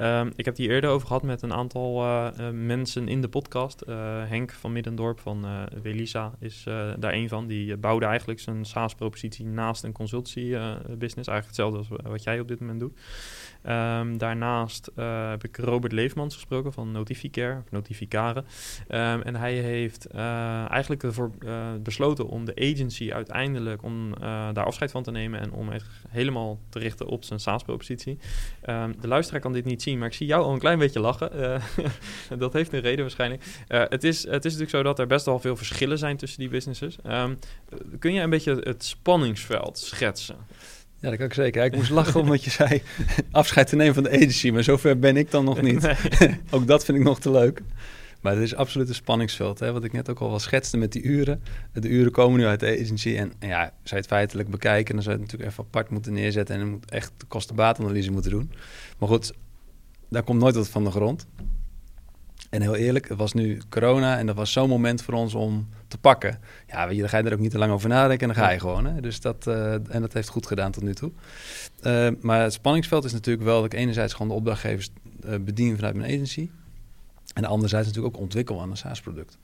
Um, 0.01 0.33
ik 0.36 0.45
heb 0.45 0.55
die 0.55 0.69
eerder 0.69 0.89
over 0.89 1.07
gehad 1.07 1.24
met 1.24 1.41
een 1.41 1.53
aantal 1.53 2.03
uh, 2.03 2.29
mensen 2.51 3.07
in 3.07 3.22
de 3.22 3.27
podcast. 3.27 3.83
Henk 4.27 4.51
van 4.51 4.72
Middendorp 4.72 5.19
van 5.19 5.45
Welisa 5.81 6.33
is 6.39 6.63
daar 6.98 7.13
een 7.13 7.29
van. 7.29 7.48
Die 7.48 7.77
bouwde 7.77 8.05
eigenlijk 8.05 8.39
zijn 8.39 8.65
SaaS-propositie 8.65 9.45
naast 9.45 9.83
een 9.83 9.91
consultancy 9.91 10.57
business. 10.98 11.27
Eigenlijk 11.29 11.45
hetzelfde 11.45 11.77
als 11.77 11.88
wat 12.03 12.24
jij 12.24 12.39
op 12.39 12.48
dit 12.48 12.60
moment 12.60 12.79
doet. 12.79 13.00
Um, 13.70 14.17
daarnaast 14.17 14.91
uh, 14.96 15.29
heb 15.29 15.43
ik 15.43 15.58
Robert 15.58 15.93
Leefmans 15.93 16.34
gesproken 16.34 16.74
van 16.74 16.91
Notificare, 16.91 17.58
of 17.58 17.72
Notificare. 17.72 18.39
Um, 18.39 19.22
en 19.22 19.36
hij 19.36 19.53
heeft 19.53 20.08
uh, 20.15 20.72
eigenlijk 20.72 21.03
ervoor 21.03 21.32
uh, 21.39 21.67
besloten 21.84 22.27
om 22.27 22.46
de 22.46 22.55
agency 22.55 23.12
uiteindelijk 23.12 23.84
om 23.84 24.13
daar 24.53 24.65
afscheid 24.65 24.91
van 24.91 25.03
te 25.03 25.12
nemen 25.12 25.39
en 25.39 25.51
om 25.51 25.72
echt 25.72 25.88
helemaal 26.10 26.60
te 26.70 26.79
richten 26.79 27.08
op 27.08 27.24
zijn 27.24 27.39
SaaS-propositie. 27.39 28.17
Um, 28.70 28.96
de 29.01 29.08
luisteraar 29.08 29.41
kan 29.41 29.53
dit 29.53 29.65
niet 29.65 29.82
zien, 29.82 29.98
maar 29.98 30.08
ik 30.08 30.13
zie 30.13 30.27
jou 30.27 30.43
al 30.43 30.53
een 30.53 30.60
klein 30.60 30.79
beetje 30.79 31.00
lachen. 31.00 31.62
dat 32.38 32.53
heeft 32.53 32.74
een 32.74 32.79
reden 32.79 33.01
waarschijnlijk. 33.01 33.43
het, 33.67 34.03
is, 34.03 34.24
het 34.24 34.46
is 34.46 34.51
natuurlijk 34.51 34.70
zo 34.70 34.84
dat 34.84 35.00
er 35.00 35.08
best 35.08 35.25
wel 35.25 35.39
veel 35.39 35.55
verschillen 35.55 35.98
zijn 35.98 36.17
tussen 36.17 36.39
die 36.39 36.50
businesses. 36.50 36.98
kun 38.00 38.13
je 38.13 38.22
een 38.22 38.29
beetje 38.29 38.55
het 38.63 38.84
spanningsveld 38.84 39.77
schetsen? 39.77 40.38
Ja, 41.03 41.10
dat 41.10 41.17
kan 41.17 41.27
ik 41.27 41.33
zeker. 41.33 41.63
Ik 41.63 41.75
moest 41.75 41.89
lachen 41.89 42.19
omdat 42.19 42.43
je 42.43 42.50
zei 42.50 42.81
afscheid 43.31 43.67
te 43.67 43.75
nemen 43.75 43.93
van 43.93 44.03
de 44.03 44.12
agency, 44.12 44.50
maar 44.50 44.63
zover 44.63 45.00
ben 45.00 45.17
ik 45.17 45.31
dan 45.31 45.45
nog 45.45 45.62
niet. 45.62 45.88
ook 46.51 46.67
dat 46.67 46.86
vind 46.86 46.98
ik 46.98 47.03
nog 47.03 47.19
te 47.19 47.31
leuk. 47.31 47.62
Maar 48.22 48.33
het 48.33 48.41
is 48.41 48.55
absoluut 48.55 48.89
een 48.89 48.95
spanningsveld. 48.95 49.60
Hè? 49.60 49.72
Wat 49.72 49.83
ik 49.83 49.91
net 49.91 50.10
ook 50.10 50.19
al 50.19 50.29
wel 50.29 50.39
schetste 50.39 50.77
met 50.77 50.91
die 50.91 51.01
uren. 51.01 51.41
De 51.74 51.89
uren 51.89 52.12
komen 52.12 52.39
nu 52.39 52.45
uit 52.45 52.60
de 52.60 52.79
agency. 52.81 53.15
En, 53.15 53.33
en 53.39 53.48
ja, 53.48 53.62
zou 53.63 53.74
je 53.83 53.95
het 53.95 54.07
feitelijk 54.07 54.50
bekijken, 54.50 54.93
dan 54.93 55.03
zou 55.03 55.15
je 55.15 55.22
het 55.22 55.31
natuurlijk 55.31 55.51
even 55.51 55.63
apart 55.72 55.89
moeten 55.89 56.13
neerzetten. 56.13 56.55
En 56.55 56.62
dan 56.62 56.69
moet 56.69 56.91
echt 56.91 57.12
de 57.17 57.25
kosten-baatanalyse 57.25 58.12
moeten 58.12 58.31
doen. 58.31 58.51
Maar 58.98 59.10
goed, 59.10 59.33
daar 60.10 60.24
komt 60.24 60.39
nooit 60.39 60.55
wat 60.55 60.69
van 60.69 60.83
de 60.83 60.91
grond. 60.91 61.27
En 62.50 62.62
heel 62.62 62.75
eerlijk, 62.75 63.10
het 63.10 63.17
was 63.17 63.33
nu 63.33 63.62
corona 63.69 64.17
en 64.17 64.25
dat 64.25 64.36
was 64.36 64.51
zo'n 64.51 64.69
moment 64.69 65.01
voor 65.01 65.13
ons 65.13 65.33
om 65.33 65.67
te 65.93 66.00
pakken. 66.00 66.39
Ja, 66.67 66.85
weet 66.85 66.95
je, 66.95 67.01
dan 67.01 67.09
ga 67.09 67.17
je 67.17 67.23
er 67.23 67.33
ook 67.33 67.39
niet 67.39 67.51
te 67.51 67.57
lang 67.57 67.71
over 67.71 67.89
nadenken 67.89 68.29
en 68.29 68.35
dan 68.35 68.43
ga 68.43 68.51
je 68.51 68.59
gewoon. 68.59 68.85
Hè? 68.85 69.01
Dus 69.01 69.19
dat, 69.21 69.47
uh, 69.47 69.73
en 69.73 70.01
dat 70.01 70.13
heeft 70.13 70.27
goed 70.27 70.47
gedaan 70.47 70.71
tot 70.71 70.83
nu 70.83 70.93
toe. 70.93 71.12
Uh, 71.81 72.09
maar 72.21 72.41
het 72.41 72.53
spanningsveld 72.53 73.05
is 73.05 73.12
natuurlijk 73.12 73.45
wel 73.45 73.55
dat 73.62 73.73
ik 73.73 73.79
enerzijds 73.79 74.13
gewoon 74.13 74.27
de 74.27 74.33
opdrachtgevers 74.33 74.89
uh, 75.25 75.35
bedien 75.39 75.75
vanuit 75.75 75.95
mijn 75.95 76.13
agency. 76.13 76.50
En 77.33 77.45
anderzijds 77.45 77.88
natuurlijk 77.88 78.15
ook 78.15 78.21
ontwikkel 78.21 78.62
aan 78.62 78.69
een 78.69 78.77
SaaS-product. 78.77 79.38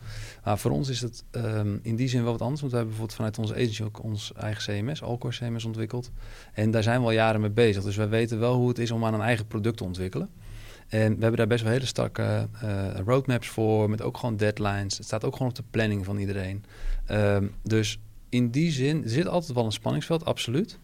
Maar 0.44 0.58
voor 0.58 0.72
ons 0.72 0.90
is 0.90 1.02
het 1.02 1.24
um, 1.32 1.80
in 1.84 1.96
die 1.96 2.08
zin 2.08 2.24
wel 2.24 2.32
wat 2.32 2.42
anders. 2.42 2.62
Want 2.62 2.72
we 2.72 2.78
hebben 2.78 2.98
bijvoorbeeld 2.98 3.16
vanuit 3.16 3.38
onze 3.40 3.54
agency 3.54 3.84
ook 3.84 4.04
ons 4.04 4.34
eigen 4.34 4.64
CMS, 4.64 5.02
Alcor 5.02 5.32
CMS, 5.32 5.66
ontwikkeld. 5.66 6.12
En 6.54 6.72
daar 6.72 6.84
zijn 6.84 7.00
we 7.00 7.06
al 7.06 7.12
jaren 7.12 7.42
mee 7.42 7.50
bezig. 7.50 7.84
Dus 7.84 7.96
wij 7.96 8.10
weten 8.10 8.40
wel 8.40 8.56
hoe 8.56 8.68
het 8.68 8.80
is 8.80 8.92
om 8.92 9.06
aan 9.06 9.14
een 9.14 9.22
eigen 9.22 9.48
product 9.48 9.78
te 9.78 9.84
ontwikkelen. 9.84 10.30
En 10.90 11.16
we 11.16 11.22
hebben 11.22 11.38
daar 11.38 11.48
best 11.48 11.64
wel 11.64 11.72
hele 11.72 11.86
starke 11.86 12.48
uh, 12.64 12.88
roadmaps 13.06 13.48
voor, 13.48 13.90
met 13.90 14.02
ook 14.02 14.18
gewoon 14.18 14.38
deadlines. 14.38 14.98
Het 14.98 15.06
staat 15.06 15.24
ook 15.26 15.34
gewoon 15.34 15.50
op 15.50 15.56
de 15.56 15.64
planning 15.72 16.06
van 16.06 16.18
iedereen. 16.18 16.64
Um, 17.12 17.54
dus 17.64 18.00
in 18.30 18.50
die 18.50 18.72
zin 18.72 19.04
zit 19.06 19.28
altijd 19.28 19.54
wel 19.54 19.66
een 19.66 19.72
spanningsveld, 19.72 20.26
absoluut. 20.26 20.80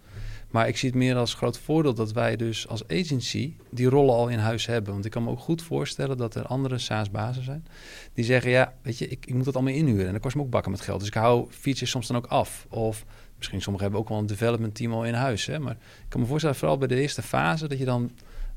Maar 0.50 0.68
ik 0.68 0.78
zie 0.78 0.90
het 0.90 0.98
meer 0.98 1.16
als 1.16 1.34
groot 1.34 1.60
voordeel 1.60 1.94
dat 1.94 2.12
wij 2.12 2.36
dus 2.36 2.68
als 2.68 2.88
agency 2.88 3.54
die 3.72 3.90
rollen 3.90 4.16
al 4.16 4.28
in 4.28 4.38
huis 4.40 4.66
hebben. 4.66 4.94
Want 4.94 5.06
ik 5.06 5.12
kan 5.12 5.24
me 5.24 5.30
ook 5.30 5.40
goed 5.40 5.62
voorstellen 5.62 6.18
dat 6.18 6.36
er 6.36 6.46
andere 6.46 6.78
SaaS-bazen 6.78 7.44
zijn 7.44 7.66
die 8.14 8.26
zeggen, 8.26 8.52
ja, 8.52 8.74
weet 8.82 8.98
je, 8.98 9.08
ik, 9.08 9.26
ik 9.26 9.34
moet 9.34 9.46
dat 9.46 9.56
allemaal 9.56 9.74
inhuren 9.74 10.06
en 10.06 10.12
dat 10.12 10.22
kost 10.22 10.36
me 10.36 10.42
ook 10.42 10.50
bakken 10.50 10.72
met 10.72 10.82
geld. 10.82 11.00
Dus 11.00 11.08
ik 11.08 11.14
hou 11.14 11.48
features 11.50 11.90
soms 11.90 12.08
dan 12.08 12.16
ook 12.16 12.26
af. 12.26 12.66
Of 12.70 13.06
misschien 13.38 13.62
sommigen 13.62 13.88
hebben 13.88 14.04
ook 14.04 14.10
wel 14.10 14.20
een 14.20 14.26
development 14.26 14.76
team 14.76 14.94
al 14.94 15.06
in 15.06 15.14
huis. 15.14 15.46
Hè? 15.46 15.60
Maar 15.60 15.74
ik 15.74 16.10
kan 16.10 16.20
me 16.20 16.26
voorstellen, 16.28 16.56
vooral 16.56 16.78
bij 16.78 16.88
de 16.88 17.02
eerste 17.02 17.22
fase, 17.22 17.68
dat 17.68 17.78
je 17.78 17.86
dan 17.86 18.12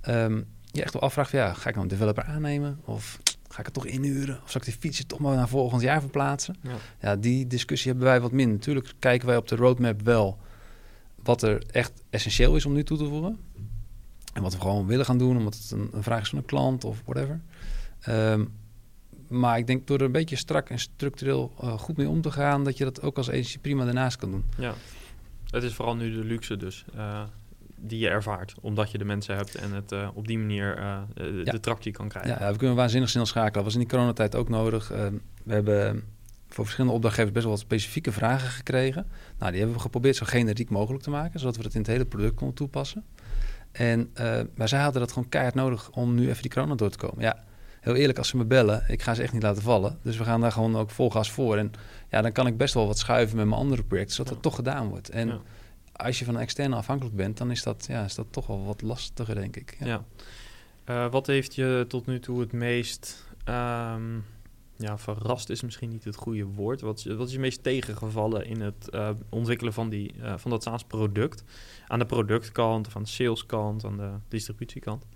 um, 0.09 0.47
je 0.71 0.83
echt 0.83 0.93
wel 0.93 1.03
afvraagt, 1.03 1.31
ja, 1.31 1.53
ga 1.53 1.69
ik 1.69 1.75
nou 1.75 1.87
een 1.87 1.97
developer 1.97 2.25
aannemen? 2.25 2.81
Of 2.85 3.19
ga 3.49 3.59
ik 3.59 3.65
het 3.65 3.75
toch 3.75 3.87
inhuren? 3.87 4.41
Of 4.45 4.51
zal 4.51 4.61
ik 4.61 4.67
die 4.67 4.77
feature 4.81 5.07
toch 5.07 5.19
maar 5.19 5.37
naar 5.37 5.49
volgend 5.49 5.83
jaar 5.83 6.01
verplaatsen? 6.01 6.57
Ja. 6.61 6.77
ja, 7.01 7.17
die 7.17 7.47
discussie 7.47 7.91
hebben 7.91 8.09
wij 8.09 8.21
wat 8.21 8.33
minder. 8.33 8.57
Natuurlijk 8.57 8.93
kijken 8.99 9.27
wij 9.27 9.37
op 9.37 9.49
de 9.49 9.57
roadmap 9.57 10.03
wel 10.03 10.39
wat 11.23 11.43
er 11.43 11.63
echt 11.71 11.93
essentieel 12.11 12.57
is 12.57 12.67
om 12.67 12.73
nu 12.73 12.85
toe 12.85 12.99
te 12.99 13.09
voegen. 13.09 13.39
En 14.33 14.43
wat 14.43 14.53
we 14.55 14.61
gewoon 14.61 14.87
willen 14.87 15.05
gaan 15.05 15.19
doen, 15.19 15.37
omdat 15.37 15.55
het 15.55 15.71
een, 15.71 15.89
een 15.93 16.03
vraag 16.03 16.21
is 16.21 16.29
van 16.29 16.39
een 16.39 16.45
klant 16.45 16.85
of 16.85 17.03
whatever. 17.05 17.41
Um, 18.09 18.53
maar 19.29 19.59
ik 19.59 19.67
denk 19.67 19.87
door 19.87 19.99
er 19.99 20.05
een 20.05 20.13
beetje 20.13 20.37
strak 20.37 20.71
en 20.71 20.79
structureel 20.79 21.53
uh, 21.63 21.79
goed 21.79 21.97
mee 21.97 22.09
om 22.09 22.21
te 22.21 22.31
gaan, 22.31 22.65
dat 22.65 22.79
je 22.79 22.85
dat 22.85 23.03
ook 23.03 23.17
als 23.17 23.29
agency 23.29 23.59
prima 23.59 23.85
daarnaast 23.85 24.17
kan 24.17 24.31
doen. 24.31 24.45
Ja, 24.57 24.75
het 25.51 25.63
is 25.63 25.75
vooral 25.75 25.97
nu 25.97 26.13
de 26.13 26.25
luxe 26.25 26.57
dus. 26.57 26.85
Uh, 26.97 27.23
die 27.81 27.99
je 27.99 28.09
ervaart, 28.09 28.55
omdat 28.61 28.91
je 28.91 28.99
de 28.99 29.05
mensen 29.05 29.37
hebt 29.37 29.55
en 29.55 29.73
het 29.73 29.93
uh, 29.93 30.09
op 30.15 30.27
die 30.27 30.39
manier 30.39 30.77
de, 31.15 31.43
ja. 31.45 31.53
de 31.53 31.61
tractie 31.61 31.93
kan 31.93 32.09
krijgen. 32.09 32.37
Ja, 32.41 32.53
we 32.53 32.59
kunnen 32.59 32.77
waanzinnig 32.77 33.09
snel 33.09 33.27
schakelen. 33.27 33.53
Dat 33.53 33.65
was 33.65 33.73
in 33.73 33.81
die 33.81 33.89
coronatijd 33.89 34.35
ook 34.35 34.49
nodig. 34.49 34.89
we 35.45 35.53
hebben 35.53 36.05
voor 36.49 36.65
verschillende 36.65 36.97
opdrachtgevers 36.97 37.33
best 37.33 37.45
wel 37.45 37.55
wat 37.55 37.65
specifieke 37.65 38.13
vragen 38.13 38.49
gekregen. 38.49 39.07
Nou, 39.39 39.51
die 39.51 39.61
hebben 39.61 39.77
we 39.77 39.83
geprobeerd 39.83 40.17
zo 40.17 40.27
generiek 40.27 40.71
mogelijk 40.71 41.03
te 41.03 41.11
maken, 41.11 41.41
zodat 41.41 41.57
we 41.57 41.63
dat 41.63 41.75
in 41.75 41.81
het 41.81 41.91
hele 41.91 42.07
product 42.07 42.35
konden 42.35 42.57
toepassen. 42.57 43.05
En 43.73 44.11
maar 44.55 44.69
zij 44.69 44.81
hadden 44.81 45.01
dat 45.01 45.13
gewoon 45.13 45.29
keihard 45.29 45.55
nodig 45.55 45.91
om 45.91 46.15
nu 46.15 46.29
even 46.29 46.43
die 46.43 46.51
corona 46.51 46.75
door 46.75 46.91
te 46.91 46.99
komen. 46.99 47.25
Ja, 47.25 47.45
heel 47.81 47.95
eerlijk, 47.95 48.19
als 48.19 48.29
ze 48.29 48.37
me 48.37 48.45
bellen, 48.45 48.85
ik 48.89 49.03
ga 49.03 49.15
ze 49.15 49.23
echt 49.23 49.33
niet 49.33 49.43
laten 49.43 49.63
vallen. 49.63 49.99
Dus 50.03 50.17
we 50.17 50.25
gaan 50.25 50.41
daar 50.41 50.53
gewoon 50.53 50.77
ook 50.77 50.91
vol 50.91 51.11
gas 51.11 51.31
voor. 51.31 51.57
En 51.57 51.73
ja, 52.11 52.23
dan 52.23 52.33
kan 52.33 52.47
ik 52.47 52.57
best 52.57 52.75
wel 52.75 52.87
wat 52.87 52.99
schuiven 52.99 53.37
met 53.37 53.47
mijn 53.47 53.61
andere 53.61 53.83
projecten, 53.83 54.15
zodat 54.15 54.33
het 54.33 54.43
toch 54.43 54.55
gedaan 54.55 54.89
wordt. 54.89 55.09
En 55.09 55.41
als 55.99 56.19
je 56.19 56.25
van 56.25 56.35
een 56.35 56.41
externe 56.41 56.77
afhankelijk 56.77 57.17
bent, 57.17 57.37
dan 57.37 57.51
is 57.51 57.63
dat, 57.63 57.87
ja, 57.89 58.05
is 58.05 58.15
dat 58.15 58.27
toch 58.31 58.47
wel 58.47 58.65
wat 58.65 58.83
lastiger, 58.83 59.35
denk 59.35 59.57
ik. 59.57 59.77
Ja. 59.81 60.05
Uh, 60.87 61.11
wat 61.11 61.27
heeft 61.27 61.55
je 61.55 61.85
tot 61.89 62.07
nu 62.07 62.21
toe 62.21 62.41
het 62.41 62.53
meest 62.53 63.25
um, 63.45 64.25
ja, 64.77 64.99
verrast 64.99 65.51
is 65.51 65.63
misschien 65.63 65.89
niet 65.89 66.05
het 66.05 66.17
goede 66.17 66.45
woord. 66.45 66.81
Wat, 66.81 67.03
wat 67.03 67.27
is 67.27 67.33
je 67.33 67.39
meest 67.39 67.63
tegengevallen 67.63 68.47
in 68.47 68.61
het 68.61 68.89
uh, 68.91 69.11
ontwikkelen 69.29 69.73
van, 69.73 69.89
die, 69.89 70.15
uh, 70.15 70.37
van 70.37 70.51
dat 70.51 70.63
SaaS-product? 70.63 71.45
Aan 71.87 71.99
de 71.99 72.07
productkant, 72.07 72.87
of 72.87 72.93
de 72.93 73.07
saleskant, 73.07 73.85
aan 73.85 73.97
de 73.97 74.11
distributiekant? 74.29 75.07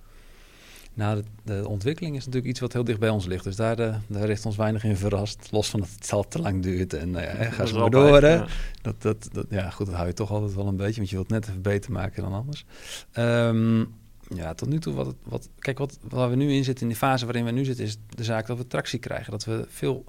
Nou, 0.95 1.17
de, 1.17 1.25
de, 1.45 1.69
ontwikkeling 1.69 2.17
is 2.17 2.25
natuurlijk 2.25 2.51
iets 2.51 2.61
wat 2.61 2.73
heel 2.73 2.85
dicht 2.85 2.99
bij 2.99 3.09
ons 3.09 3.27
ligt. 3.27 3.45
Dus 3.45 3.57
daar, 3.57 3.77
de, 3.77 3.95
daar 4.07 4.29
heeft 4.29 4.47
ons 4.47 4.57
weinig 4.57 4.85
in 4.85 4.97
verrast. 4.97 5.49
Los 5.51 5.71
van 5.71 5.81
dat 5.81 5.89
het 5.95 6.07
zelf 6.07 6.27
te 6.27 6.39
lang 6.39 6.63
duurt. 6.63 6.95
En 6.95 7.09
uh, 7.09 7.23
ja, 7.23 7.51
ga 7.51 7.67
zo 7.67 7.79
maar 7.79 7.91
door. 7.91 8.21
Dat, 8.21 9.03
dat, 9.03 9.29
dat, 9.33 9.47
ja, 9.51 9.71
goed, 9.71 9.87
dat 9.87 9.95
hou 9.95 10.07
je 10.07 10.15
toch 10.15 10.31
altijd 10.31 10.55
wel 10.55 10.67
een 10.67 10.77
beetje. 10.77 10.97
Want 10.97 11.11
je 11.11 11.17
wilt 11.17 11.29
net 11.29 11.49
even 11.49 11.63
beter 11.63 11.93
maken 11.93 12.23
dan 12.23 12.33
anders. 12.33 12.65
Um, 13.15 13.95
ja, 14.35 14.55
tot 14.55 14.69
nu 14.69 14.79
toe 14.79 14.95
wat, 14.95 15.15
wat 15.23 15.49
kijk, 15.59 15.79
wat, 15.79 15.99
waar 16.09 16.31
we 16.31 16.37
nu 16.37 16.53
in 16.53 16.65
zitten, 16.65 16.83
in 16.83 16.89
die 16.89 16.99
fase 16.99 17.25
waarin 17.25 17.45
we 17.45 17.51
nu 17.51 17.65
zitten, 17.65 17.85
is 17.85 17.97
de 18.09 18.25
zaak 18.25 18.47
dat 18.47 18.59
we 18.59 18.67
tractie 18.67 18.99
krijgen. 18.99 19.31
Dat 19.31 19.45
we 19.45 19.65
veel 19.69 20.05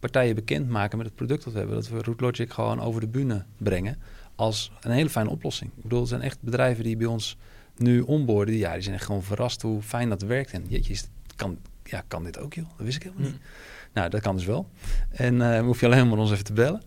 partijen 0.00 0.34
bekend 0.34 0.68
maken 0.68 0.98
met 0.98 1.06
het 1.06 1.16
product 1.16 1.44
dat 1.44 1.52
we 1.52 1.58
hebben. 1.58 1.76
Dat 1.76 1.88
we 1.88 2.02
Root 2.02 2.20
Logic 2.20 2.52
gewoon 2.52 2.80
over 2.80 3.00
de 3.00 3.08
bühne 3.08 3.44
brengen 3.56 3.98
als 4.34 4.72
een 4.80 4.90
hele 4.90 5.10
fijne 5.10 5.30
oplossing. 5.30 5.70
Ik 5.76 5.82
bedoel, 5.82 6.00
er 6.00 6.06
zijn 6.06 6.22
echt 6.22 6.42
bedrijven 6.42 6.84
die 6.84 6.96
bij 6.96 7.06
ons 7.06 7.36
nu 7.78 8.00
onboorden, 8.00 8.54
ja, 8.54 8.72
die 8.72 8.82
zijn 8.82 8.94
echt 8.94 9.04
gewoon 9.04 9.22
verrast 9.22 9.62
hoe 9.62 9.82
fijn 9.82 10.08
dat 10.08 10.22
werkt. 10.22 10.50
En 10.50 10.64
jeetje, 10.68 10.96
kan, 11.36 11.58
ja, 11.84 12.04
kan 12.08 12.24
dit 12.24 12.38
ook, 12.38 12.54
joh? 12.54 12.68
Dat 12.76 12.86
wist 12.86 12.96
ik 12.96 13.02
helemaal 13.02 13.24
niet. 13.24 13.34
Hmm. 13.34 13.44
Nou, 13.92 14.10
dat 14.10 14.20
kan 14.20 14.36
dus 14.36 14.44
wel. 14.44 14.68
En 15.10 15.34
uh, 15.34 15.60
hoef 15.60 15.80
je 15.80 15.86
alleen 15.86 16.08
maar 16.08 16.18
ons 16.18 16.32
even 16.32 16.44
te 16.44 16.52
bellen. 16.52 16.82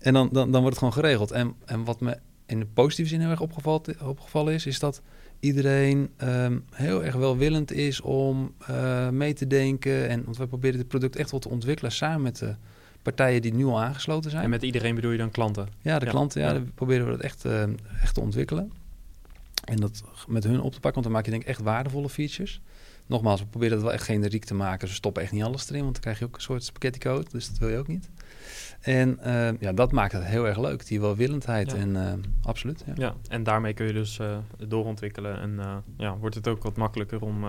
En 0.00 0.12
dan, 0.12 0.28
dan, 0.32 0.50
dan 0.50 0.60
wordt 0.60 0.66
het 0.68 0.78
gewoon 0.78 0.92
geregeld. 0.92 1.30
En, 1.30 1.54
en 1.64 1.84
wat 1.84 2.00
me 2.00 2.18
in 2.46 2.58
de 2.58 2.66
positieve 2.66 3.10
zin 3.10 3.20
heel 3.20 3.30
erg 3.30 3.40
opgevallen, 3.40 3.82
opgevallen 4.02 4.54
is, 4.54 4.66
is 4.66 4.78
dat 4.78 5.02
iedereen 5.40 6.10
um, 6.22 6.64
heel 6.70 7.04
erg 7.04 7.14
welwillend 7.14 7.72
is 7.72 8.00
om 8.00 8.54
uh, 8.70 9.08
mee 9.08 9.32
te 9.32 9.46
denken. 9.46 10.08
En, 10.08 10.24
want 10.24 10.36
we 10.36 10.46
proberen 10.46 10.78
het 10.78 10.88
product 10.88 11.16
echt 11.16 11.30
wel 11.30 11.40
te 11.40 11.48
ontwikkelen 11.48 11.92
samen 11.92 12.22
met 12.22 12.38
de 12.38 12.54
partijen 13.02 13.42
die 13.42 13.54
nu 13.54 13.64
al 13.64 13.80
aangesloten 13.80 14.30
zijn. 14.30 14.42
En 14.42 14.50
met 14.50 14.62
iedereen 14.62 14.94
bedoel 14.94 15.10
je 15.10 15.18
dan 15.18 15.30
klanten? 15.30 15.68
Ja, 15.80 15.98
de 15.98 16.06
klanten, 16.06 16.40
ja, 16.40 16.52
Dan 16.52 16.72
proberen 16.74 17.04
we 17.04 17.10
dat 17.10 17.20
echt, 17.20 17.44
uh, 17.44 17.62
echt 18.02 18.14
te 18.14 18.20
ontwikkelen. 18.20 18.72
En 19.66 19.76
dat 19.76 20.04
met 20.28 20.44
hun 20.44 20.60
op 20.60 20.72
te 20.72 20.80
pakken, 20.80 20.92
want 20.92 21.04
dan 21.04 21.12
maak 21.12 21.24
je 21.24 21.30
denk 21.30 21.42
ik 21.42 21.48
echt 21.48 21.60
waardevolle 21.60 22.08
features. 22.08 22.60
Nogmaals, 23.06 23.40
we 23.40 23.46
proberen 23.46 23.74
het 23.74 23.82
wel 23.82 23.92
echt 23.92 24.04
generiek 24.04 24.44
te 24.44 24.54
maken. 24.54 24.88
Ze 24.88 24.94
stoppen 24.94 25.22
echt 25.22 25.32
niet 25.32 25.42
alles 25.42 25.68
erin, 25.68 25.82
want 25.82 25.92
dan 25.92 26.02
krijg 26.02 26.18
je 26.18 26.24
ook 26.24 26.34
een 26.34 26.40
soort 26.40 26.64
spaghetti 26.64 26.98
code. 26.98 27.30
Dus 27.30 27.48
dat 27.48 27.58
wil 27.58 27.68
je 27.68 27.78
ook 27.78 27.86
niet. 27.86 28.08
En 28.86 29.18
uh, 29.26 29.48
ja, 29.60 29.72
dat 29.72 29.92
maakt 29.92 30.12
het 30.12 30.24
heel 30.24 30.46
erg 30.46 30.58
leuk, 30.58 30.86
die 30.86 31.00
welwillendheid. 31.00 31.70
Ja. 31.70 31.76
En 31.76 31.88
uh, 31.88 32.12
absoluut. 32.42 32.84
Ja. 32.86 32.92
ja. 32.96 33.14
en 33.28 33.42
daarmee 33.42 33.72
kun 33.72 33.86
je 33.86 33.92
dus 33.92 34.18
uh, 34.18 34.36
doorontwikkelen. 34.68 35.40
En 35.40 35.60
ja, 35.96 36.16
wordt 36.16 36.34
het 36.34 36.48
ook 36.48 36.62
wat 36.62 36.76
makkelijker 36.76 37.20
om 37.20 37.44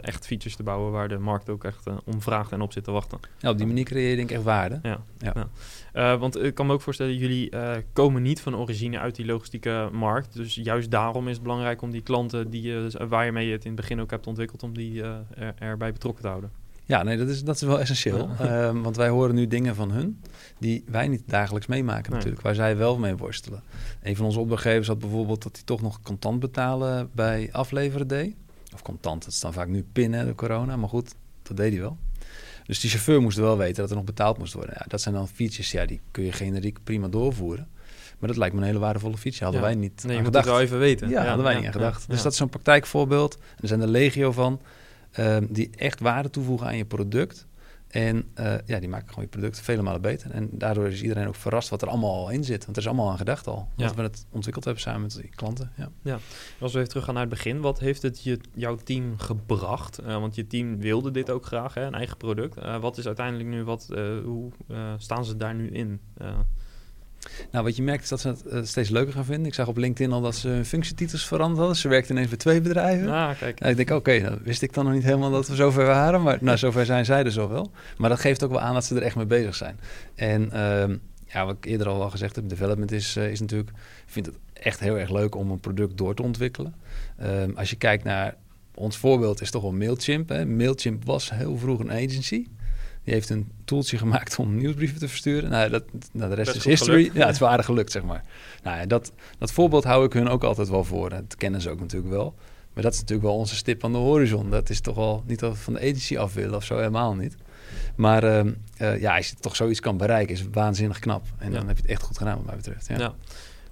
echt 0.00 0.26
features 0.26 0.56
te 0.56 0.62
bouwen 0.62 0.92
waar 0.92 1.08
de 1.08 1.18
markt 1.18 1.48
ook 1.48 1.64
echt 1.64 1.86
om 2.04 2.22
vraagt 2.22 2.52
en 2.52 2.60
op 2.60 2.72
zit 2.72 2.84
te 2.84 2.90
wachten. 2.90 3.18
Ja, 3.38 3.50
op 3.50 3.58
die 3.58 3.66
manier 3.66 3.84
creëer 3.84 4.10
je 4.10 4.16
denk 4.16 4.30
ik 4.30 4.36
echt 4.36 4.44
waarde. 4.44 4.78
Ja, 4.82 5.00
ja. 5.92 6.18
want 6.18 6.42
ik 6.42 6.54
kan 6.54 6.66
me 6.66 6.72
ook 6.72 6.80
voorstellen, 6.80 7.16
jullie 7.16 7.52
komen 7.92 8.22
niet 8.22 8.40
van 8.40 8.56
origine 8.56 8.98
uit 8.98 9.16
die 9.16 9.26
logistieke 9.26 9.88
markt. 9.92 10.34
Dus 10.34 10.54
juist 10.54 10.90
daarom 10.90 11.28
is 11.28 11.34
het 11.34 11.42
belangrijk 11.42 11.82
om 11.82 11.90
die 11.90 12.02
klanten 12.02 12.50
die, 12.50 12.74
waar 13.08 13.24
je 13.24 13.32
mee 13.32 13.52
het 13.52 13.64
in 13.64 13.70
het 13.70 13.80
begin 13.80 14.00
ook 14.00 14.10
hebt 14.10 14.26
ontwikkeld, 14.26 14.62
om 14.62 14.74
die 14.74 15.02
er, 15.02 15.54
erbij 15.58 15.92
betrokken 15.92 16.22
te 16.22 16.28
houden. 16.28 16.50
Ja, 16.86 17.02
nee, 17.02 17.16
dat 17.16 17.28
is, 17.28 17.44
dat 17.44 17.54
is 17.54 17.60
wel 17.60 17.80
essentieel. 17.80 18.30
Um, 18.40 18.82
want 18.82 18.96
wij 18.96 19.08
horen 19.08 19.34
nu 19.34 19.46
dingen 19.46 19.74
van 19.74 19.90
hun 19.90 20.20
die 20.58 20.84
wij 20.86 21.08
niet 21.08 21.22
dagelijks 21.26 21.66
meemaken 21.66 22.12
natuurlijk, 22.12 22.42
waar 22.42 22.54
zij 22.54 22.76
wel 22.76 22.98
mee 22.98 23.16
worstelen. 23.16 23.62
Een 24.02 24.16
van 24.16 24.24
onze 24.24 24.40
opdrachtgevers 24.40 24.86
had 24.86 24.98
bijvoorbeeld 24.98 25.42
dat 25.42 25.56
hij 25.56 25.64
toch 25.64 25.82
nog 25.82 26.00
contant 26.02 26.40
betalen 26.40 27.10
bij 27.12 27.48
afleveren 27.52 28.08
deed. 28.08 28.34
Of 28.74 28.82
contant, 28.82 29.24
het 29.24 29.34
staan 29.34 29.52
vaak 29.52 29.68
nu 29.68 29.84
pinnen, 29.92 30.26
de 30.26 30.34
corona, 30.34 30.76
maar 30.76 30.88
goed, 30.88 31.14
dat 31.42 31.56
deed 31.56 31.72
hij 31.72 31.80
wel. 31.80 31.98
Dus 32.66 32.80
die 32.80 32.90
chauffeur 32.90 33.22
moest 33.22 33.38
wel 33.38 33.56
weten 33.56 33.76
dat 33.76 33.90
er 33.90 33.96
nog 33.96 34.04
betaald 34.04 34.38
moest 34.38 34.52
worden. 34.52 34.74
Ja, 34.78 34.84
dat 34.88 35.00
zijn 35.00 35.14
dan 35.14 35.28
features, 35.28 35.70
ja, 35.70 35.86
die 35.86 36.00
kun 36.10 36.24
je 36.24 36.32
generiek 36.32 36.78
prima 36.84 37.08
doorvoeren. 37.08 37.68
Maar 38.18 38.28
dat 38.28 38.38
lijkt 38.38 38.54
me 38.54 38.60
een 38.60 38.66
hele 38.66 38.78
waardevolle 38.78 39.16
feature. 39.16 39.44
Hadden 39.44 39.62
wij 39.62 39.74
niet 39.74 40.02
nee, 40.04 40.16
je 40.16 40.22
moet 40.22 40.26
gedacht. 40.26 40.44
het 40.44 40.54
wel 40.54 40.62
even 40.62 40.78
weten. 40.78 41.08
Ja, 41.08 41.26
hadden 41.26 41.44
wij 41.44 41.54
niet 41.54 41.66
aan 41.66 41.72
gedacht. 41.72 42.08
Dus 42.08 42.22
dat 42.22 42.32
is 42.32 42.38
zo'n 42.38 42.48
praktijkvoorbeeld. 42.48 43.34
En 43.34 43.62
er 43.62 43.68
zijn 43.68 43.80
er 43.80 43.88
legio 43.88 44.32
van. 44.32 44.60
Ehm, 45.16 45.46
die 45.48 45.70
echt 45.76 46.00
waarde 46.00 46.30
toevoegen 46.30 46.66
aan 46.66 46.76
je 46.76 46.84
product. 46.84 47.46
En 47.86 48.24
uh, 48.40 48.54
ja, 48.66 48.78
die 48.78 48.88
maken 48.88 49.08
gewoon 49.08 49.24
je 49.24 49.30
product 49.30 49.60
vele 49.60 49.82
malen 49.82 50.00
beter. 50.00 50.30
En 50.30 50.48
daardoor 50.52 50.86
is 50.86 51.02
iedereen 51.02 51.26
ook 51.28 51.34
verrast 51.34 51.68
wat 51.68 51.82
er 51.82 51.88
allemaal 51.88 52.14
al 52.14 52.30
in 52.30 52.44
zit. 52.44 52.64
Want 52.64 52.76
er 52.76 52.82
is 52.82 52.88
allemaal 52.88 53.10
aan 53.10 53.16
gedacht 53.18 53.46
al. 53.46 53.68
Ja. 53.76 53.94
we 53.94 54.02
het 54.02 54.26
ontwikkeld 54.30 54.64
hebben 54.64 54.82
samen 54.82 55.00
met 55.00 55.14
die 55.14 55.30
klanten. 55.34 55.72
Ja. 55.76 55.90
ja. 56.02 56.18
Als 56.60 56.72
we 56.72 56.78
even 56.78 56.90
teruggaan 56.90 57.14
naar 57.14 57.22
het 57.22 57.32
begin. 57.32 57.60
Wat 57.60 57.78
heeft 57.78 58.02
het 58.02 58.22
je, 58.22 58.38
jouw 58.54 58.76
team 58.76 59.18
gebracht? 59.18 60.00
Uh, 60.00 60.06
want 60.06 60.34
je 60.34 60.46
team 60.46 60.78
wilde 60.78 61.10
dit 61.10 61.30
ook 61.30 61.46
graag, 61.46 61.74
hè, 61.74 61.84
een 61.84 61.94
eigen 61.94 62.16
product. 62.16 62.56
Uh, 62.56 62.78
wat 62.78 62.98
is 62.98 63.06
uiteindelijk 63.06 63.48
nu, 63.48 63.64
wat, 63.64 63.86
hoe 64.24 64.50
staan 64.98 65.24
ze 65.24 65.36
daar 65.36 65.54
nu 65.54 65.68
in? 65.68 66.00
Nou, 67.50 67.64
wat 67.64 67.76
je 67.76 67.82
merkt 67.82 68.02
is 68.02 68.08
dat 68.08 68.20
ze 68.20 68.28
het 68.28 68.42
uh, 68.46 68.60
steeds 68.62 68.88
leuker 68.88 69.12
gaan 69.12 69.24
vinden. 69.24 69.46
Ik 69.46 69.54
zag 69.54 69.68
op 69.68 69.76
LinkedIn 69.76 70.12
al 70.12 70.20
dat 70.20 70.34
ze 70.34 70.48
hun 70.48 70.64
functietitels 70.64 71.26
veranderd 71.26 71.58
hadden. 71.58 71.76
Ze 71.76 71.88
werkten 71.88 72.14
ineens 72.14 72.28
bij 72.28 72.38
twee 72.38 72.60
bedrijven. 72.60 73.08
Ah, 73.08 73.38
kijk. 73.38 73.60
Nou, 73.60 73.70
ik 73.70 73.76
denk, 73.76 73.90
oké, 73.90 74.16
okay, 74.16 74.38
wist 74.42 74.62
ik 74.62 74.74
dan 74.74 74.84
nog 74.84 74.94
niet 74.94 75.04
helemaal 75.04 75.30
dat 75.30 75.48
we 75.48 75.54
zover 75.54 75.86
waren. 75.86 76.22
Maar 76.22 76.38
nou, 76.40 76.58
zover 76.58 76.86
zijn 76.86 77.04
zij 77.04 77.22
dus 77.22 77.38
al 77.38 77.48
wel. 77.48 77.70
Maar 77.96 78.10
dat 78.10 78.20
geeft 78.20 78.44
ook 78.44 78.50
wel 78.50 78.60
aan 78.60 78.74
dat 78.74 78.84
ze 78.84 78.94
er 78.94 79.02
echt 79.02 79.16
mee 79.16 79.26
bezig 79.26 79.54
zijn. 79.54 79.78
En 80.14 80.50
uh, 80.52 80.96
ja, 81.26 81.46
wat 81.46 81.56
ik 81.56 81.64
eerder 81.64 81.88
al, 81.88 82.02
al 82.02 82.10
gezegd 82.10 82.36
heb, 82.36 82.48
development 82.48 82.92
is, 82.92 83.16
uh, 83.16 83.30
is 83.30 83.40
natuurlijk... 83.40 83.70
Ik 83.70 84.12
vind 84.12 84.26
het 84.26 84.34
echt 84.52 84.80
heel 84.80 84.98
erg 84.98 85.10
leuk 85.10 85.34
om 85.34 85.50
een 85.50 85.60
product 85.60 85.98
door 85.98 86.14
te 86.14 86.22
ontwikkelen. 86.22 86.74
Ehm, 87.18 87.50
als 87.54 87.70
je 87.70 87.76
kijkt 87.76 88.04
naar... 88.04 88.36
Ons 88.74 88.96
voorbeeld 88.96 89.40
is 89.40 89.50
toch 89.50 89.62
wel 89.62 89.72
Mailchimp. 89.72 90.28
Hè? 90.28 90.46
Mailchimp 90.46 91.04
was 91.04 91.30
heel 91.30 91.56
vroeg 91.56 91.78
een 91.78 91.90
agency. 91.90 92.46
Die 93.06 93.14
heeft 93.14 93.30
een 93.30 93.50
toeltje 93.64 93.98
gemaakt 93.98 94.38
om 94.38 94.56
nieuwsbrieven 94.56 94.98
te 94.98 95.08
versturen. 95.08 95.50
Nou, 95.50 95.70
dat, 95.70 95.84
nou, 96.12 96.28
de 96.30 96.34
rest 96.34 96.54
is 96.54 96.64
history. 96.64 97.10
Ja, 97.12 97.26
het 97.26 97.34
is 97.34 97.40
waardig 97.40 97.66
gelukt, 97.66 97.92
zeg 97.92 98.02
maar. 98.02 98.24
Nou, 98.62 98.86
dat, 98.86 99.12
dat 99.38 99.52
voorbeeld 99.52 99.84
hou 99.84 100.04
ik 100.04 100.12
hun 100.12 100.28
ook 100.28 100.44
altijd 100.44 100.68
wel 100.68 100.84
voor. 100.84 101.10
Dat 101.10 101.36
kennen 101.36 101.60
ze 101.60 101.70
ook 101.70 101.80
natuurlijk 101.80 102.12
wel. 102.12 102.34
Maar 102.72 102.82
dat 102.82 102.92
is 102.92 103.00
natuurlijk 103.00 103.28
wel 103.28 103.36
onze 103.36 103.54
stip 103.54 103.84
aan 103.84 103.92
de 103.92 103.98
horizon. 103.98 104.50
Dat 104.50 104.70
is 104.70 104.80
toch 104.80 104.94
wel 104.94 105.22
niet 105.26 105.38
dat 105.38 105.52
we 105.52 105.58
van 105.58 105.72
de 105.72 105.78
agency 105.78 106.16
af 106.16 106.34
willen 106.34 106.54
of 106.54 106.64
zo, 106.64 106.76
helemaal 106.76 107.14
niet. 107.14 107.36
Maar 107.96 108.24
uh, 108.24 108.52
uh, 108.82 109.00
ja, 109.00 109.16
als 109.16 109.28
je 109.28 109.36
toch 109.40 109.56
zoiets 109.56 109.80
kan 109.80 109.96
bereiken, 109.96 110.34
is 110.34 110.44
waanzinnig 110.52 110.98
knap. 110.98 111.26
En 111.38 111.52
dan 111.52 111.66
heb 111.66 111.76
je 111.76 111.82
het 111.82 111.90
echt 111.90 112.02
goed 112.02 112.18
gedaan, 112.18 112.36
wat 112.36 112.46
mij 112.46 112.56
betreft. 112.56 112.86
Ja. 112.88 112.98
ja. 112.98 113.14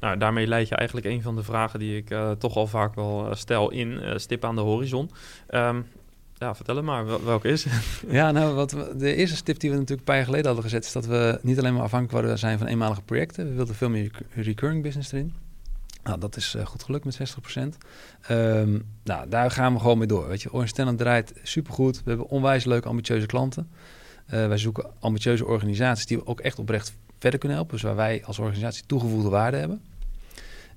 Nou, 0.01 0.18
daarmee 0.18 0.47
leid 0.47 0.68
je 0.68 0.75
eigenlijk 0.75 1.07
een 1.07 1.23
van 1.23 1.37
de 1.37 1.42
vragen 1.42 1.79
die 1.79 1.97
ik 1.97 2.11
uh, 2.11 2.31
toch 2.31 2.57
al 2.57 2.66
vaak 2.66 2.94
wel 2.94 3.29
stel 3.35 3.70
in, 3.70 4.01
stip 4.16 4.44
aan 4.44 4.55
de 4.55 4.61
horizon. 4.61 5.11
Um, 5.51 5.87
ja, 6.44 6.54
vertel 6.54 6.76
het 6.76 6.85
maar. 6.85 7.24
Welke 7.24 7.48
is 7.48 7.66
Ja, 8.09 8.30
nou, 8.30 8.54
wat 8.54 8.72
we, 8.72 8.92
de 8.96 9.14
eerste 9.14 9.37
stip 9.37 9.59
die 9.59 9.70
we 9.70 9.76
natuurlijk 9.76 10.00
een 10.00 10.07
paar 10.07 10.16
jaar 10.16 10.24
geleden 10.24 10.46
hadden 10.46 10.64
gezet... 10.64 10.85
is 10.85 10.92
dat 10.92 11.07
we 11.07 11.38
niet 11.42 11.59
alleen 11.59 11.74
maar 11.74 11.83
afhankelijk 11.83 12.38
zijn 12.38 12.59
van 12.59 12.66
eenmalige 12.66 13.02
projecten. 13.02 13.48
We 13.48 13.54
wilden 13.54 13.74
veel 13.74 13.88
meer 13.88 14.11
recurring 14.35 14.83
business 14.83 15.12
erin. 15.12 15.35
Nou, 16.02 16.18
dat 16.18 16.37
is 16.37 16.57
goed 16.64 16.83
gelukt 16.83 17.04
met 17.04 17.18
60%. 17.18 17.61
Um, 18.30 18.87
nou, 19.04 19.28
daar 19.28 19.50
gaan 19.50 19.72
we 19.72 19.80
gewoon 19.80 19.98
mee 19.98 20.07
door. 20.07 20.28
Weet 20.28 20.42
je, 20.42 20.52
Orange 20.52 20.72
Talent 20.72 20.98
draait 20.98 21.33
supergoed. 21.42 21.96
We 21.96 22.09
hebben 22.09 22.28
onwijs 22.28 22.64
leuke, 22.64 22.88
ambitieuze 22.88 23.26
klanten. 23.26 23.68
wij 24.26 24.59
zoeken 24.59 24.90
ambitieuze 25.00 25.46
organisaties 25.46 26.07
die 26.07 26.16
we 26.16 26.26
ook 26.26 26.40
echt 26.40 26.59
oprecht 26.59 26.96
verder 27.18 27.38
kunnen 27.38 27.59
helpen. 27.59 27.76
Dus 27.76 27.85
waar 27.85 27.96
wij 27.96 28.22
als 28.24 28.38
organisatie 28.38 28.87
toegevoegde 28.87 29.28
waarde 29.28 29.57
hebben. 29.57 29.80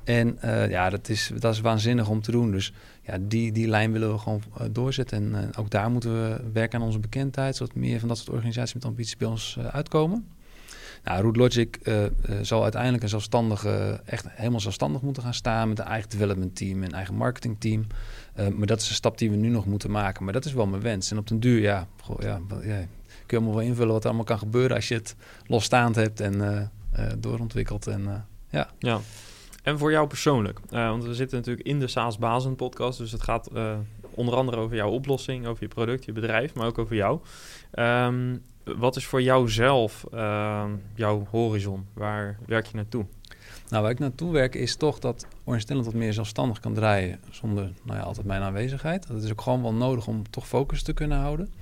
En 0.08 0.38
uh, 0.46 0.70
ja, 0.70 0.90
dat 0.90 1.10
is, 1.10 1.32
dat 1.40 1.54
is 1.54 1.62
waanzinnig 1.62 2.10
om 2.10 2.22
te 2.22 2.32
doen. 2.32 2.52
Dus 2.52 2.74
ja, 3.08 3.18
die, 3.22 3.52
die 3.52 3.68
lijn 3.68 3.92
willen 3.92 4.12
we 4.12 4.18
gewoon 4.18 4.42
uh, 4.62 4.68
doorzetten. 4.72 5.18
En 5.18 5.42
uh, 5.42 5.60
ook 5.60 5.70
daar 5.70 5.92
moeten 5.92 6.14
we 6.14 6.42
werken 6.54 6.80
aan 6.80 6.86
onze 6.86 7.00
bekendheid, 7.00 7.56
zodat 7.56 7.76
meer 7.76 8.00
van 8.00 8.08
dat 8.08 8.18
soort 8.18 8.30
organisaties 8.30 8.74
met 8.74 8.86
ambities 8.86 9.18
bij 9.18 9.28
ons 9.28 9.58
uitkomen. 9.72 10.28
Nou, 11.04 11.22
Root 11.22 11.36
Logic 11.36 11.78
zal 12.42 12.64
uiteindelijk 12.64 13.04
een 13.04 13.10
zelfstandige, 13.10 14.02
echt 14.06 14.26
helemaal 14.30 14.60
zelfstandig 14.60 15.02
moeten 15.02 15.24
gaan 15.24 15.34
staan 15.34 15.70
met 15.70 15.80
een 15.80 15.86
eigen 15.86 16.10
development 16.10 16.56
team 16.56 16.84
en 16.84 16.92
eigen 16.92 17.16
marketing 17.16 17.56
team. 17.60 17.88
maar 18.36 18.68
dat 18.68 18.82
is 18.82 18.90
een 18.90 18.96
stap 18.96 19.18
die 19.18 19.30
we 19.30 19.36
nu 19.36 19.50
nog 19.50 19.66
moeten 19.66 19.92
maken. 19.92 20.24
Maar 20.24 20.34
dat 20.34 20.46
is 20.46 20.54
wel 20.54 20.68
mijn 20.68 20.82
wens. 20.82 21.12
En 21.12 21.18
op 21.18 21.28
den 21.28 21.40
duur, 21.40 21.62
ja, 21.62 21.88
ja, 22.20 22.40
ja 22.64 22.86
kun 23.26 23.38
je 23.38 23.38
allemaal 23.38 23.56
wel 23.56 23.70
invullen 23.70 23.94
wat 23.94 24.02
er 24.02 24.08
allemaal 24.08 24.26
kan 24.26 24.40
gebeuren 24.40 24.76
als 24.76 24.88
je 24.88 24.94
het 24.94 25.16
losstaand 25.46 25.96
hebt 25.96 26.20
en 26.20 26.72
doorontwikkelt. 27.20 27.88
En, 27.88 28.26
ja. 28.50 28.70
ja. 28.80 29.00
En 29.68 29.78
voor 29.78 29.92
jou 29.92 30.08
persoonlijk, 30.08 30.60
uh, 30.70 30.90
want 30.90 31.04
we 31.04 31.14
zitten 31.14 31.38
natuurlijk 31.38 31.68
in 31.68 31.80
de 31.80 31.88
SaaS 31.88 32.18
Bazen 32.18 32.56
podcast, 32.56 32.98
dus 32.98 33.12
het 33.12 33.22
gaat 33.22 33.50
uh, 33.54 33.78
onder 34.10 34.36
andere 34.36 34.58
over 34.58 34.76
jouw 34.76 34.90
oplossing, 34.90 35.46
over 35.46 35.64
je 35.64 35.70
product, 35.70 36.06
je 36.06 36.12
bedrijf, 36.12 36.54
maar 36.54 36.66
ook 36.66 36.78
over 36.78 36.96
jou. 36.96 37.20
Um, 37.74 38.44
wat 38.64 38.96
is 38.96 39.06
voor 39.06 39.22
jou 39.22 39.50
zelf 39.50 40.06
uh, 40.14 40.66
jouw 40.96 41.28
horizon? 41.30 41.86
Waar 41.94 42.38
werk 42.46 42.66
je 42.66 42.76
naartoe? 42.76 43.06
Nou, 43.70 43.82
waar 43.82 43.92
ik 43.92 44.00
naartoe 44.00 44.32
werk 44.32 44.56
is 44.56 44.76
toch 44.76 45.00
dat 45.00 45.28
Orange 45.44 45.84
wat 45.84 45.94
meer 45.94 46.14
zelfstandig 46.14 46.60
kan 46.60 46.74
draaien 46.74 47.20
zonder 47.30 47.72
nou 47.84 48.00
ja, 48.00 48.04
altijd 48.04 48.26
mijn 48.26 48.42
aanwezigheid. 48.42 49.08
Dat 49.08 49.24
is 49.24 49.32
ook 49.32 49.42
gewoon 49.42 49.62
wel 49.62 49.74
nodig 49.74 50.08
om 50.08 50.30
toch 50.30 50.48
focus 50.48 50.84
te 50.84 50.94
kunnen 50.94 51.18
houden. 51.18 51.54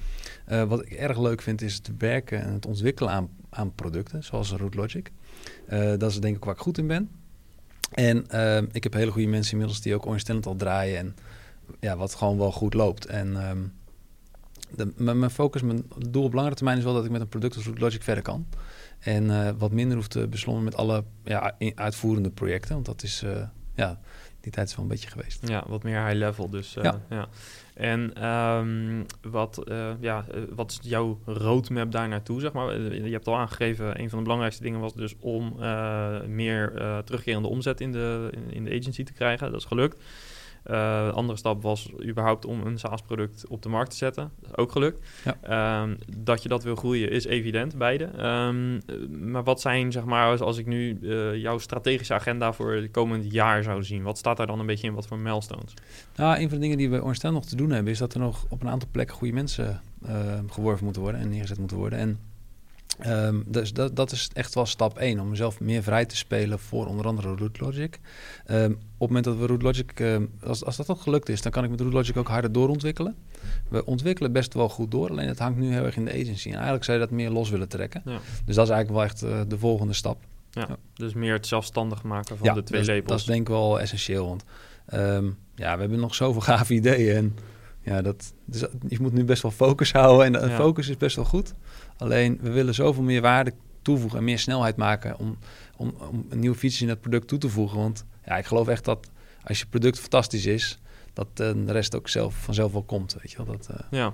Uh, 0.52 0.64
wat 0.64 0.82
ik 0.82 0.92
erg 0.92 1.20
leuk 1.20 1.42
vind 1.42 1.62
is 1.62 1.74
het 1.74 1.92
werken 1.98 2.42
en 2.42 2.54
het 2.54 2.66
ontwikkelen 2.66 3.12
aan, 3.12 3.30
aan 3.50 3.74
producten, 3.76 4.24
zoals 4.24 4.52
Root 4.52 4.76
Logic. 4.76 5.12
Uh, 5.70 5.94
dat 5.98 6.12
is 6.12 6.20
denk 6.20 6.36
ik 6.36 6.44
waar 6.44 6.54
ik 6.54 6.62
goed 6.62 6.78
in 6.78 6.88
ben. 6.88 7.10
En 7.92 8.30
ehm, 8.30 8.66
ik 8.72 8.84
heb 8.84 8.94
hele 8.94 9.12
goede 9.12 9.28
mensen 9.28 9.52
inmiddels 9.52 9.82
die 9.82 9.96
ook 9.96 10.06
Orange 10.06 10.40
al 10.42 10.56
draaien. 10.56 10.98
En 10.98 11.16
ja, 11.80 11.98
wat 11.98 12.16
gewoon 12.16 12.38
wel 12.38 12.52
goed 12.52 12.74
loopt. 12.74 13.06
En 13.06 13.38
ehm, 13.38 13.60
de, 14.76 15.14
mijn 15.14 15.30
focus, 15.30 15.62
mijn 15.62 15.86
doel 16.10 16.24
op 16.24 16.34
langere 16.34 16.56
termijn 16.56 16.78
is 16.78 16.84
wel 16.84 16.94
dat 16.94 17.06
ik 17.06 17.12
met 17.12 17.22
een 17.22 17.28
product 17.28 17.56
als 17.56 17.70
Logic 17.74 18.04
verder 18.04 18.24
kan. 18.24 18.48
En 19.00 19.24
uh, 19.24 19.50
wat 19.58 19.72
minder 19.72 19.98
hoeft 19.98 20.12
te 20.12 20.28
beslommen 20.28 20.64
met 20.64 20.76
alle 20.76 21.04
ja, 21.24 21.56
uitvoerende 21.76 22.30
projecten. 22.30 22.74
Want 22.74 22.86
dat 22.86 23.04
is, 23.04 23.24
uh, 23.24 23.48
ja, 23.76 24.00
die 24.42 24.52
tijd 24.52 24.70
is 24.70 24.76
wel 24.76 24.84
een 24.84 24.92
beetje 24.92 25.10
geweest. 25.10 25.48
Ja, 25.48 25.64
wat 25.68 25.84
meer 25.84 26.06
high 26.06 26.18
level 26.18 26.50
dus. 26.50 26.76
Uh, 26.76 26.84
ja. 26.84 27.02
ja. 27.10 27.28
En 27.76 28.26
um, 28.26 29.06
wat, 29.22 29.62
uh, 29.68 29.92
ja, 30.00 30.26
wat 30.56 30.72
is 30.72 30.80
jouw 30.82 31.20
roadmap 31.26 31.92
daar 31.92 32.08
naartoe, 32.08 32.40
zeg 32.40 32.52
maar? 32.54 32.80
Je 32.82 33.12
hebt 33.12 33.28
al 33.28 33.36
aangegeven, 33.36 34.00
een 34.00 34.10
van 34.10 34.18
de 34.18 34.24
belangrijkste 34.24 34.64
dingen 34.64 34.80
was 34.80 34.94
dus 34.94 35.16
om 35.20 35.56
meer 36.28 36.74
terugkerende 37.06 37.48
omzet 37.48 37.82
in 37.82 37.92
de, 37.92 38.30
in 38.50 38.64
de 38.64 38.76
agency 38.80 39.04
te 39.04 39.14
krijgen. 39.14 39.52
Dat 39.52 39.60
is 39.60 39.68
gelukt. 39.68 40.04
Uh, 40.72 41.10
andere 41.14 41.38
stap 41.38 41.62
was 41.62 41.92
überhaupt 42.04 42.46
om 42.46 42.62
een 42.66 42.80
SaaS-product 42.80 43.48
op 43.48 43.62
de 43.62 43.70
markt 43.70 43.90
te 43.90 43.96
zetten. 43.96 44.32
Dat 44.40 44.50
is 44.50 44.58
ook 44.58 44.72
gelukt. 44.72 45.08
Ja. 45.24 45.82
Um, 45.82 45.98
dat 46.18 46.44
je 46.44 46.50
dat 46.50 46.64
wil 46.64 46.76
groeien 46.76 47.12
is 47.12 47.26
evident, 47.26 47.78
beide. 47.78 48.04
Um, 48.04 48.82
maar 49.30 49.44
wat 49.44 49.62
zijn, 49.62 49.92
zeg 49.92 50.04
maar, 50.04 50.44
als 50.44 50.58
ik 50.58 50.66
nu 50.66 50.98
uh, 51.02 51.36
jouw 51.36 51.58
strategische 51.58 52.14
agenda 52.14 52.54
voor 52.54 52.74
het 52.74 52.92
komend 52.92 53.32
jaar 53.32 53.64
zou 53.64 53.84
zien? 53.84 54.04
Wat 54.04 54.18
staat 54.18 54.38
daar 54.38 54.48
dan 54.48 54.60
een 54.60 54.66
beetje 54.66 54.88
in? 54.88 54.94
Wat 54.94 55.08
voor 55.08 55.20
milestones? 55.20 55.74
Nou, 56.16 56.36
een 56.36 56.50
van 56.50 56.58
de 56.58 56.64
dingen 56.64 56.78
die 56.78 56.90
we 56.90 57.04
ontstaan 57.04 57.34
nog 57.34 57.46
te 57.46 57.56
doen 57.56 57.70
hebben... 57.70 57.92
is 57.92 58.00
dat 58.00 58.14
er 58.14 58.20
nog 58.20 58.46
op 58.50 58.62
een 58.62 58.70
aantal 58.70 58.90
plekken 58.92 59.16
goede 59.16 59.34
mensen 59.34 59.82
uh, 60.06 60.40
geworven 60.50 60.84
moeten 60.84 61.02
worden... 61.02 61.22
en 61.22 61.30
neergezet 61.30 61.60
moeten 61.60 61.78
worden. 61.78 62.00
En 62.00 62.20
Um, 63.06 63.44
dus 63.48 63.74
dat, 63.74 63.96
dat 63.96 64.12
is 64.12 64.30
echt 64.34 64.54
wel 64.54 64.66
stap 64.66 64.98
1, 64.98 65.20
om 65.20 65.30
mezelf 65.30 65.60
meer 65.60 65.84
vrij 65.84 66.06
te 66.06 66.16
spelen 66.16 66.60
voor 66.60 66.86
onder 66.86 67.06
andere 67.06 67.36
Root 67.36 67.60
Logic. 67.60 68.00
Um, 68.52 68.72
op 68.72 68.80
het 69.00 69.00
moment 69.00 69.24
dat 69.26 69.38
we 69.38 69.46
Root 69.46 69.62
Logic, 69.62 70.00
um, 70.00 70.32
als, 70.44 70.66
als 70.66 70.76
dat 70.76 70.90
ook 70.90 71.02
gelukt 71.02 71.30
is, 71.30 71.42
dan 71.42 71.52
kan 71.52 71.64
ik 71.64 71.70
met 71.70 71.82
Root 71.82 71.94
Logic 71.94 72.18
ook 72.18 72.28
harder 72.28 72.52
doorontwikkelen. 72.52 73.16
We 73.70 73.86
ontwikkelen 73.86 74.32
best 74.32 74.54
wel 74.54 74.70
goed 74.70 74.92
door, 74.92 75.10
alleen 75.10 75.28
het 75.28 75.40
hangt 75.40 75.60
nu 75.60 75.72
heel 75.72 75.84
erg 75.84 75.96
in 75.96 76.06
de 76.06 76.12
agency. 76.12 76.48
En 76.48 76.54
eigenlijk 76.54 76.84
zou 76.84 76.98
je 76.98 77.04
dat 77.04 77.14
meer 77.14 77.30
los 77.30 77.50
willen 77.50 77.68
trekken. 77.68 78.02
Ja. 78.06 78.20
Dus 78.46 78.56
dat 78.56 78.66
is 78.66 78.72
eigenlijk 78.72 78.90
wel 78.90 79.04
echt 79.04 79.24
uh, 79.24 79.50
de 79.50 79.58
volgende 79.58 79.94
stap. 79.94 80.18
Ja, 80.52 80.66
ja, 80.70 80.78
Dus 80.94 81.14
meer 81.14 81.34
het 81.34 81.48
zelfstandig 81.48 82.04
maken 82.04 82.38
van 82.38 82.54
de 82.54 82.64
twee 82.64 82.86
labels. 82.86 83.08
dat 83.08 83.20
is 83.20 83.26
denk 83.26 83.42
ik 83.42 83.48
wel 83.48 83.80
essentieel, 83.80 84.28
want 84.28 84.44
ja, 85.56 85.74
we 85.74 85.80
hebben 85.80 86.00
nog 86.00 86.16
zoveel 86.16 86.42
gave 86.52 86.74
ideeën 86.74 87.16
en 87.16 87.36
ja, 87.86 88.02
dat, 88.02 88.34
dus 88.46 88.66
je 88.88 89.00
moet 89.02 89.14
nu 89.14 89.24
best 89.24 89.42
wel 89.42 89.52
focus 89.52 89.92
houden 89.92 90.26
en 90.26 90.50
de 90.50 90.56
focus 90.56 90.88
is 90.88 90.98
best 90.98 91.16
wel 91.16 91.26
goed. 91.26 91.54
Alleen 91.98 92.38
we 92.42 92.52
willen 92.52 92.74
zoveel 92.74 93.04
meer 93.04 93.22
waarde 93.22 93.54
toevoegen 93.82 94.20
en 94.20 94.26
meer 94.26 94.40
snelheid 94.40 94.76
maken 94.76 95.20
om, 95.20 95.38
om, 95.78 95.96
om 96.12 96.26
een 96.30 96.40
nieuwe 96.40 96.56
feature 96.56 96.84
in 96.84 96.90
het 96.90 97.02
product 97.02 97.28
toe 97.28 97.38
te 97.38 97.50
voegen. 97.50 97.78
Want 97.78 98.06
ja, 98.26 98.38
ik 98.38 98.46
geloof 98.46 98.68
echt 98.68 98.86
dat 98.86 99.10
als 99.44 99.60
je 99.60 99.66
product 99.66 100.00
fantastisch 100.00 100.46
is, 100.46 100.80
dat 101.16 101.28
uh, 101.28 101.66
de 101.66 101.72
rest 101.72 101.96
ook 101.96 102.10
zelf, 102.10 102.36
vanzelf 102.36 102.72
wel 102.72 102.84
komt. 102.84 103.16
Weet 103.22 103.32
je 103.32 103.38
wel? 103.38 103.46
Dat, 103.46 103.70
uh... 103.72 103.78
Ja, 103.92 104.14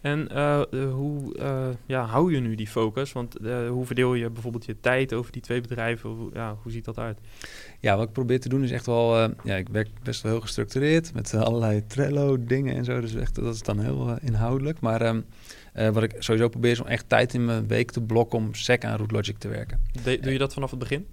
en 0.00 0.28
uh, 0.32 0.62
hoe 0.92 1.32
ja, 1.86 2.04
hou 2.04 2.34
je 2.34 2.40
nu 2.40 2.54
die 2.54 2.66
focus? 2.66 3.12
Want 3.12 3.36
hoe 3.68 3.86
verdeel 3.86 4.14
je 4.14 4.30
bijvoorbeeld 4.30 4.64
je 4.64 4.80
tijd 4.80 5.12
over 5.12 5.32
die 5.32 5.42
twee 5.42 5.60
bedrijven? 5.60 6.10
Hoe, 6.10 6.30
ja, 6.32 6.56
hoe 6.62 6.72
ziet 6.72 6.84
dat 6.84 6.98
uit? 6.98 7.18
Ja, 7.80 7.96
wat 7.96 8.06
ik 8.06 8.12
probeer 8.12 8.40
te 8.40 8.48
doen 8.48 8.62
is 8.62 8.70
echt 8.70 8.86
wel... 8.86 9.18
ja, 9.44 9.56
ik 9.56 9.68
werk 9.68 9.88
best 10.02 10.22
wel 10.22 10.32
heel 10.32 10.40
gestructureerd 10.40 11.14
met 11.14 11.34
allerlei 11.34 11.86
Trello-dingen 11.86 12.76
en 12.76 12.84
zo. 12.84 13.00
Dus 13.00 13.14
echt, 13.14 13.34
dat 13.34 13.54
is 13.54 13.62
dan 13.62 13.80
heel 13.80 14.16
inhoudelijk. 14.20 14.80
Maar... 14.80 15.06
Um, 15.06 15.24
uh, 15.74 15.88
wat 15.88 16.02
ik 16.02 16.14
sowieso 16.18 16.48
probeer 16.48 16.70
is 16.70 16.80
om 16.80 16.86
echt 16.86 17.08
tijd 17.08 17.34
in 17.34 17.44
mijn 17.44 17.66
week 17.66 17.90
te 17.90 18.00
blokken 18.00 18.38
om 18.38 18.54
sec 18.54 18.84
aan 18.84 18.96
Root 18.96 19.10
Logic 19.10 19.38
te 19.38 19.48
werken. 19.48 19.80
De, 20.04 20.18
doe 20.20 20.32
je 20.32 20.38
dat 20.38 20.54
vanaf 20.54 20.70
het 20.70 20.78
begin? 20.78 21.06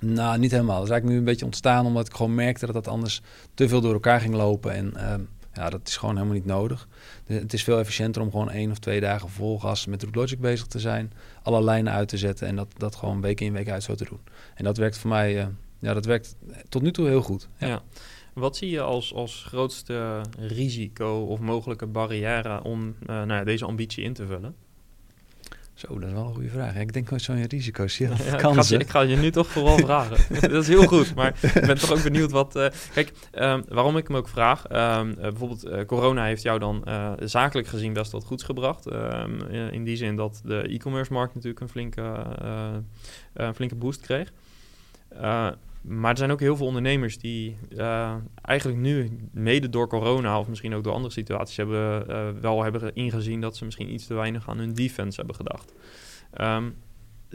Nou, 0.00 0.38
niet 0.38 0.50
helemaal. 0.50 0.76
Dat 0.76 0.84
is 0.84 0.90
eigenlijk 0.90 1.12
nu 1.12 1.18
een 1.18 1.32
beetje 1.32 1.44
ontstaan 1.44 1.86
omdat 1.86 2.06
ik 2.06 2.14
gewoon 2.14 2.34
merkte 2.34 2.66
dat 2.66 2.74
dat 2.74 2.88
anders 2.88 3.20
te 3.54 3.68
veel 3.68 3.80
door 3.80 3.92
elkaar 3.92 4.20
ging 4.20 4.34
lopen. 4.34 4.72
En 4.72 4.92
uh, 4.96 5.14
ja, 5.52 5.70
dat 5.70 5.88
is 5.88 5.96
gewoon 5.96 6.14
helemaal 6.14 6.36
niet 6.36 6.44
nodig. 6.44 6.88
het 7.26 7.52
is 7.52 7.62
veel 7.62 7.78
efficiënter 7.78 8.22
om 8.22 8.30
gewoon 8.30 8.50
één 8.50 8.70
of 8.70 8.78
twee 8.78 9.00
dagen 9.00 9.28
vol 9.28 9.58
gas 9.58 9.86
met 9.86 10.02
Root 10.02 10.14
Logic 10.14 10.40
bezig 10.40 10.66
te 10.66 10.78
zijn. 10.78 11.12
Alle 11.42 11.62
lijnen 11.62 11.92
uit 11.92 12.08
te 12.08 12.18
zetten 12.18 12.46
en 12.46 12.56
dat, 12.56 12.68
dat 12.76 12.96
gewoon 12.96 13.20
week 13.20 13.40
in 13.40 13.52
week 13.52 13.68
uit 13.68 13.82
zo 13.82 13.94
te 13.94 14.04
doen. 14.04 14.20
En 14.54 14.64
dat 14.64 14.76
werkt 14.76 14.98
voor 14.98 15.10
mij, 15.10 15.36
uh, 15.36 15.46
ja, 15.78 15.94
dat 15.94 16.04
werkt 16.04 16.36
tot 16.68 16.82
nu 16.82 16.90
toe 16.90 17.08
heel 17.08 17.22
goed. 17.22 17.48
ja. 17.58 17.82
Wat 18.34 18.56
zie 18.56 18.70
je 18.70 18.80
als, 18.80 19.14
als 19.14 19.44
grootste 19.46 20.20
risico 20.38 21.24
of 21.28 21.40
mogelijke 21.40 21.86
barrière 21.86 22.62
om 22.62 22.86
uh, 22.86 23.06
nou 23.06 23.32
ja, 23.32 23.44
deze 23.44 23.64
ambitie 23.64 24.04
in 24.04 24.12
te 24.12 24.26
vullen? 24.26 24.54
Zo, 25.78 25.98
dat 25.98 26.08
is 26.08 26.14
wel 26.14 26.26
een 26.26 26.34
goede 26.34 26.48
vraag. 26.48 26.76
Ik 26.76 26.92
denk 26.92 27.10
wel 27.10 27.18
zo'n 27.18 27.46
risico's. 27.46 27.98
Ja, 27.98 28.08
ja, 28.08 28.34
ik, 28.34 28.40
ga 28.40 28.62
je, 28.68 28.78
ik 28.78 28.88
ga 28.88 29.00
je 29.00 29.16
nu 29.16 29.30
toch 29.30 29.46
vooral 29.46 29.78
vragen. 29.78 30.16
dat 30.50 30.62
is 30.62 30.68
heel 30.68 30.86
goed, 30.86 31.14
maar 31.14 31.38
ik 31.42 31.66
ben 31.66 31.78
toch 31.78 31.92
ook 31.92 32.02
benieuwd 32.02 32.30
wat... 32.30 32.56
Uh, 32.56 32.66
kijk, 32.94 33.12
um, 33.32 33.64
waarom 33.68 33.96
ik 33.96 34.08
hem 34.08 34.16
ook 34.16 34.28
vraag... 34.28 34.70
Um, 34.72 35.08
uh, 35.08 35.14
bijvoorbeeld 35.16 35.86
corona 35.86 36.24
heeft 36.24 36.42
jou 36.42 36.58
dan 36.58 36.84
zakelijk 37.18 37.68
gezien 37.68 37.92
best 37.92 38.12
wat 38.12 38.24
goeds 38.24 38.42
gebracht. 38.42 38.92
Um, 38.92 39.40
in 39.50 39.84
die 39.84 39.96
zin 39.96 40.16
dat 40.16 40.40
de 40.44 40.62
e-commerce 40.68 41.12
markt 41.12 41.34
natuurlijk 41.34 41.60
een 41.60 41.68
flinke, 41.68 42.24
een 43.32 43.54
flinke 43.54 43.74
boost 43.74 44.00
kreeg. 44.00 44.32
Maar 45.88 46.10
er 46.10 46.16
zijn 46.16 46.30
ook 46.30 46.40
heel 46.40 46.56
veel 46.56 46.66
ondernemers 46.66 47.18
die 47.18 47.56
uh, 47.70 48.14
eigenlijk 48.42 48.78
nu, 48.78 49.18
mede 49.32 49.68
door 49.68 49.88
corona 49.88 50.38
of 50.38 50.48
misschien 50.48 50.74
ook 50.74 50.84
door 50.84 50.92
andere 50.92 51.12
situaties, 51.12 51.56
hebben, 51.56 52.04
uh, 52.10 52.28
wel 52.40 52.62
hebben 52.62 52.94
ingezien 52.94 53.40
dat 53.40 53.56
ze 53.56 53.64
misschien 53.64 53.92
iets 53.92 54.06
te 54.06 54.14
weinig 54.14 54.48
aan 54.48 54.58
hun 54.58 54.72
defense 54.72 55.16
hebben 55.16 55.34
gedacht. 55.34 55.72
Um, 56.40 56.76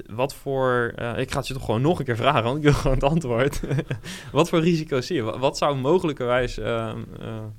wat 0.06 0.36
voor, 0.36 0.94
uh, 1.00 1.18
ik 1.18 1.32
ga 1.32 1.38
het 1.38 1.48
je 1.48 1.54
toch 1.54 1.66
gewoon 1.66 1.82
nog 1.82 2.00
een 2.00 2.06
keer 2.06 2.16
vragen, 2.16 2.44
want 2.44 2.58
ik 2.58 2.64
wil 2.64 2.74
gewoon 2.74 2.94
het 2.94 3.04
antwoord. 3.04 3.62
wat 4.32 4.50
voor 4.50 4.60
risico's 4.60 5.06
zie 5.06 5.16
je? 5.16 5.40
Wat 5.40 5.58
zou 5.58 5.78
mogelijkerwijs 5.78 6.56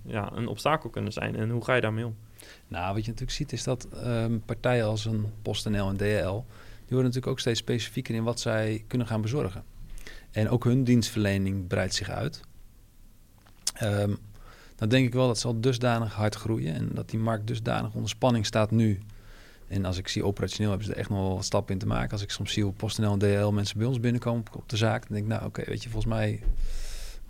ja, 0.06 0.32
een 0.34 0.46
obstakel 0.46 0.90
kunnen 0.90 1.12
zijn 1.12 1.36
en 1.36 1.50
hoe 1.50 1.64
ga 1.64 1.74
je 1.74 1.80
daarmee 1.80 2.06
om? 2.06 2.16
Nou, 2.68 2.94
wat 2.94 3.04
je 3.04 3.10
natuurlijk 3.10 3.36
ziet 3.36 3.52
is 3.52 3.64
dat 3.64 3.88
um, 4.06 4.42
partijen 4.44 4.84
als 4.84 5.04
een 5.04 5.26
PostNL 5.42 5.88
en 5.88 5.96
DL, 5.96 6.02
die 6.02 6.94
worden 6.94 7.04
natuurlijk 7.04 7.26
ook 7.26 7.40
steeds 7.40 7.58
specifieker 7.58 8.14
in 8.14 8.24
wat 8.24 8.40
zij 8.40 8.84
kunnen 8.86 9.06
gaan 9.06 9.20
bezorgen. 9.20 9.73
En 10.34 10.48
ook 10.48 10.64
hun 10.64 10.84
dienstverlening 10.84 11.66
breidt 11.66 11.94
zich 11.94 12.10
uit. 12.10 12.40
Um, 13.82 14.18
dan 14.76 14.88
denk 14.88 15.06
ik 15.06 15.12
wel 15.12 15.26
dat 15.26 15.38
ze 15.38 15.46
al 15.46 15.60
dusdanig 15.60 16.12
hard 16.12 16.34
groeien 16.34 16.74
en 16.74 16.90
dat 16.92 17.10
die 17.10 17.18
markt 17.18 17.46
dusdanig 17.46 17.94
onder 17.94 18.08
spanning 18.08 18.46
staat 18.46 18.70
nu. 18.70 19.00
En 19.68 19.84
als 19.84 19.98
ik 19.98 20.08
zie 20.08 20.24
operationeel 20.24 20.68
hebben 20.68 20.86
ze 20.86 20.92
er 20.92 20.98
echt 20.98 21.08
nog 21.08 21.18
wel 21.18 21.34
wat 21.34 21.44
stappen 21.44 21.72
in 21.72 21.80
te 21.80 21.86
maken. 21.86 22.10
Als 22.10 22.22
ik 22.22 22.30
soms 22.30 22.52
zie 22.52 22.62
hoe 22.62 22.72
PostNL 22.72 23.12
en 23.12 23.18
DL 23.18 23.48
mensen 23.48 23.78
bij 23.78 23.86
ons 23.86 24.00
binnenkomen 24.00 24.44
op 24.52 24.68
de 24.68 24.76
zaak, 24.76 25.00
dan 25.00 25.12
denk 25.12 25.24
ik, 25.24 25.32
nou 25.32 25.44
oké, 25.44 25.64
weet 25.66 25.82
je, 25.82 25.88
volgens 25.88 26.14
mij 26.14 26.42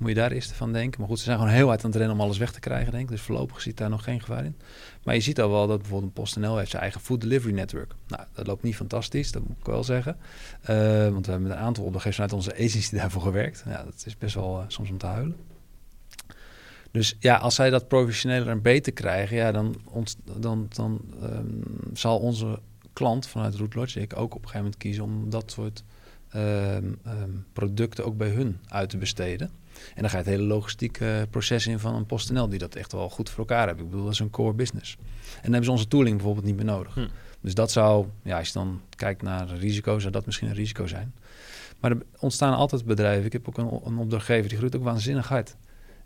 Moet 0.05 0.13
je 0.13 0.19
daar 0.19 0.33
eerst 0.33 0.53
van 0.53 0.73
denken. 0.73 1.01
Maar 1.01 1.09
goed, 1.09 1.19
ze 1.19 1.25
zijn 1.25 1.39
gewoon 1.39 1.53
heel 1.53 1.67
hard 1.67 1.85
aan 1.85 1.91
het 1.91 1.99
rennen 1.99 2.17
om 2.17 2.23
alles 2.23 2.39
weg 2.39 2.53
te 2.53 2.61
krijgen, 2.61 2.93
denk 2.93 3.05
ik. 3.05 3.11
Dus 3.11 3.21
voorlopig 3.21 3.61
ziet 3.61 3.77
daar 3.77 3.91
nog 3.91 4.05
geen 4.05 4.21
gevaar 4.21 4.45
in. 4.45 4.57
Maar 5.03 5.15
je 5.15 5.21
ziet 5.21 5.41
al 5.41 5.51
wel 5.51 5.67
dat 5.67 5.79
bijvoorbeeld 5.79 6.13
PostNL 6.13 6.57
heeft 6.57 6.71
zijn 6.71 6.83
eigen 6.83 7.01
food 7.01 7.21
delivery 7.21 7.55
network. 7.55 7.95
Nou, 8.07 8.23
dat 8.33 8.47
loopt 8.47 8.63
niet 8.63 8.77
fantastisch, 8.77 9.33
dat 9.33 9.43
moet 9.43 9.57
ik 9.59 9.67
wel 9.67 9.85
zeggen. 9.85 10.17
Uh, 10.63 10.69
want 11.09 11.27
we 11.27 11.31
hebben 11.31 11.49
met 11.49 11.59
een 11.59 11.65
aantal 11.65 11.85
opdrachtgevers 11.85 12.15
vanuit 12.15 12.33
onze 12.33 12.53
agency 12.53 12.97
daarvoor 12.97 13.23
gewerkt. 13.23 13.65
Ja, 13.67 13.85
dat 13.85 14.03
is 14.07 14.19
best 14.19 14.35
wel 14.35 14.61
uh, 14.61 14.65
soms 14.69 14.91
om 14.91 14.99
te 14.99 15.07
huilen. 15.07 15.37
Dus 16.91 17.17
ja, 17.19 17.37
als 17.37 17.55
zij 17.55 17.71
dat 17.71 17.89
professioneler 17.89 18.49
en 18.49 18.63
beter 18.63 18.93
krijgen, 18.93 19.37
ja, 19.37 19.53
dan, 19.53 19.77
dan, 20.39 20.67
dan 20.69 21.01
um, 21.23 21.63
zal 21.93 22.19
onze 22.19 22.59
klant 22.93 23.27
vanuit 23.27 23.55
Root 23.55 23.75
Logic 23.75 24.17
ook 24.17 24.35
op 24.35 24.43
een 24.43 24.49
gegeven 24.49 24.59
moment 24.59 24.77
kiezen 24.77 25.05
om 25.05 25.31
dat 25.31 25.51
soort 25.51 25.85
um, 26.35 26.99
um, 27.07 27.47
producten 27.53 28.05
ook 28.05 28.17
bij 28.17 28.29
hun 28.29 28.59
uit 28.69 28.89
te 28.89 28.97
besteden. 28.97 29.51
En 29.95 30.01
dan 30.01 30.11
ga 30.11 30.19
je 30.19 30.23
het 30.23 30.33
hele 30.33 30.47
logistieke 30.47 31.27
proces 31.31 31.67
in 31.67 31.79
van 31.79 31.95
een 31.95 32.07
PostNL 32.07 32.49
die 32.49 32.59
dat 32.59 32.75
echt 32.75 32.93
wel 32.93 33.11
goed 33.11 33.31
voor 33.31 33.39
elkaar 33.39 33.67
hebben. 33.67 33.85
Ik 33.85 33.91
bedoel, 33.91 34.05
dat 34.05 34.15
is 34.15 34.21
een 34.21 34.31
core 34.31 34.55
business. 34.55 34.97
En 35.01 35.43
dan 35.43 35.43
hebben 35.43 35.65
ze 35.65 35.71
onze 35.71 35.89
tooling 35.89 36.17
bijvoorbeeld 36.17 36.47
niet 36.47 36.57
meer 36.57 36.65
nodig. 36.65 36.95
Hm. 36.95 37.07
Dus 37.41 37.55
dat 37.55 37.71
zou, 37.71 38.07
ja, 38.23 38.39
als 38.39 38.47
je 38.47 38.53
dan 38.53 38.81
kijkt 38.97 39.23
naar 39.23 39.49
risico, 39.49 39.99
zou 39.99 40.13
dat 40.13 40.27
misschien 40.27 40.49
een 40.49 40.55
risico 40.55 40.87
zijn. 40.87 41.15
Maar 41.81 41.91
er 41.91 42.03
ontstaan 42.19 42.55
altijd 42.55 42.85
bedrijven. 42.85 43.25
Ik 43.25 43.33
heb 43.33 43.49
ook 43.49 43.59
een, 43.59 43.81
een 43.85 43.99
opdrachtgever 43.99 44.49
die 44.49 44.59
groeit 44.59 44.77
ook 44.77 44.83
waanzinnig 44.83 45.29
hard. 45.29 45.57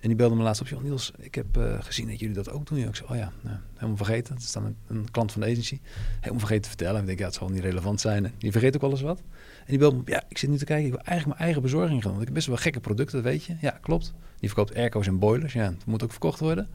En 0.01 0.09
die 0.09 0.17
belde 0.17 0.35
me 0.35 0.43
laatst 0.43 0.61
op. 0.61 0.69
Joh, 0.69 0.83
Niels, 0.83 1.13
ik 1.19 1.35
heb 1.35 1.57
uh, 1.57 1.77
gezien 1.81 2.09
dat 2.09 2.19
jullie 2.21 2.35
dat 2.35 2.51
ook 2.51 2.67
doen. 2.67 2.79
Ik 2.79 2.97
zei, 2.97 3.09
oh 3.11 3.17
ja, 3.17 3.33
nou, 3.41 3.57
helemaal 3.75 3.97
vergeten. 3.97 4.35
Het 4.35 4.43
is 4.43 4.53
dan 4.53 4.65
een, 4.65 4.77
een, 4.87 5.11
klant 5.11 5.33
van 5.33 5.41
de 5.41 5.47
agency. 5.47 5.81
Helemaal 6.17 6.39
vergeten 6.39 6.63
te 6.63 6.69
vertellen. 6.69 7.01
Ik 7.01 7.07
denk, 7.07 7.19
ja, 7.19 7.25
het 7.25 7.35
zal 7.35 7.49
niet 7.49 7.63
relevant 7.63 8.01
zijn. 8.01 8.33
Die 8.39 8.53
vergeet 8.53 8.83
ook 8.83 8.91
eens 8.91 9.01
wat. 9.01 9.23
En 9.69 9.79
die 9.79 9.93
me 9.93 10.03
ja, 10.05 10.23
ik 10.29 10.39
zit 10.39 10.51
nu 10.51 10.57
te 10.57 10.65
kijken. 10.65 10.87
Ik 10.87 10.93
wil 10.93 11.03
eigenlijk 11.05 11.27
mijn 11.27 11.41
eigen 11.41 11.63
bezorging 11.63 11.93
gaan 11.93 12.01
doen. 12.01 12.11
Want 12.11 12.21
ik 12.21 12.27
heb 12.27 12.35
best 12.35 12.47
wel 12.47 12.57
gekke 12.57 12.81
producten, 12.81 13.23
dat 13.23 13.33
weet 13.33 13.45
je. 13.45 13.57
Ja, 13.61 13.79
klopt. 13.81 14.13
Die 14.41 14.49
verkoopt 14.49 14.75
airco's 14.75 15.07
en 15.07 15.19
boilers. 15.19 15.53
Ja, 15.53 15.65
dat 15.65 15.87
moet 15.87 16.03
ook 16.03 16.11
verkocht 16.11 16.41
worden. 16.41 16.69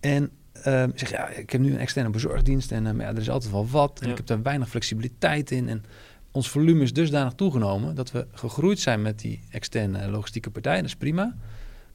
En 0.00 0.30
uh, 0.56 0.84
zeg, 0.94 1.10
ja, 1.10 1.28
ik 1.28 1.50
heb 1.50 1.60
nu 1.60 1.72
een 1.72 1.78
externe 1.78 2.10
bezorgdienst. 2.10 2.72
En 2.72 2.84
uh, 2.84 2.92
ja, 2.98 3.08
er 3.08 3.18
is 3.18 3.30
altijd 3.30 3.52
wel 3.52 3.68
wat. 3.68 3.98
En 4.00 4.06
ja. 4.06 4.10
ik 4.10 4.16
heb 4.16 4.26
daar 4.26 4.42
weinig 4.42 4.68
flexibiliteit 4.68 5.50
in. 5.50 5.68
En 5.68 5.84
ons 6.30 6.48
volume 6.48 6.82
is 6.82 6.92
dusdanig 6.92 7.32
toegenomen... 7.32 7.94
dat 7.94 8.10
we 8.10 8.26
gegroeid 8.32 8.78
zijn 8.78 9.02
met 9.02 9.18
die 9.18 9.40
externe 9.50 10.08
logistieke 10.08 10.50
partij. 10.50 10.76
Dat 10.76 10.84
is 10.84 10.96
prima. 10.96 11.36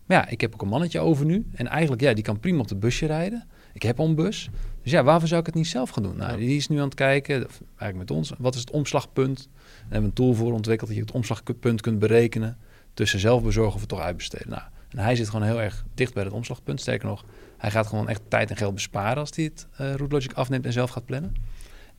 Maar 0.06 0.18
ja, 0.18 0.28
ik 0.28 0.42
heb 0.42 0.54
ook 0.54 0.62
een 0.62 0.68
mannetje 0.68 1.00
over 1.00 1.26
nu. 1.26 1.46
En 1.54 1.68
eigenlijk, 1.68 2.02
ja, 2.02 2.14
die 2.14 2.24
kan 2.24 2.40
prima 2.40 2.60
op 2.60 2.68
de 2.68 2.76
busje 2.76 3.06
rijden. 3.06 3.48
Ik 3.74 3.82
heb 3.82 4.00
al 4.00 4.08
een 4.08 4.16
bus. 4.16 4.50
Dus 4.84 4.92
ja, 4.92 5.04
waarvoor 5.04 5.28
zou 5.28 5.40
ik 5.40 5.46
het 5.46 5.56
niet 5.56 5.68
zelf 5.68 5.90
gaan 5.90 6.04
doen? 6.04 6.18
Nou, 6.18 6.38
die 6.38 6.58
is 6.58 6.68
nu 6.68 6.78
aan 6.78 6.84
het 6.86 6.96
kijken, 6.96 7.36
eigenlijk 7.36 7.98
met 7.98 8.12
ons, 8.12 8.32
wat 8.38 8.54
is 8.54 8.60
het 8.60 8.72
omslagpunt? 8.72 9.38
Daar 9.38 9.82
hebben 9.82 10.00
we 10.00 10.06
een 10.06 10.14
tool 10.14 10.34
voor 10.34 10.54
ontwikkeld 10.54 10.90
dat 10.90 10.98
je 10.98 11.06
het 11.06 11.14
omslagpunt 11.14 11.82
kunt 11.82 12.00
berekenen 12.00 12.58
tussen 12.94 13.20
zelf 13.20 13.44
bezorgen 13.44 13.74
of 13.74 13.80
het 13.80 13.90
toch 13.90 14.00
uitbesteden. 14.00 14.50
Nou, 14.50 14.62
en 14.90 15.00
hij 15.00 15.16
zit 15.16 15.30
gewoon 15.30 15.46
heel 15.46 15.62
erg 15.62 15.86
dicht 15.94 16.14
bij 16.14 16.24
het 16.24 16.34
omslagpunt. 16.34 16.82
Sterker 16.82 17.08
nog, 17.08 17.26
hij 17.58 17.72
gaat 17.72 17.88
gewoon 17.88 18.10
echt 18.10 18.22
tijd 18.28 18.50
en 18.50 18.58
geld 18.58 18.74
besparen 18.74 19.18
als 19.18 19.30
hij 19.36 19.44
het 19.44 19.68
uh, 19.82 19.94
Route 19.96 20.30
afneemt 20.34 20.66
en 20.66 20.74
zelf 20.74 20.90
gaat 20.90 21.06
plannen. 21.06 21.36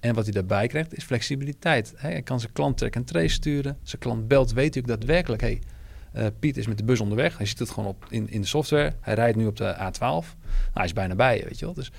En 0.01 0.15
wat 0.15 0.25
hij 0.25 0.33
daarbij 0.33 0.67
krijgt 0.67 0.97
is 0.97 1.05
flexibiliteit. 1.05 1.93
Hij 1.97 2.23
kan 2.23 2.41
zijn 2.41 2.53
klant 2.53 2.77
track 2.79 2.95
en 2.95 3.05
trace 3.05 3.29
sturen. 3.35 3.79
Zijn 3.83 4.01
klant 4.01 4.29
belt, 4.29 4.53
weet 4.53 4.79
ook 4.79 4.87
daadwerkelijk, 4.87 5.43
hey, 5.43 5.61
uh, 6.17 6.27
Piet 6.39 6.57
is 6.57 6.67
met 6.67 6.79
de 6.79 6.85
bus 6.85 7.01
onderweg. 7.01 7.37
Hij 7.37 7.47
ziet 7.47 7.59
het 7.59 7.71
gewoon 7.71 7.89
op 7.89 8.07
in, 8.09 8.31
in 8.31 8.41
de 8.41 8.47
software. 8.47 8.93
Hij 9.01 9.15
rijdt 9.15 9.37
nu 9.37 9.47
op 9.47 9.57
de 9.57 9.75
A12. 9.75 9.99
Nou, 9.99 10.25
hij 10.75 10.85
is 10.85 10.93
bijna 10.93 11.15
bij 11.15 11.37
je, 11.37 11.45
weet 11.45 11.59
je 11.59 11.65
wel. 11.65 11.75
Dus 11.75 11.91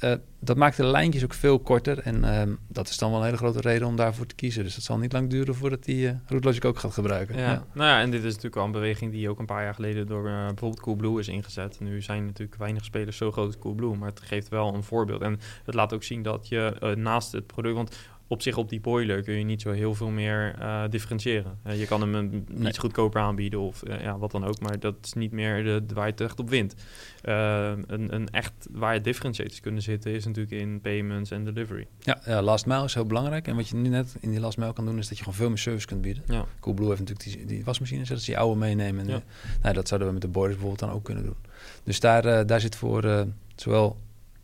uh, 0.00 0.12
dat 0.40 0.56
maakt 0.56 0.76
de 0.76 0.84
lijntjes 0.84 1.24
ook 1.24 1.34
veel 1.34 1.58
korter. 1.58 1.98
En 1.98 2.16
uh, 2.24 2.42
dat 2.68 2.88
is 2.88 2.98
dan 2.98 3.10
wel 3.10 3.18
een 3.18 3.24
hele 3.24 3.36
grote 3.36 3.60
reden 3.60 3.86
om 3.86 3.96
daarvoor 3.96 4.26
te 4.26 4.34
kiezen. 4.34 4.64
Dus 4.64 4.74
het 4.74 4.84
zal 4.84 4.98
niet 4.98 5.12
lang 5.12 5.30
duren 5.30 5.54
voordat 5.54 5.84
die 5.84 6.06
uh, 6.06 6.12
Route 6.26 6.68
ook 6.68 6.78
gaat 6.78 6.92
gebruiken. 6.92 7.36
Ja. 7.36 7.50
ja. 7.50 7.64
Nou 7.72 7.88
ja, 7.88 8.00
en 8.00 8.10
dit 8.10 8.20
is 8.20 8.28
natuurlijk 8.28 8.56
al 8.56 8.64
een 8.64 8.72
beweging 8.72 9.12
die 9.12 9.28
ook 9.28 9.38
een 9.38 9.46
paar 9.46 9.62
jaar 9.62 9.74
geleden 9.74 10.06
door 10.06 10.22
bijvoorbeeld 10.22 10.80
Coolblue 10.80 11.18
is 11.18 11.28
ingezet. 11.28 11.80
Nu 11.80 12.02
zijn 12.02 12.24
natuurlijk 12.24 12.58
weinig 12.58 12.84
spelers 12.84 13.16
zo 13.16 13.30
groot 13.30 13.46
als 13.46 13.58
Coolblue, 13.58 13.96
maar 13.96 14.08
het 14.08 14.20
geeft 14.20 14.48
wel 14.48 14.74
een 14.74 14.82
voorbeeld. 14.82 15.22
En 15.22 15.40
het 15.64 15.74
laat 15.74 15.92
ook 15.92 16.02
zien 16.02 16.22
dat 16.22 16.48
je 16.48 16.94
naast 16.96 17.32
het 17.32 17.46
product... 17.46 17.74
Want 17.74 17.96
op 18.28 18.42
zich 18.42 18.56
op 18.56 18.68
die 18.68 18.80
boiler 18.80 19.22
kun 19.22 19.34
je 19.34 19.44
niet 19.44 19.60
zo 19.60 19.70
heel 19.70 19.94
veel 19.94 20.10
meer 20.10 20.54
uh, 20.58 20.82
differentiëren. 20.90 21.58
Uh, 21.66 21.78
je 21.78 21.86
kan 21.86 22.00
hem 22.00 22.14
een, 22.14 22.46
nee. 22.48 22.68
iets 22.68 22.78
goedkoper 22.78 23.20
aanbieden 23.20 23.60
of 23.60 23.82
uh, 23.86 24.00
ja, 24.00 24.18
wat 24.18 24.30
dan 24.30 24.44
ook, 24.44 24.60
maar 24.60 24.78
dat 24.78 24.94
is 25.02 25.12
niet 25.12 25.32
meer 25.32 25.64
de, 25.64 25.82
waar 25.94 26.04
je 26.04 26.10
het 26.10 26.20
echt 26.20 26.38
op 26.38 26.48
wint. 26.48 26.74
een, 27.22 28.14
een 28.14 28.30
echt 28.30 28.52
waar 28.70 28.94
je 28.94 29.00
differentiators 29.00 29.60
kunnen 29.60 29.82
zitten 29.82 30.12
is 30.12 30.24
natuurlijk 30.24 30.62
in 30.62 30.80
payments 30.80 31.30
en 31.30 31.44
delivery. 31.44 31.86
Ja, 32.00 32.20
ja, 32.24 32.42
last 32.42 32.66
mile 32.66 32.84
is 32.84 32.94
heel 32.94 33.06
belangrijk. 33.06 33.48
En 33.48 33.56
wat 33.56 33.68
je 33.68 33.76
nu 33.76 33.88
net 33.88 34.16
in 34.20 34.30
die 34.30 34.40
last 34.40 34.58
mile 34.58 34.72
kan 34.72 34.84
doen, 34.84 34.98
is 34.98 35.08
dat 35.08 35.18
je 35.18 35.24
gewoon 35.24 35.38
veel 35.38 35.48
meer 35.48 35.58
service 35.58 35.86
kunt 35.86 36.00
bieden. 36.00 36.22
Ja. 36.26 36.46
Coolblue 36.60 36.88
heeft 36.88 37.00
natuurlijk 37.00 37.36
die, 37.36 37.46
die 37.46 37.64
wasmachine, 37.64 38.04
zodat 38.04 38.22
ze 38.22 38.30
die 38.30 38.38
oude 38.38 38.58
meenemen. 38.58 39.00
En 39.00 39.10
ja. 39.10 39.22
nou, 39.62 39.74
dat 39.74 39.88
zouden 39.88 40.08
we 40.08 40.14
met 40.14 40.22
de 40.22 40.28
boilers 40.28 40.56
bijvoorbeeld 40.58 40.88
dan 40.88 40.98
ook 40.98 41.04
kunnen 41.04 41.24
doen. 41.24 41.36
Dus 41.84 42.00
daar, 42.00 42.46
daar 42.46 42.60
zit 42.60 42.76
voor 42.76 43.26
zowel 43.56 43.96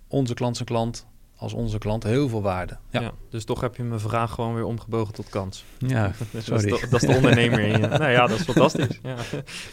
onze 0.09 0.35
klant 0.35 0.57
zijn 0.57 0.69
klant 0.69 1.07
als 1.45 1.53
onze 1.53 1.79
klant 1.79 2.03
heel 2.03 2.29
veel 2.29 2.43
waarde. 2.43 2.77
Ja. 2.91 3.13
dus 3.31 3.45
toch 3.45 3.61
heb 3.61 3.77
je 3.77 3.83
mijn 3.83 4.01
vraag 4.01 4.31
gewoon 4.31 4.55
weer 4.55 4.65
omgebogen 4.65 5.15
tot 5.15 5.29
kans. 5.29 5.65
Ja, 5.79 6.13
sorry. 6.39 6.69
dat, 6.71 6.75
is 6.75 6.81
de, 6.81 6.87
dat 6.91 7.03
is 7.03 7.09
de 7.09 7.15
ondernemer 7.15 7.61
in 7.61 7.81
je. 7.81 7.87
nou 7.99 8.11
ja, 8.11 8.27
dat 8.27 8.39
is 8.39 8.45
fantastisch. 8.45 9.01
Ja. 9.03 9.17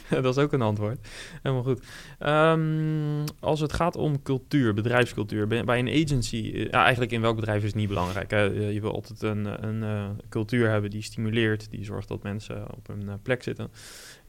dat 0.22 0.38
is 0.38 0.44
ook 0.44 0.54
een 0.54 0.62
antwoord. 0.62 1.08
Helemaal 1.42 1.64
goed. 1.64 1.82
Um, 2.20 3.24
als 3.40 3.60
het 3.60 3.74
gaat 3.74 3.96
om 3.96 4.22
cultuur, 4.22 4.74
bedrijfscultuur, 4.74 5.48
bij 5.48 5.80
een 5.80 6.04
agency, 6.04 6.52
eh, 6.54 6.66
ja, 6.66 6.82
eigenlijk 6.82 7.12
in 7.12 7.22
welk 7.22 7.36
bedrijf 7.36 7.62
is 7.62 7.68
het 7.68 7.76
niet 7.76 7.88
belangrijk. 7.88 8.32
Hè? 8.32 8.42
Je 8.44 8.82
wil 8.82 8.94
altijd 8.94 9.22
een, 9.22 9.68
een 9.68 9.84
uh, 9.84 10.10
cultuur 10.30 10.70
hebben 10.70 10.90
die 10.90 11.02
stimuleert, 11.02 11.70
die 11.70 11.86
zorgt 11.86 12.08
dat 12.08 12.24
mensen 12.24 12.66
op 12.76 12.90
een 12.90 13.04
uh, 13.06 13.14
plek 13.24 13.44
zitten. 13.44 13.72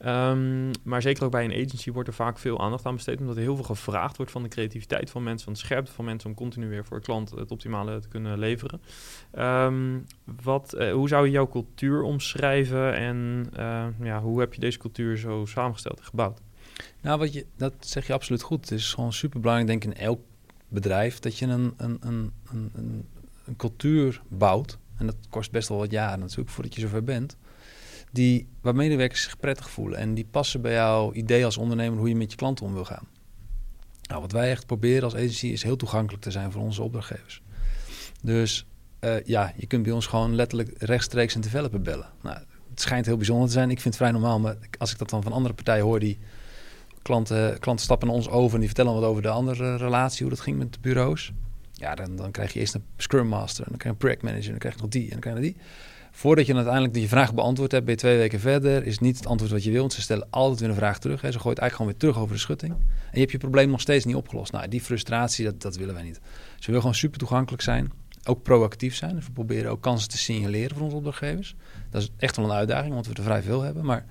Um, 0.05 0.71
maar 0.83 1.01
zeker 1.01 1.23
ook 1.23 1.31
bij 1.31 1.43
een 1.43 1.65
agency 1.65 1.91
wordt 1.91 2.07
er 2.07 2.15
vaak 2.15 2.37
veel 2.37 2.59
aandacht 2.59 2.85
aan 2.85 2.95
besteed, 2.95 3.19
omdat 3.19 3.35
er 3.35 3.41
heel 3.41 3.55
veel 3.55 3.63
gevraagd 3.63 4.17
wordt 4.17 4.31
van 4.31 4.43
de 4.43 4.49
creativiteit 4.49 5.09
van 5.09 5.23
mensen, 5.23 5.43
van 5.43 5.53
de 5.53 5.59
scherpte 5.59 5.91
van 5.91 6.05
mensen 6.05 6.29
om 6.29 6.35
continu 6.35 6.69
weer 6.69 6.85
voor 6.85 7.01
klant 7.01 7.31
het 7.31 7.51
optimale 7.51 7.99
te 7.99 8.07
kunnen 8.07 8.39
leveren. 8.39 8.81
Um, 9.39 10.05
wat, 10.41 10.75
uh, 10.77 10.91
hoe 10.91 11.07
zou 11.07 11.25
je 11.25 11.31
jouw 11.31 11.47
cultuur 11.47 12.01
omschrijven 12.01 12.93
en 12.93 13.49
uh, 13.57 13.85
ja, 14.01 14.21
hoe 14.21 14.39
heb 14.39 14.53
je 14.53 14.59
deze 14.59 14.77
cultuur 14.77 15.17
zo 15.17 15.45
samengesteld 15.45 15.99
en 15.99 16.05
gebouwd? 16.05 16.41
Nou, 17.01 17.19
wat 17.19 17.33
je, 17.33 17.45
dat 17.57 17.73
zeg 17.79 18.07
je 18.07 18.13
absoluut 18.13 18.41
goed. 18.41 18.69
Het 18.69 18.79
is 18.79 18.93
gewoon 18.93 19.13
super 19.13 19.39
belangrijk, 19.39 19.69
denk 19.69 19.83
ik, 19.83 19.99
in 19.99 20.05
elk 20.05 20.19
bedrijf 20.67 21.19
dat 21.19 21.37
je 21.37 21.45
een, 21.45 21.73
een, 21.77 21.97
een, 21.99 22.31
een, 22.51 22.71
een 23.45 23.55
cultuur 23.55 24.21
bouwt. 24.27 24.77
En 24.97 25.05
dat 25.05 25.15
kost 25.29 25.51
best 25.51 25.69
wel 25.69 25.77
wat 25.77 25.91
jaren 25.91 26.19
natuurlijk 26.19 26.49
voordat 26.49 26.75
je 26.75 26.81
zover 26.81 27.03
bent 27.03 27.37
die, 28.13 28.47
waar 28.61 28.75
medewerkers 28.75 29.23
zich 29.23 29.39
prettig 29.39 29.69
voelen. 29.69 29.99
En 29.99 30.13
die 30.13 30.25
passen 30.31 30.61
bij 30.61 30.73
jouw 30.73 31.13
idee 31.13 31.45
als 31.45 31.57
ondernemer 31.57 31.99
hoe 31.99 32.09
je 32.09 32.15
met 32.15 32.31
je 32.31 32.37
klanten 32.37 32.65
om 32.65 32.73
wil 32.73 32.85
gaan. 32.85 33.07
Nou, 34.09 34.21
wat 34.21 34.31
wij 34.31 34.49
echt 34.49 34.65
proberen 34.65 35.03
als 35.03 35.15
agency 35.15 35.47
is 35.47 35.63
heel 35.63 35.75
toegankelijk 35.75 36.23
te 36.23 36.31
zijn 36.31 36.51
voor 36.51 36.61
onze 36.61 36.81
opdrachtgevers. 36.81 37.41
Dus 38.21 38.65
uh, 39.01 39.23
ja, 39.25 39.53
je 39.55 39.67
kunt 39.67 39.83
bij 39.83 39.91
ons 39.91 40.07
gewoon 40.07 40.35
letterlijk 40.35 40.71
rechtstreeks 40.77 41.35
een 41.35 41.41
developer 41.41 41.81
bellen. 41.81 42.09
Nou, 42.21 42.37
het 42.69 42.81
schijnt 42.81 43.05
heel 43.05 43.17
bijzonder 43.17 43.47
te 43.47 43.53
zijn. 43.53 43.69
Ik 43.69 43.81
vind 43.81 43.93
het 43.93 44.03
vrij 44.03 44.11
normaal, 44.11 44.39
maar 44.39 44.57
als 44.77 44.91
ik 44.91 44.97
dat 44.97 45.09
dan 45.09 45.23
van 45.23 45.31
andere 45.31 45.53
partijen 45.53 45.83
hoor 45.83 45.99
die 45.99 46.19
klanten, 47.01 47.59
klanten 47.59 47.85
stappen 47.85 48.07
naar 48.07 48.15
ons 48.17 48.29
over 48.29 48.53
en 48.53 48.59
die 48.59 48.67
vertellen 48.67 48.93
wat 48.93 49.03
over 49.03 49.21
de 49.21 49.29
andere 49.29 49.75
relatie, 49.75 50.21
hoe 50.21 50.35
dat 50.35 50.43
ging 50.43 50.57
met 50.57 50.73
de 50.73 50.79
bureaus. 50.81 51.31
Ja, 51.71 51.95
dan, 51.95 52.15
dan 52.15 52.31
krijg 52.31 52.53
je 52.53 52.59
eerst 52.59 52.73
een 52.73 52.83
Scrum 52.97 53.27
Master, 53.27 53.63
en 53.63 53.69
dan 53.69 53.79
krijg 53.79 53.83
je 53.83 53.89
een 53.89 53.97
Project 53.97 54.21
Manager, 54.21 54.45
en 54.45 54.49
dan 54.49 54.59
krijg 54.59 54.75
je 54.75 54.81
nog 54.81 54.89
die 54.89 55.03
en 55.03 55.09
dan 55.09 55.19
krijg 55.19 55.35
je 55.35 55.41
die. 55.41 55.55
Voordat 56.15 56.45
je 56.45 56.53
uiteindelijk 56.55 56.93
die 56.93 57.07
vraag 57.07 57.33
beantwoord 57.33 57.71
hebt, 57.71 57.85
ben 57.85 57.93
je 57.93 57.99
twee 57.99 58.17
weken 58.17 58.39
verder, 58.39 58.85
is 58.85 58.99
niet 58.99 59.17
het 59.17 59.25
antwoord 59.25 59.51
wat 59.51 59.63
je 59.63 59.71
wil. 59.71 59.79
Want 59.79 59.93
ze 59.93 60.01
stellen 60.01 60.27
altijd 60.29 60.59
weer 60.59 60.69
een 60.69 60.75
vraag 60.75 60.99
terug. 60.99 61.21
Hè. 61.21 61.31
Ze 61.31 61.39
gooit 61.39 61.57
eigenlijk 61.57 61.75
gewoon 61.75 61.91
weer 61.91 61.99
terug 61.99 62.17
over 62.17 62.35
de 62.35 62.41
schutting. 62.41 62.71
En 62.71 63.11
je 63.11 63.19
hebt 63.19 63.31
je 63.31 63.37
probleem 63.37 63.69
nog 63.69 63.81
steeds 63.81 64.05
niet 64.05 64.15
opgelost. 64.15 64.51
Nou, 64.51 64.67
die 64.67 64.81
frustratie, 64.81 65.45
dat, 65.45 65.61
dat 65.61 65.75
willen 65.75 65.93
wij 65.93 66.03
niet. 66.03 66.19
Ze 66.55 66.65
willen 66.65 66.79
gewoon 66.79 66.95
super 66.95 67.19
toegankelijk 67.19 67.63
zijn. 67.63 67.91
Ook 68.23 68.43
proactief 68.43 68.95
zijn. 68.95 69.15
Dus 69.15 69.25
we 69.25 69.31
proberen 69.31 69.71
ook 69.71 69.81
kansen 69.81 70.09
te 70.09 70.17
signaleren 70.17 70.75
voor 70.75 70.85
onze 70.85 70.95
opdrachtgevers. 70.95 71.55
Dat 71.89 72.01
is 72.01 72.09
echt 72.17 72.35
wel 72.35 72.45
een 72.45 72.51
uitdaging, 72.51 72.93
want 72.93 73.07
we 73.07 73.13
er 73.13 73.23
vrij 73.23 73.41
veel 73.41 73.61
hebben. 73.61 73.85
Maar 73.85 74.05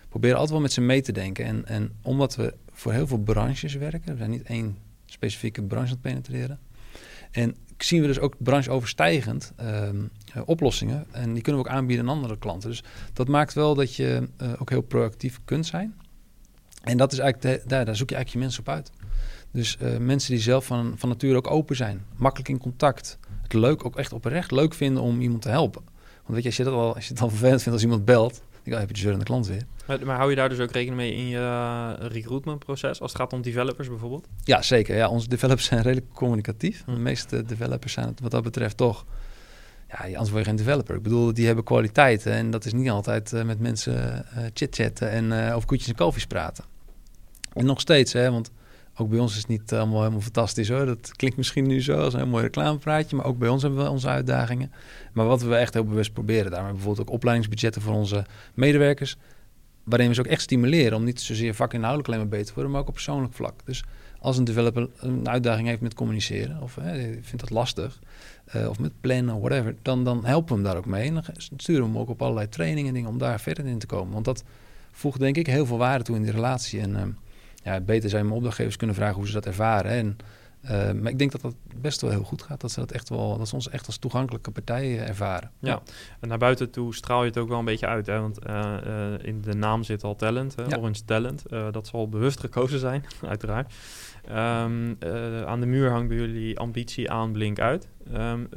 we 0.00 0.08
proberen 0.08 0.36
altijd 0.36 0.52
wel 0.52 0.62
met 0.62 0.72
ze 0.72 0.80
mee 0.80 1.02
te 1.02 1.12
denken. 1.12 1.44
En, 1.44 1.66
en 1.66 1.92
omdat 2.02 2.36
we 2.36 2.54
voor 2.72 2.92
heel 2.92 3.06
veel 3.06 3.18
branches 3.18 3.74
werken, 3.74 4.12
we 4.12 4.18
zijn 4.18 4.30
niet 4.30 4.42
één 4.42 4.76
specifieke 5.06 5.62
branche 5.62 5.86
aan 5.86 5.92
het 5.92 6.00
penetreren. 6.00 6.58
En 7.30 7.56
zien 7.86 8.00
we 8.00 8.06
dus 8.06 8.18
ook 8.18 8.34
brancheoverstijgend 8.38 9.52
um, 9.60 10.10
oplossingen. 10.44 11.06
En 11.10 11.32
die 11.32 11.42
kunnen 11.42 11.62
we 11.62 11.68
ook 11.68 11.74
aanbieden 11.74 12.08
aan 12.08 12.14
andere 12.14 12.38
klanten. 12.38 12.70
Dus 12.70 12.82
dat 13.12 13.28
maakt 13.28 13.52
wel 13.52 13.74
dat 13.74 13.94
je 13.94 14.28
uh, 14.42 14.52
ook 14.58 14.70
heel 14.70 14.80
proactief 14.80 15.40
kunt 15.44 15.66
zijn. 15.66 15.94
En 16.82 16.96
dat 16.96 17.12
is 17.12 17.18
eigenlijk 17.18 17.68
daar, 17.68 17.84
daar 17.84 17.96
zoek 17.96 18.08
je 18.08 18.14
eigenlijk 18.14 18.28
je 18.28 18.38
mensen 18.38 18.60
op 18.60 18.68
uit. 18.68 18.90
Dus 19.50 19.78
uh, 19.82 19.96
mensen 19.96 20.30
die 20.30 20.42
zelf 20.42 20.66
van, 20.66 20.92
van 20.96 21.08
nature 21.08 21.36
ook 21.36 21.50
open 21.50 21.76
zijn, 21.76 22.04
makkelijk 22.16 22.48
in 22.48 22.58
contact. 22.58 23.18
Het 23.42 23.52
leuk, 23.52 23.84
ook 23.84 23.96
echt 23.96 24.12
oprecht 24.12 24.50
leuk 24.50 24.74
vinden 24.74 25.02
om 25.02 25.20
iemand 25.20 25.42
te 25.42 25.48
helpen. 25.48 25.82
Want 26.22 26.34
weet 26.34 26.42
je, 26.42 26.48
als 26.48 26.56
je, 26.56 26.64
dat 26.64 26.72
al, 26.72 26.94
als 26.94 27.06
je 27.06 27.12
het 27.12 27.22
al 27.22 27.28
vervelend 27.36 27.62
vindt 27.62 27.72
als 27.72 27.82
iemand 27.82 28.04
belt, 28.04 28.42
ik 28.64 28.72
heb 28.72 28.96
je 28.96 29.16
de 29.16 29.22
klant 29.22 29.46
weer. 29.46 29.62
Maar, 29.86 30.06
maar, 30.06 30.16
hou 30.16 30.30
je 30.30 30.36
daar 30.36 30.48
dus 30.48 30.58
ook 30.58 30.70
rekening 30.70 30.96
mee 30.96 31.14
in 31.14 31.26
je 31.26 31.38
uh, 31.38 31.92
recruitment 31.98 32.58
proces 32.58 33.00
als 33.00 33.12
het 33.12 33.20
gaat 33.20 33.32
om 33.32 33.42
developers 33.42 33.88
bijvoorbeeld? 33.88 34.28
Ja, 34.44 34.62
zeker. 34.62 34.96
Ja, 34.96 35.08
onze 35.08 35.28
developers 35.28 35.66
zijn 35.66 35.82
redelijk 35.82 36.12
communicatief. 36.12 36.82
Hm. 36.84 36.94
De 36.94 37.00
meeste 37.00 37.42
developers 37.42 37.92
zijn 37.92 38.06
het 38.06 38.20
wat 38.20 38.30
dat 38.30 38.42
betreft 38.42 38.76
toch... 38.76 39.04
Ja, 39.88 40.04
anders 40.04 40.30
word 40.30 40.44
je 40.44 40.48
geen 40.48 40.56
developer. 40.56 40.94
Ik 40.94 41.02
bedoel, 41.02 41.34
die 41.34 41.46
hebben 41.46 41.64
kwaliteiten 41.64 42.32
en 42.32 42.50
dat 42.50 42.64
is 42.64 42.72
niet 42.72 42.90
altijd 42.90 43.32
uh, 43.32 43.42
met 43.42 43.60
mensen 43.60 44.26
uh, 44.36 44.44
chit-chatten 44.54 45.10
en 45.10 45.52
over 45.52 45.68
koetjes 45.68 45.88
en 45.88 45.94
kalfjes 45.94 46.26
praten. 46.26 46.64
En 47.52 47.66
nog 47.66 47.80
steeds, 47.80 48.12
hè, 48.12 48.30
want 48.30 48.50
ook 48.96 49.08
bij 49.08 49.18
ons 49.18 49.32
is 49.32 49.38
het 49.38 49.48
niet 49.48 49.72
allemaal 49.72 49.98
helemaal 49.98 50.20
fantastisch 50.20 50.68
hoor. 50.68 50.86
Dat 50.86 51.12
klinkt 51.16 51.36
misschien 51.36 51.66
nu 51.66 51.82
zo 51.82 52.00
als 52.00 52.12
een 52.12 52.18
heel 52.18 52.28
mooi 52.28 52.42
reclamepraatje, 52.42 53.16
maar 53.16 53.26
ook 53.26 53.38
bij 53.38 53.48
ons 53.48 53.62
hebben 53.62 53.84
we 53.84 53.90
onze 53.90 54.08
uitdagingen. 54.08 54.72
Maar 55.12 55.26
wat 55.26 55.42
we 55.42 55.56
echt 55.56 55.74
heel 55.74 55.84
bewust 55.84 56.12
proberen, 56.12 56.50
daarmee 56.50 56.72
bijvoorbeeld 56.72 57.08
ook 57.08 57.14
opleidingsbudgetten 57.14 57.82
voor 57.82 57.94
onze 57.94 58.24
medewerkers, 58.54 59.16
waarin 59.84 60.08
we 60.08 60.14
ze 60.14 60.20
ook 60.20 60.26
echt 60.26 60.42
stimuleren 60.42 60.96
om 60.96 61.04
niet 61.04 61.20
zozeer 61.20 61.54
vakinhoudelijk 61.54 62.08
alleen 62.08 62.20
maar 62.20 62.28
beter 62.28 62.46
te 62.46 62.54
worden, 62.54 62.72
maar 62.72 62.80
ook 62.80 62.88
op 62.88 62.94
persoonlijk 62.94 63.34
vlak. 63.34 63.60
Dus 63.64 63.84
als 64.18 64.38
een 64.38 64.44
developer 64.44 64.88
een 64.96 65.28
uitdaging 65.28 65.68
heeft 65.68 65.80
met 65.80 65.94
communiceren, 65.94 66.62
of 66.62 66.74
hè, 66.74 66.98
vindt 67.22 67.40
dat 67.40 67.50
lastig, 67.50 68.00
uh, 68.56 68.68
of 68.68 68.78
met 68.78 68.92
plannen, 69.00 69.40
whatever, 69.40 69.74
dan, 69.82 70.04
dan 70.04 70.24
helpen 70.24 70.48
we 70.48 70.54
hem 70.54 70.62
daar 70.62 70.76
ook 70.76 70.86
mee. 70.86 71.08
En 71.08 71.14
dan 71.14 71.24
sturen 71.36 71.82
we 71.82 71.88
hem 71.88 71.98
ook 71.98 72.08
op 72.08 72.22
allerlei 72.22 72.48
trainingen 72.48 72.88
en 72.88 72.94
dingen 72.94 73.10
om 73.10 73.18
daar 73.18 73.40
verder 73.40 73.66
in 73.66 73.78
te 73.78 73.86
komen. 73.86 74.12
Want 74.12 74.24
dat 74.24 74.44
voegt 74.92 75.20
denk 75.20 75.36
ik 75.36 75.46
heel 75.46 75.66
veel 75.66 75.78
waarde 75.78 76.04
toe 76.04 76.16
in 76.16 76.22
die 76.22 76.32
relatie. 76.32 76.80
En 76.80 76.90
uh, 76.90 77.02
ja, 77.64 77.80
beter 77.80 78.10
zijn 78.10 78.24
mijn 78.24 78.36
opdrachtgevers 78.36 78.76
kunnen 78.76 78.96
vragen 78.96 79.16
hoe 79.16 79.26
ze 79.26 79.32
dat 79.32 79.46
ervaren. 79.46 79.90
En, 79.90 80.16
uh, 80.64 80.70
maar 81.00 81.12
ik 81.12 81.18
denk 81.18 81.32
dat 81.32 81.40
dat 81.40 81.54
best 81.80 82.00
wel 82.00 82.10
heel 82.10 82.22
goed 82.22 82.42
gaat. 82.42 82.60
Dat 82.60 82.70
ze 82.70 82.80
dat 82.80 82.92
echt 82.92 83.08
wel, 83.08 83.38
dat 83.38 83.48
ze 83.48 83.54
ons 83.54 83.68
echt 83.68 83.86
als 83.86 83.96
toegankelijke 83.96 84.50
partij 84.50 84.98
ervaren. 84.98 85.50
Ja. 85.58 85.82
en 86.20 86.28
naar 86.28 86.38
buiten 86.38 86.70
toe 86.70 86.94
straal 86.94 87.20
je 87.20 87.28
het 87.28 87.38
ook 87.38 87.48
wel 87.48 87.58
een 87.58 87.64
beetje 87.64 87.86
uit. 87.86 88.06
Hè? 88.06 88.20
Want 88.20 88.38
in 89.22 89.40
de 89.40 89.54
naam 89.54 89.82
zit 89.82 90.04
al 90.04 90.16
talent, 90.16 90.56
hè? 90.56 90.62
Ja. 90.62 90.76
Orange 90.76 91.04
Talent. 91.04 91.42
dat 91.70 91.86
zal 91.86 92.08
bewust 92.08 92.40
gekozen 92.40 92.78
zijn, 92.78 93.04
uiteraard. 93.28 93.72
Um, 94.30 94.96
uh, 95.04 95.42
aan 95.42 95.60
de 95.60 95.66
muur 95.66 95.90
hangt 95.90 96.08
bij 96.08 96.16
jullie 96.16 96.58
ambitie 96.58 97.10
aan 97.10 97.32
blink 97.32 97.58
uit. 97.58 97.88
Um, 98.14 98.48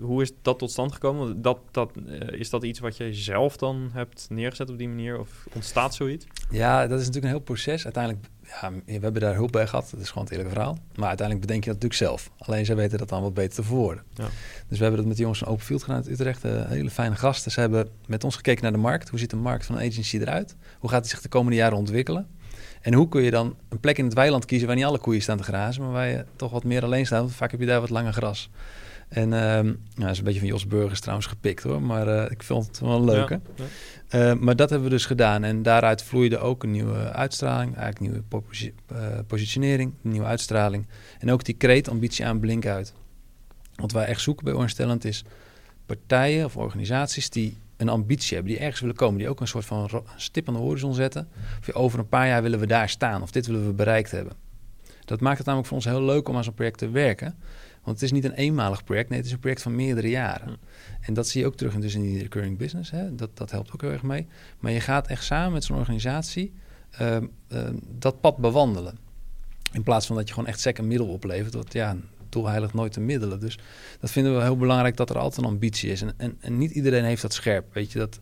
hoe 0.00 0.22
is 0.22 0.32
dat 0.42 0.58
tot 0.58 0.70
stand 0.70 0.92
gekomen? 0.92 1.42
Dat, 1.42 1.58
dat, 1.70 1.92
uh, 2.06 2.40
is 2.40 2.50
dat 2.50 2.64
iets 2.64 2.78
wat 2.78 2.96
je 2.96 3.14
zelf 3.14 3.56
dan 3.56 3.90
hebt 3.92 4.26
neergezet 4.30 4.70
op 4.70 4.78
die 4.78 4.88
manier? 4.88 5.18
Of 5.18 5.46
ontstaat 5.52 5.94
zoiets? 5.94 6.26
Ja, 6.50 6.80
dat 6.80 7.00
is 7.00 7.06
natuurlijk 7.06 7.24
een 7.24 7.38
heel 7.38 7.46
proces. 7.46 7.84
Uiteindelijk, 7.84 8.26
ja, 8.60 8.72
we 8.84 8.98
hebben 9.00 9.20
daar 9.20 9.34
hulp 9.34 9.52
bij 9.52 9.66
gehad. 9.66 9.88
Dat 9.90 10.00
is 10.00 10.08
gewoon 10.08 10.24
het 10.24 10.32
eerlijke 10.32 10.54
verhaal. 10.54 10.78
Maar 10.94 11.08
uiteindelijk 11.08 11.46
bedenk 11.46 11.64
je 11.64 11.72
dat 11.72 11.82
natuurlijk 11.82 12.10
zelf. 12.10 12.30
Alleen 12.38 12.64
zij 12.64 12.76
weten 12.76 12.98
dat 12.98 13.08
dan 13.08 13.22
wat 13.22 13.34
beter 13.34 13.54
te 13.54 13.62
verwoorden. 13.62 14.04
Ja. 14.14 14.28
Dus 14.68 14.78
we 14.78 14.84
hebben 14.84 14.96
dat 14.96 15.06
met 15.06 15.16
de 15.16 15.22
jongens 15.22 15.40
van 15.40 15.48
Open 15.48 15.64
Field 15.64 15.82
gedaan 15.82 15.96
uit 15.96 16.08
Utrecht. 16.08 16.44
Uh, 16.44 16.66
hele 16.66 16.90
fijne 16.90 17.14
gasten. 17.14 17.50
Ze 17.50 17.60
hebben 17.60 17.88
met 18.06 18.24
ons 18.24 18.36
gekeken 18.36 18.62
naar 18.62 18.72
de 18.72 18.78
markt. 18.78 19.08
Hoe 19.08 19.18
ziet 19.18 19.30
de 19.30 19.36
markt 19.36 19.66
van 19.66 19.78
een 19.78 19.90
agency 19.90 20.18
eruit? 20.18 20.56
Hoe 20.78 20.90
gaat 20.90 21.02
die 21.02 21.10
zich 21.10 21.20
de 21.20 21.28
komende 21.28 21.56
jaren 21.56 21.78
ontwikkelen? 21.78 22.26
En 22.80 22.94
hoe 22.94 23.08
kun 23.08 23.22
je 23.22 23.30
dan 23.30 23.56
een 23.68 23.80
plek 23.80 23.98
in 23.98 24.04
het 24.04 24.14
weiland 24.14 24.44
kiezen 24.44 24.66
waar 24.66 24.76
niet 24.76 24.84
alle 24.84 24.98
koeien 24.98 25.22
staan 25.22 25.36
te 25.36 25.42
grazen, 25.42 25.82
maar 25.82 25.92
waar 25.92 26.08
je 26.08 26.24
toch 26.36 26.50
wat 26.50 26.64
meer 26.64 26.84
alleen 26.84 27.06
staat? 27.06 27.20
Want 27.20 27.34
vaak 27.34 27.50
heb 27.50 27.60
je 27.60 27.66
daar 27.66 27.80
wat 27.80 27.90
langer 27.90 28.12
gras. 28.12 28.50
En 29.12 29.24
uh, 29.24 29.30
nou, 29.30 29.76
dat 29.94 30.10
is 30.10 30.18
een 30.18 30.24
beetje 30.24 30.38
van 30.38 30.48
Jos 30.48 30.66
Burgers 30.66 31.00
trouwens 31.00 31.28
gepikt 31.28 31.62
hoor, 31.62 31.82
maar 31.82 32.08
uh, 32.08 32.30
ik 32.30 32.42
vond 32.42 32.66
het 32.66 32.80
wel 32.80 33.04
leuk. 33.04 33.28
Ja, 33.28 33.40
ja. 33.54 33.64
Uh, 34.32 34.40
maar 34.40 34.56
dat 34.56 34.70
hebben 34.70 34.88
we 34.88 34.94
dus 34.94 35.06
gedaan 35.06 35.44
en 35.44 35.62
daaruit 35.62 36.02
vloeide 36.02 36.38
ook 36.38 36.62
een 36.62 36.70
nieuwe 36.70 37.12
uitstraling, 37.12 37.76
eigenlijk 37.76 38.00
nieuwe 38.00 38.22
posi 38.22 38.74
eh, 38.86 38.96
positionering, 39.26 39.92
nieuwe 40.00 40.26
uitstraling. 40.26 40.86
En 41.18 41.30
ook 41.30 41.44
die 41.44 41.54
kreet 41.54 41.88
ambitie 41.88 42.26
aan 42.26 42.40
blink 42.40 42.66
uit. 42.66 42.92
Wat 43.74 43.92
wij 43.92 44.04
echt 44.04 44.20
zoeken 44.20 44.44
bij 44.44 44.54
Orange 44.54 44.98
is 45.08 45.24
partijen 45.86 46.44
of 46.44 46.56
organisaties 46.56 47.30
die 47.30 47.56
een 47.76 47.88
ambitie 47.88 48.34
hebben, 48.34 48.52
die 48.52 48.62
ergens 48.62 48.80
willen 48.80 48.96
komen, 48.96 49.18
die 49.18 49.28
ook 49.28 49.40
een 49.40 49.48
soort 49.48 49.64
van 49.64 50.02
stip 50.16 50.48
aan 50.48 50.54
de 50.54 50.60
horizon 50.60 50.94
zetten. 50.94 51.28
Of 51.60 51.74
over 51.74 51.98
een 51.98 52.08
paar 52.08 52.26
jaar 52.26 52.42
willen 52.42 52.58
we 52.58 52.66
daar 52.66 52.88
staan, 52.88 53.22
of 53.22 53.30
dit 53.30 53.46
willen 53.46 53.66
we 53.66 53.72
bereikt 53.72 54.10
hebben. 54.10 54.32
Dat 55.04 55.20
maakt 55.20 55.36
het 55.36 55.46
namelijk 55.46 55.68
voor 55.68 55.78
ons 55.78 55.86
heel 55.86 56.02
leuk 56.02 56.28
om 56.28 56.36
aan 56.36 56.44
zo'n 56.44 56.54
project 56.54 56.78
te 56.78 56.90
werken. 56.90 57.38
Want 57.82 58.00
het 58.00 58.02
is 58.02 58.12
niet 58.12 58.24
een 58.24 58.32
eenmalig 58.32 58.84
project, 58.84 59.08
nee, 59.08 59.18
het 59.18 59.26
is 59.26 59.32
een 59.32 59.38
project 59.38 59.62
van 59.62 59.74
meerdere 59.74 60.10
jaren. 60.10 60.56
En 61.00 61.14
dat 61.14 61.28
zie 61.28 61.40
je 61.40 61.46
ook 61.46 61.56
terug 61.56 61.74
in, 61.74 61.80
dus 61.80 61.94
in 61.94 62.02
die 62.02 62.22
recurring 62.22 62.58
business. 62.58 62.90
Hè? 62.90 63.14
Dat, 63.14 63.36
dat 63.36 63.50
helpt 63.50 63.72
ook 63.72 63.80
heel 63.80 63.90
erg 63.90 64.02
mee. 64.02 64.26
Maar 64.58 64.72
je 64.72 64.80
gaat 64.80 65.06
echt 65.06 65.24
samen 65.24 65.52
met 65.52 65.64
zo'n 65.64 65.78
organisatie 65.78 66.52
uh, 67.00 67.16
uh, 67.48 67.68
dat 67.98 68.20
pad 68.20 68.36
bewandelen. 68.36 68.98
In 69.72 69.82
plaats 69.82 70.06
van 70.06 70.16
dat 70.16 70.28
je 70.28 70.34
gewoon 70.34 70.48
echt 70.48 70.60
sec 70.60 70.78
een 70.78 70.86
middel 70.86 71.06
oplevert. 71.06 71.54
Wat 71.54 71.72
ja, 71.72 71.96
doel 72.28 72.46
heilig 72.48 72.74
nooit 72.74 72.94
de 72.94 73.00
middelen. 73.00 73.40
Dus 73.40 73.58
dat 74.00 74.10
vinden 74.10 74.36
we 74.36 74.42
heel 74.42 74.56
belangrijk 74.56 74.96
dat 74.96 75.10
er 75.10 75.18
altijd 75.18 75.46
een 75.46 75.52
ambitie 75.52 75.90
is. 75.90 76.02
En, 76.02 76.14
en, 76.16 76.36
en 76.40 76.58
niet 76.58 76.70
iedereen 76.70 77.04
heeft 77.04 77.22
dat 77.22 77.32
scherp. 77.32 77.74
Weet 77.74 77.92
je, 77.92 77.98
dat, 77.98 78.20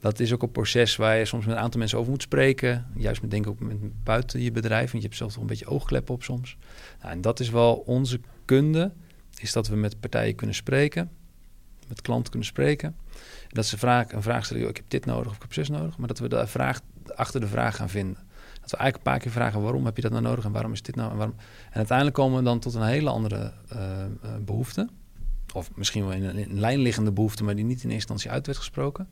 dat 0.00 0.20
is 0.20 0.32
ook 0.32 0.42
een 0.42 0.50
proces 0.50 0.96
waar 0.96 1.16
je 1.16 1.24
soms 1.24 1.46
met 1.46 1.54
een 1.56 1.62
aantal 1.62 1.78
mensen 1.78 1.98
over 1.98 2.10
moet 2.10 2.22
spreken. 2.22 2.86
Juist 2.96 3.20
met 3.20 3.30
denk 3.30 3.46
ook 3.46 3.60
met 3.60 4.04
buiten 4.04 4.40
je 4.40 4.52
bedrijf. 4.52 4.90
Want 4.90 5.02
je 5.02 5.08
hebt 5.08 5.16
zelf 5.16 5.32
toch 5.32 5.40
een 5.40 5.48
beetje 5.48 5.66
oogkleppen 5.66 6.14
op 6.14 6.22
soms. 6.22 6.56
Nou, 7.00 7.12
en 7.12 7.20
dat 7.20 7.40
is 7.40 7.50
wel 7.50 7.74
onze 7.74 8.20
kunde. 8.44 8.92
Is 9.38 9.52
dat 9.52 9.68
we 9.68 9.76
met 9.76 10.00
partijen 10.00 10.34
kunnen 10.34 10.56
spreken. 10.56 11.10
Met 11.88 12.02
klanten 12.02 12.30
kunnen 12.30 12.48
spreken. 12.48 12.96
Dat 13.48 13.66
ze 13.66 13.78
vraag, 13.78 14.12
een 14.12 14.22
vraag 14.22 14.44
stellen. 14.44 14.68
ik 14.68 14.76
heb 14.76 14.84
dit 14.88 15.06
nodig 15.06 15.28
of 15.28 15.36
ik 15.36 15.42
heb 15.42 15.52
zus 15.52 15.68
nodig. 15.68 15.98
Maar 15.98 16.08
dat 16.08 16.18
we 16.18 16.28
de 16.28 16.46
vraag 16.46 16.80
achter 17.14 17.40
de 17.40 17.46
vraag 17.46 17.76
gaan 17.76 17.88
vinden. 17.88 18.18
Dat 18.60 18.70
we 18.70 18.76
eigenlijk 18.76 18.96
een 18.96 19.12
paar 19.12 19.18
keer 19.18 19.30
vragen 19.30 19.62
waarom 19.62 19.84
heb 19.84 19.96
je 19.96 20.02
dat 20.02 20.10
nou 20.10 20.22
nodig 20.22 20.44
en 20.44 20.52
waarom 20.52 20.72
is 20.72 20.82
dit 20.82 20.94
nou 20.94 21.10
en 21.10 21.16
waarom. 21.16 21.36
En 21.70 21.76
uiteindelijk 21.76 22.16
komen 22.16 22.38
we 22.38 22.44
dan 22.44 22.58
tot 22.58 22.74
een 22.74 22.82
hele 22.82 23.10
andere 23.10 23.52
uh, 23.72 23.80
behoefte. 24.40 24.88
Of 25.54 25.70
misschien 25.74 26.06
wel 26.06 26.12
in 26.12 26.24
een, 26.24 26.36
in 26.36 26.60
lijn 26.60 26.78
liggende 26.78 27.12
behoefte, 27.12 27.44
maar 27.44 27.54
die 27.54 27.64
niet 27.64 27.82
in 27.82 27.90
eerste 27.90 27.94
instantie 27.94 28.30
uit 28.30 28.46
werd 28.46 28.58
gesproken. 28.58 29.08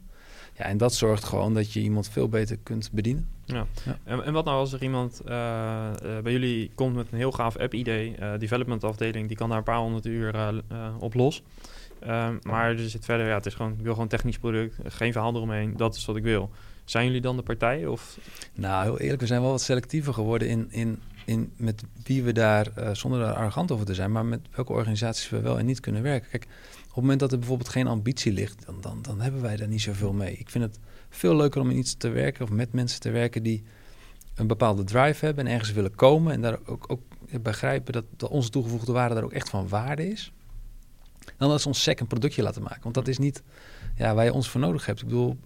Ja, 0.57 0.65
en 0.65 0.77
dat 0.77 0.95
zorgt 0.95 1.25
gewoon 1.25 1.55
dat 1.55 1.73
je 1.73 1.81
iemand 1.81 2.09
veel 2.09 2.29
beter 2.29 2.57
kunt 2.63 2.91
bedienen. 2.93 3.29
Ja. 3.45 3.67
ja. 3.85 3.99
En, 4.05 4.25
en, 4.25 4.33
wat 4.33 4.45
nou 4.45 4.57
als 4.57 4.73
er 4.73 4.83
iemand 4.83 5.21
uh, 5.25 5.31
uh, 5.33 6.19
bij 6.19 6.33
jullie 6.33 6.71
komt 6.75 6.95
met 6.95 7.07
een 7.11 7.19
heel 7.19 7.33
gaaf 7.33 7.57
app-idee, 7.57 8.17
uh, 8.21 8.33
development 8.39 8.85
afdeling, 8.85 9.29
die 9.29 9.37
kan 9.37 9.49
daar 9.49 9.59
een 9.59 9.65
paar 9.65 9.79
honderd 9.79 10.07
uur 10.07 10.63
op 10.99 11.15
los. 11.15 11.43
Ehm, 12.01 12.37
maar 12.43 12.71
er 12.71 12.89
zit 12.89 13.05
verder, 13.05 13.27
ja, 13.27 13.35
het 13.35 13.47
is 13.47 13.55
gewoon, 13.55 13.73
ik 13.73 13.85
wil 13.85 13.93
gewoon 13.93 14.09
technisch 14.09 14.39
product, 14.39 14.77
geen 14.85 15.13
verhaal 15.13 15.35
eromheen, 15.35 15.77
dat 15.77 15.95
is 15.95 16.05
wat 16.05 16.17
ik 16.17 16.23
wil. 16.23 16.51
Zijn 16.85 17.07
jullie 17.07 17.21
dan 17.21 17.37
de 17.37 17.43
partij? 17.43 17.87
Of? 17.87 18.19
Nou, 18.55 18.85
heel 18.85 18.99
eerlijk, 18.99 19.21
we 19.21 19.27
zijn 19.27 19.41
wel 19.41 19.51
wat 19.51 19.61
selectiever 19.61 20.15
geworden 20.15 20.49
in, 20.49 20.67
in, 20.71 21.03
in 21.31 21.53
met 21.57 21.83
wie 22.05 22.23
we 22.23 22.33
daar, 22.33 22.69
uh, 22.79 22.95
zonder 22.95 23.21
daar 23.21 23.35
arrogant 23.35 23.71
over 23.71 23.87
te 23.87 23.95
zijn, 23.95 24.13
maar 24.13 24.25
met 24.25 24.41
welke 24.51 24.73
organisaties 24.73 25.29
we 25.29 25.41
wel 25.41 25.59
en 25.59 25.67
niet 25.67 25.81
kunnen 25.81 26.03
werken. 26.03 26.31
Kijk, 26.31 26.45
op 26.45 26.87
het 26.87 26.95
moment 26.95 27.21
dat 27.21 27.33
er 27.33 27.39
bijvoorbeeld 27.39 27.69
geen 27.69 27.87
ambitie 27.87 28.33
ligt, 28.33 28.67
dan, 28.67 28.81
dan, 28.81 29.03
dan 29.03 29.21
hebben 29.21 29.43
wij 29.43 29.57
daar 29.57 29.69
niet 29.69 29.81
zoveel 29.81 30.13
mee. 30.13 30.37
Ik 30.37 30.51
vind 30.51 30.65
het 30.65 30.79
veel 31.09 31.37
leuker 31.37 31.61
om 31.61 31.71
in 31.71 31.79
iets 31.79 31.95
te 31.95 32.09
werken 32.09 32.45
of 32.45 32.51
met 32.51 32.73
mensen 32.73 33.01
te 33.01 33.11
werken 33.11 33.43
die 33.43 33.63
een 34.35 34.47
bepaalde 34.47 34.85
drive 34.85 35.25
hebben 35.25 35.47
en 35.47 35.53
ergens 35.53 35.73
willen 35.73 35.95
komen 35.95 36.33
en 36.33 36.41
daar 36.41 36.59
ook, 36.67 36.85
ook 36.89 37.03
begrijpen 37.43 37.93
dat, 37.93 38.05
dat 38.17 38.31
onze 38.31 38.51
toegevoegde 38.51 38.93
waarde 38.93 39.15
daar 39.15 39.25
ook 39.25 39.33
echt 39.33 39.49
van 39.49 39.69
waarde 39.69 40.09
is. 40.09 40.33
Dan 41.37 41.49
dat 41.49 41.67
ons 41.67 41.83
sec 41.83 42.01
een 42.01 42.07
productje 42.07 42.43
laten 42.43 42.63
maken. 42.63 42.83
Want 42.83 42.95
dat 42.95 43.09
is 43.09 43.19
niet 43.19 43.43
ja, 43.97 44.15
waar 44.15 44.25
je 44.25 44.33
ons 44.33 44.51
voor 44.51 44.61
nodig 44.61 44.87
hebt. 44.87 45.01
Ik 45.01 45.07
bedoel, 45.07 45.37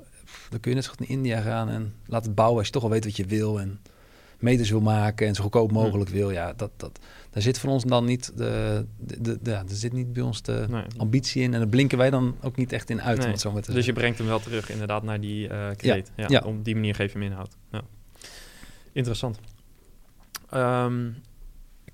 dan 0.51 0.61
kun 0.61 0.71
je 0.71 0.77
net 0.77 0.85
zo 0.85 0.91
goed 0.91 1.01
naar 1.01 1.09
India 1.09 1.41
gaan 1.41 1.69
en 1.69 1.95
laten 2.07 2.35
bouwen 2.35 2.59
als 2.59 2.67
je 2.67 2.73
toch 2.73 2.83
al 2.83 2.91
weet 2.91 3.05
wat 3.05 3.17
je 3.17 3.27
wil 3.27 3.61
en 3.61 3.81
meters 4.39 4.71
wil 4.71 4.81
maken 4.81 5.27
en 5.27 5.35
zo 5.35 5.43
goedkoop 5.43 5.73
mogelijk 5.73 6.11
wil. 6.11 6.31
Ja, 6.31 6.53
dat, 6.53 6.71
dat, 6.77 6.99
daar 7.31 7.43
zit 7.43 7.59
van 7.59 7.71
ons 7.71 7.85
dan 7.85 8.05
niet 8.05 8.33
de, 8.37 8.85
de, 8.99 9.21
de, 9.21 9.51
ja, 9.51 9.59
er 9.59 9.77
zit 9.77 9.93
niet 9.93 10.13
bij 10.13 10.23
ons 10.23 10.43
de 10.43 10.85
ambitie 10.97 11.43
in 11.43 11.53
en 11.53 11.59
daar 11.59 11.69
blinken 11.69 11.99
wij 11.99 12.11
dan 12.11 12.37
ook 12.43 12.57
niet 12.57 12.73
echt 12.73 12.91
in 12.91 13.03
uit. 13.03 13.19
Nee. 13.19 13.39
Zo 13.39 13.53
met 13.53 13.73
dus 13.73 13.87
je 13.87 13.93
brengt 13.93 14.19
hem 14.19 14.27
wel 14.27 14.41
terug 14.41 14.71
inderdaad 14.71 15.03
naar 15.03 15.21
die 15.21 15.49
uh, 15.49 15.71
kreet. 15.77 16.13
Ja. 16.17 16.27
ja. 16.29 16.43
Op 16.47 16.65
die 16.65 16.75
manier 16.75 16.95
geef 16.95 17.13
je 17.13 17.19
hem 17.19 17.27
inhoud. 17.27 17.57
Ja. 17.71 17.83
Interessant. 18.93 19.39
Um, 20.55 21.17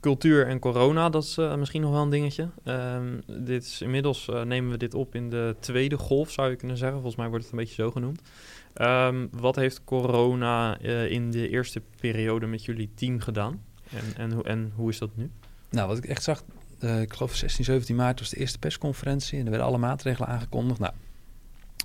cultuur 0.01 0.47
en 0.47 0.59
corona, 0.59 1.09
dat 1.09 1.23
is 1.23 1.39
uh, 1.39 1.55
misschien 1.55 1.81
nog 1.81 1.91
wel 1.91 2.03
een 2.03 2.11
dingetje. 2.11 2.49
Um, 2.65 3.23
dit 3.27 3.65
is, 3.65 3.81
inmiddels 3.83 4.29
uh, 4.31 4.43
nemen 4.43 4.71
we 4.71 4.77
dit 4.77 4.95
op 4.95 5.15
in 5.15 5.31
de 5.31 5.57
tweede 5.61 5.99
golf, 5.99 6.31
zou 6.31 6.51
je 6.51 6.57
kunnen 6.57 6.77
zeggen. 6.77 6.97
Volgens 6.97 7.21
mij 7.21 7.29
wordt 7.29 7.45
het 7.45 7.53
een 7.53 7.59
beetje 7.59 7.83
zo 7.83 7.91
genoemd. 7.91 8.21
Um, 8.81 9.29
wat 9.33 9.57
heeft 9.57 9.85
corona 9.85 10.81
uh, 10.81 11.11
in 11.11 11.31
de 11.31 11.49
eerste 11.49 11.83
periode 12.01 12.47
met 12.47 12.65
jullie 12.65 12.91
team 12.95 13.21
gedaan? 13.21 13.63
En, 13.91 14.31
en, 14.31 14.43
en 14.43 14.73
hoe 14.75 14.91
is 14.91 14.99
dat 14.99 15.11
nu? 15.15 15.31
Nou, 15.71 15.89
wat 15.89 15.99
ik 15.99 16.05
echt 16.05 16.23
zag, 16.23 16.43
ik 16.79 17.13
geloof 17.13 17.35
16, 17.35 17.65
17 17.65 17.97
maart 17.97 18.19
was 18.19 18.29
de 18.29 18.37
eerste 18.37 18.59
persconferentie. 18.59 19.39
En 19.39 19.45
er 19.45 19.51
werden 19.51 19.69
alle 19.69 19.79
maatregelen 19.79 20.29
aangekondigd. 20.29 20.81
Nou, 20.81 20.93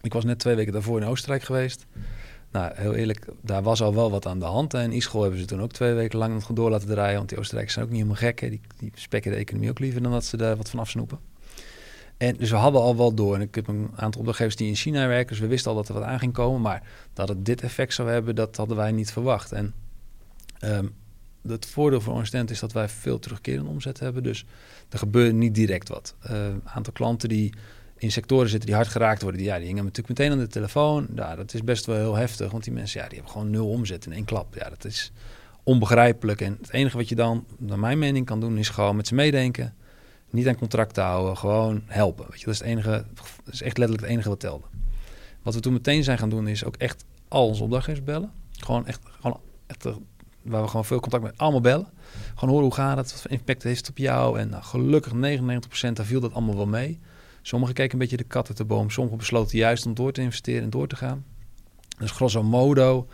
ik 0.02 0.14
was 0.14 0.24
net 0.24 0.40
twee 0.40 0.56
weken 0.56 0.74
daarvoor 0.74 1.02
in 1.02 1.08
Oostenrijk 1.08 1.44
geweest. 1.44 1.86
Nou, 2.52 2.72
heel 2.76 2.94
eerlijk, 2.94 3.26
daar 3.42 3.64
was 3.64 3.82
al 3.82 3.96
wel 3.96 4.12
wat 4.12 4.26
aan 4.26 4.40
de 4.40 4.46
hand. 4.46 4.74
En 4.74 4.82
in 4.82 4.92
Ischol 4.92 5.22
hebben 5.22 5.40
ze 5.40 5.46
toen 5.46 5.62
ook 5.62 5.72
twee 5.72 5.94
weken 5.94 6.20
lang 6.20 6.46
door 6.46 6.70
laten 6.70 6.88
draaien. 6.88 7.18
Want 7.18 7.30
die 7.30 7.38
Oostenrijkers 7.38 7.74
zijn 7.74 7.86
ook 7.86 7.92
niet 7.92 8.02
helemaal 8.02 8.22
gek. 8.22 8.40
Hè. 8.40 8.50
Die, 8.50 8.62
die 8.78 8.92
spekken 8.94 9.32
de 9.32 9.38
economie 9.38 9.70
ook 9.70 9.80
liever 9.80 10.02
dan 10.02 10.12
dat 10.12 10.26
ze 10.26 10.38
daar 10.38 10.56
wat 10.58 10.70
van 10.70 10.80
afsnoepen. 10.80 11.20
En 12.18 12.36
dus 12.38 12.50
we 12.50 12.56
hadden 12.56 12.82
al 12.82 12.98
wel 12.98 13.14
door. 13.14 13.36
En 13.36 13.42
ik 13.42 13.56
heb 13.56 13.68
een 13.68 13.90
aantal 13.96 14.20
opdrachtgevers 14.20 14.56
die 14.56 14.68
in 14.68 14.76
China 14.76 15.08
werken. 15.08 15.28
Dus 15.28 15.40
we 15.40 15.48
wisten 15.48 15.72
al 15.72 15.78
dat 15.78 15.88
er 15.88 15.94
wat 15.94 16.04
aan 16.04 16.20
ging 16.20 16.34
komen. 16.34 16.62
Maar 16.62 16.84
dat 17.14 17.30
het 17.30 17.46
dit 17.46 17.62
effect 17.62 17.94
zou 17.94 18.10
hebben, 18.10 18.36
dat 18.36 18.56
hadden 18.56 18.78
wij 18.78 18.92
niet 18.92 19.12
verwacht. 19.12 19.52
En 19.52 19.74
um, 20.64 20.94
het 21.48 21.66
voordeel 21.66 22.02
voor 22.02 22.14
ons 22.14 22.32
is 22.32 22.60
dat 22.60 22.72
wij 22.72 22.90
veel 22.90 23.20
terugkerende 23.20 23.70
omzet 23.70 24.00
hebben. 24.00 24.24
Dus 24.24 24.46
er 24.90 24.98
gebeurde 24.98 25.34
niet 25.34 25.56
direct 25.56 25.90
wat. 25.90 26.16
Een 26.20 26.62
uh, 26.66 26.72
aantal 26.74 26.94
klanten 26.94 27.30
die 27.30 27.54
in 27.98 28.12
sectoren 28.12 28.50
zitten 28.50 28.68
die 28.68 28.76
hard 28.76 28.88
geraakt 28.88 29.22
worden, 29.22 29.40
die, 29.40 29.50
ja, 29.50 29.58
die 29.58 29.66
hingen 29.68 29.84
natuurlijk 29.84 30.20
meteen 30.20 30.32
aan 30.32 30.44
de 30.44 30.48
telefoon. 30.48 31.08
Ja, 31.16 31.36
dat 31.36 31.54
is 31.54 31.64
best 31.64 31.86
wel 31.86 31.96
heel 31.96 32.16
heftig, 32.16 32.52
want 32.52 32.64
die 32.64 32.74
mensen 32.74 33.00
ja, 33.00 33.06
die 33.06 33.16
hebben 33.16 33.34
gewoon 33.34 33.50
nul 33.50 33.70
omzet 33.70 34.06
in 34.06 34.12
één 34.12 34.26
klap. 34.26 34.56
Ja, 34.56 34.70
dat 34.70 34.86
is 34.86 35.12
onbegrijpelijk. 35.64 36.42
En 36.42 36.58
het 36.62 36.72
enige 36.72 36.98
wat 36.98 37.10
je 37.10 37.16
dan, 37.16 37.46
naar 37.58 37.80
mijn 37.80 38.00
mening, 38.00 38.26
kan 38.26 38.40
doen, 38.40 38.58
is 38.58 38.70
gewoon 38.70 38.96
met 38.96 39.08
ze 39.08 39.16
meedenken. 39.16 39.76
Niet 40.36 40.48
aan 40.48 40.58
contracten 40.58 41.04
houden, 41.04 41.38
gewoon 41.38 41.82
helpen. 41.86 42.26
Weet 42.30 42.40
je, 42.40 42.46
dat 42.46 42.54
is, 42.54 42.60
het 42.60 42.70
enige, 42.70 43.06
is 43.52 43.62
echt 43.62 43.78
letterlijk 43.78 44.02
het 44.02 44.12
enige 44.12 44.30
wat 44.30 44.40
telde. 44.40 44.66
Wat 45.44 45.54
we 45.54 45.60
toen 45.60 45.74
meteen 45.74 46.04
zijn 46.04 46.18
gaan 46.18 46.30
doen, 46.30 46.48
is 46.48 46.64
ook 46.64 46.76
echt 46.76 47.06
al 47.28 47.48
onze 47.48 47.64
opdrachtgevers 47.64 48.06
bellen. 48.06 48.32
Gewoon 48.52 48.88
echt, 48.88 49.00
gewoon 49.20 49.40
echt 49.68 49.88
waar 50.42 50.62
we 50.62 50.68
gewoon 50.68 50.86
veel 50.86 51.00
contact 51.00 51.24
met 51.24 51.38
allemaal 51.38 51.62
bellen. 51.62 51.88
Gewoon 52.36 52.50
horen 52.50 52.66
hoe 52.66 52.74
gaat 52.74 52.98
het, 52.98 53.12
wat 53.12 53.22
voor 53.22 53.32
impact 53.32 53.64
heeft 53.64 53.80
het 53.80 53.90
op 53.90 53.98
jou. 53.98 54.40
En 54.40 54.50
nou, 54.50 54.64
gelukkig 54.64 55.14
99% 55.14 55.92
daar 55.94 56.06
viel 56.06 56.20
dat 56.20 56.34
allemaal 56.34 56.56
wel 56.56 56.68
mee. 56.68 57.00
Sommigen 57.42 57.76
keken 57.76 57.94
een 57.94 58.00
beetje 58.00 58.18
de 58.18 58.24
kat 58.24 58.48
uit 58.48 58.58
de 58.58 58.66
boom. 58.66 58.90
Sommigen 58.90 59.18
besloten 59.18 59.58
juist 59.58 59.86
om 59.86 59.94
door 59.94 60.12
te 60.12 60.22
investeren 60.22 60.64
en 60.64 60.70
door 60.70 60.88
te 60.88 60.96
gaan. 60.96 61.26
Dus 61.98 62.12
grosso 62.12 62.44
modo 62.44 63.08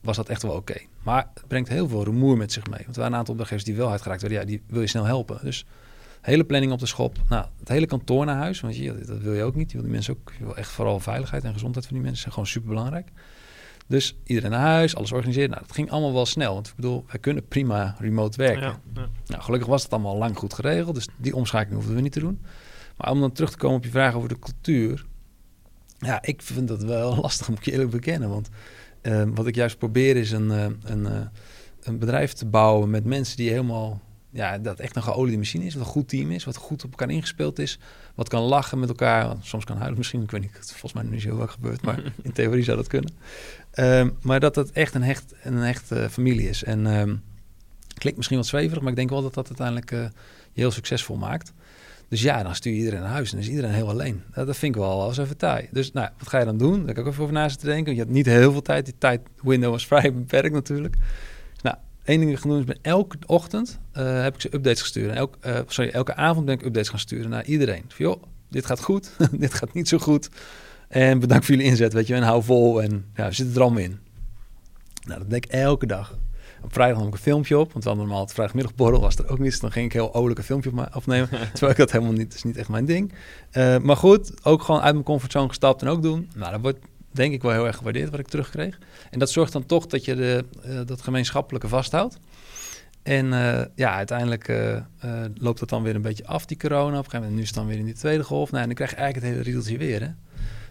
was 0.00 0.16
dat 0.16 0.28
echt 0.28 0.42
wel 0.42 0.52
oké. 0.52 0.80
Maar 1.02 1.30
het 1.34 1.46
brengt 1.48 1.68
heel 1.68 1.88
veel 1.88 2.04
rumoer 2.04 2.36
met 2.36 2.52
zich 2.52 2.66
mee. 2.66 2.80
Want 2.84 2.96
er 2.96 2.96
waren 2.96 3.12
een 3.12 3.18
aantal 3.18 3.34
opdrachtgevers 3.34 3.64
die 3.64 3.76
wel 3.76 3.90
uitgeraakt 3.90 4.20
werden. 4.20 4.40
Ja, 4.40 4.46
die 4.46 4.62
wil 4.66 4.80
je 4.80 4.86
snel 4.86 5.04
helpen. 5.04 5.38
Dus 5.42 5.66
hele 6.26 6.44
planning 6.44 6.72
op 6.72 6.78
de 6.78 6.86
schop. 6.86 7.18
Nou, 7.28 7.46
het 7.58 7.68
hele 7.68 7.86
kantoor 7.86 8.24
naar 8.24 8.36
huis. 8.36 8.60
Want 8.60 8.76
je, 8.76 8.94
dat 9.06 9.18
wil 9.18 9.34
je 9.34 9.42
ook 9.42 9.54
niet. 9.54 9.70
Je 9.70 9.76
wil 9.76 9.86
die 9.86 9.92
mensen 9.92 10.14
ook 10.14 10.32
je 10.38 10.44
wil 10.44 10.56
echt 10.56 10.70
vooral 10.70 11.00
veiligheid 11.00 11.44
en 11.44 11.52
gezondheid 11.52 11.84
van 11.84 11.94
die 11.94 12.02
mensen 12.02 12.20
zijn 12.20 12.32
gewoon 12.32 12.48
super 12.48 12.68
belangrijk. 12.68 13.08
Dus 13.86 14.16
iedereen 14.24 14.50
naar 14.50 14.60
huis, 14.60 14.96
alles 14.96 15.12
organiseren. 15.12 15.50
Nou, 15.50 15.62
dat 15.62 15.72
ging 15.72 15.90
allemaal 15.90 16.12
wel 16.12 16.26
snel. 16.26 16.54
Want 16.54 16.68
ik 16.68 16.74
bedoel, 16.76 17.04
wij 17.06 17.20
kunnen 17.20 17.48
prima 17.48 17.96
remote 17.98 18.36
werken. 18.36 18.62
Ja, 18.62 18.80
ja. 18.94 19.08
Nou, 19.26 19.42
gelukkig 19.42 19.68
was 19.68 19.82
het 19.82 19.92
allemaal 19.92 20.16
lang 20.16 20.36
goed 20.36 20.54
geregeld. 20.54 20.94
Dus 20.94 21.08
die 21.16 21.34
omschakeling 21.34 21.76
hoefden 21.76 21.96
we 21.96 22.02
niet 22.02 22.12
te 22.12 22.20
doen. 22.20 22.40
Maar 22.96 23.10
om 23.10 23.20
dan 23.20 23.32
terug 23.32 23.50
te 23.50 23.56
komen 23.56 23.76
op 23.76 23.84
je 23.84 23.90
vraag 23.90 24.14
over 24.14 24.28
de 24.28 24.38
cultuur. 24.38 25.06
Ja, 25.98 26.22
ik 26.22 26.42
vind 26.42 26.68
dat 26.68 26.82
wel 26.82 27.16
lastig, 27.22 27.48
moet 27.48 27.58
ik 27.58 27.66
eerlijk 27.66 27.90
bekennen. 27.90 28.28
Want 28.28 28.48
uh, 29.02 29.22
wat 29.34 29.46
ik 29.46 29.54
juist 29.54 29.78
probeer 29.78 30.16
is 30.16 30.30
een, 30.30 30.50
uh, 30.50 30.66
een, 30.82 31.00
uh, 31.00 31.20
een 31.82 31.98
bedrijf 31.98 32.32
te 32.32 32.46
bouwen 32.46 32.90
met 32.90 33.04
mensen 33.04 33.36
die 33.36 33.50
helemaal... 33.50 34.00
Ja, 34.36 34.58
dat 34.58 34.80
echt 34.80 34.96
een 34.96 35.02
geoliede 35.02 35.38
machine 35.38 35.64
is, 35.64 35.74
wat 35.74 35.84
een 35.84 35.92
goed 35.92 36.08
team 36.08 36.30
is, 36.30 36.44
wat 36.44 36.56
goed 36.56 36.84
op 36.84 36.90
elkaar 36.90 37.10
ingespeeld 37.10 37.58
is, 37.58 37.78
wat 38.14 38.28
kan 38.28 38.42
lachen 38.42 38.78
met 38.78 38.88
elkaar, 38.88 39.36
soms 39.40 39.64
kan 39.64 39.76
huilen 39.76 39.98
misschien, 39.98 40.22
ik 40.22 40.30
weet 40.30 40.40
niet, 40.40 40.50
volgens 40.52 40.92
mij 40.92 41.02
nu 41.02 41.16
is 41.16 41.24
heel 41.24 41.36
wat 41.36 41.50
gebeurd, 41.50 41.82
maar 41.82 42.02
in 42.22 42.32
theorie 42.32 42.64
zou 42.64 42.76
dat 42.76 42.86
kunnen. 42.86 43.12
Ehm, 43.70 44.10
maar 44.20 44.40
dat 44.40 44.54
het 44.54 44.72
echt 44.72 44.94
een 44.94 45.02
hecht, 45.02 45.34
een 45.42 45.56
hecht 45.56 45.92
familie 46.10 46.48
is. 46.48 46.64
En 46.64 46.86
um, 46.86 47.22
klinkt 47.94 48.16
misschien 48.16 48.38
wat 48.38 48.46
zweverig, 48.46 48.80
maar 48.82 48.90
ik 48.90 48.96
denk 48.96 49.10
wel 49.10 49.22
dat 49.22 49.34
dat 49.34 49.46
uiteindelijk 49.46 49.90
je 49.90 50.10
heel 50.52 50.70
succesvol 50.70 51.16
maakt. 51.16 51.52
Dus 52.08 52.22
ja, 52.22 52.42
dan 52.42 52.54
stuur 52.54 52.72
je 52.72 52.78
iedereen 52.78 53.00
naar 53.00 53.10
huis 53.10 53.30
en 53.30 53.36
dan 53.36 53.46
is 53.46 53.50
iedereen 53.50 53.74
heel 53.74 53.88
alleen. 53.88 54.22
Dat, 54.34 54.56
vind 54.56 54.74
ik 54.74 54.80
wel 54.80 55.02
als 55.02 55.18
even 55.18 55.36
taai. 55.36 55.68
Dus 55.70 55.92
nou, 55.92 56.08
wat 56.18 56.28
ga 56.28 56.38
je 56.38 56.44
dan 56.44 56.58
doen? 56.58 56.78
Daar 56.78 56.86
heb 56.86 56.98
ik 56.98 57.02
ook 57.02 57.06
even 57.06 57.22
over 57.22 57.34
na 57.34 57.48
te 57.48 57.66
denken. 57.66 57.92
Je 57.92 57.98
hebt 57.98 58.10
niet 58.10 58.26
heel 58.26 58.52
veel 58.52 58.62
tijd. 58.62 58.84
Die 58.84 58.94
tijd 58.98 59.20
window 59.42 59.70
was 59.70 59.86
vrij 59.86 60.14
beperkt 60.14 60.54
natuurlijk. 60.54 60.96
Één 62.06 62.18
ding 62.18 62.30
dat 62.30 62.44
ik 62.44 62.50
doen 62.50 62.58
is, 62.58 62.64
ben 62.64 62.78
elke 62.82 63.16
ochtend 63.26 63.78
uh, 63.96 64.22
heb 64.22 64.34
ik 64.34 64.40
ze 64.40 64.54
updates 64.54 64.80
gestuurd. 64.80 65.10
En 65.10 65.16
elk, 65.16 65.36
uh, 65.46 65.58
sorry, 65.66 65.90
elke 65.90 66.14
avond 66.14 66.46
ben 66.46 66.54
ik 66.54 66.64
updates 66.64 66.88
gaan 66.88 66.98
sturen 66.98 67.30
naar 67.30 67.44
iedereen. 67.44 67.84
Van, 67.88 68.06
joh, 68.06 68.22
dit 68.50 68.66
gaat 68.66 68.82
goed, 68.82 69.10
dit 69.32 69.54
gaat 69.54 69.72
niet 69.72 69.88
zo 69.88 69.98
goed. 69.98 70.28
En 70.88 71.18
bedankt 71.18 71.44
voor 71.44 71.54
jullie 71.54 71.70
inzet, 71.70 71.92
weet 71.92 72.06
je. 72.06 72.14
En 72.14 72.22
hou 72.22 72.42
vol 72.42 72.82
en 72.82 73.04
ja, 73.14 73.30
zit 73.30 73.56
er 73.56 73.62
allemaal 73.62 73.82
in. 73.82 73.98
Nou, 75.06 75.18
dat 75.18 75.30
denk 75.30 75.44
ik 75.44 75.50
elke 75.50 75.86
dag. 75.86 76.18
Op 76.62 76.72
vrijdag 76.72 76.98
nam 76.98 77.06
ik 77.06 77.12
een 77.12 77.20
filmpje 77.20 77.58
op, 77.58 77.72
want 77.72 77.84
we 77.84 77.90
hadden 77.90 78.06
normaal 78.06 78.24
het 78.24 78.34
vrijdagmiddagborrel 78.34 79.00
was 79.00 79.16
er 79.16 79.28
ook 79.28 79.38
niet. 79.38 79.50
Dus 79.50 79.60
dan 79.60 79.72
ging 79.72 79.86
ik 79.86 79.92
heel 79.92 80.14
olijk 80.14 80.38
een 80.38 80.44
filmpje 80.44 80.70
op 80.70 80.88
opnemen. 80.94 81.28
terwijl 81.52 81.70
ik 81.72 81.76
dat 81.76 81.92
helemaal 81.92 82.12
niet, 82.12 82.34
is 82.34 82.42
niet 82.42 82.56
echt 82.56 82.68
mijn 82.68 82.84
ding. 82.84 83.12
Uh, 83.52 83.78
maar 83.78 83.96
goed, 83.96 84.46
ook 84.46 84.62
gewoon 84.62 84.80
uit 84.80 84.92
mijn 84.92 85.04
comfortzone 85.04 85.48
gestapt 85.48 85.82
en 85.82 85.88
ook 85.88 86.02
doen. 86.02 86.30
Nou, 86.34 86.52
dat 86.52 86.60
wordt 86.60 86.78
denk 87.16 87.32
ik 87.32 87.42
wel 87.42 87.52
heel 87.52 87.66
erg 87.66 87.76
gewaardeerd 87.76 88.10
wat 88.10 88.20
ik 88.20 88.28
terugkreeg. 88.28 88.78
En 89.10 89.18
dat 89.18 89.30
zorgt 89.30 89.52
dan 89.52 89.66
toch 89.66 89.86
dat 89.86 90.04
je 90.04 90.14
de, 90.14 90.44
uh, 90.66 90.80
dat 90.84 91.02
gemeenschappelijke 91.02 91.68
vasthoudt. 91.68 92.18
En 93.02 93.26
uh, 93.26 93.62
ja, 93.74 93.94
uiteindelijk 93.94 94.52
loopt 95.34 95.58
dat 95.58 95.68
dan 95.68 95.82
weer 95.82 95.94
een 95.94 96.02
beetje 96.02 96.26
af, 96.26 96.46
die 96.46 96.56
corona. 96.56 96.98
Op 96.98 97.04
een 97.04 97.10
gegeven 97.10 97.18
moment, 97.18 97.34
nu 97.34 97.42
is 97.42 97.48
het 97.48 97.56
dan 97.56 97.66
weer 97.66 97.78
in 97.78 97.84
die 97.84 97.94
tweede 97.94 98.24
golf. 98.24 98.50
Nou, 98.50 98.60
en 98.62 98.66
dan 98.66 98.76
krijg 98.76 98.90
je 98.90 98.96
eigenlijk 98.96 99.26
het 99.26 99.34
hele 99.34 99.50
riedeltje 99.50 99.78
weer. 99.78 100.00
Hè? 100.00 100.10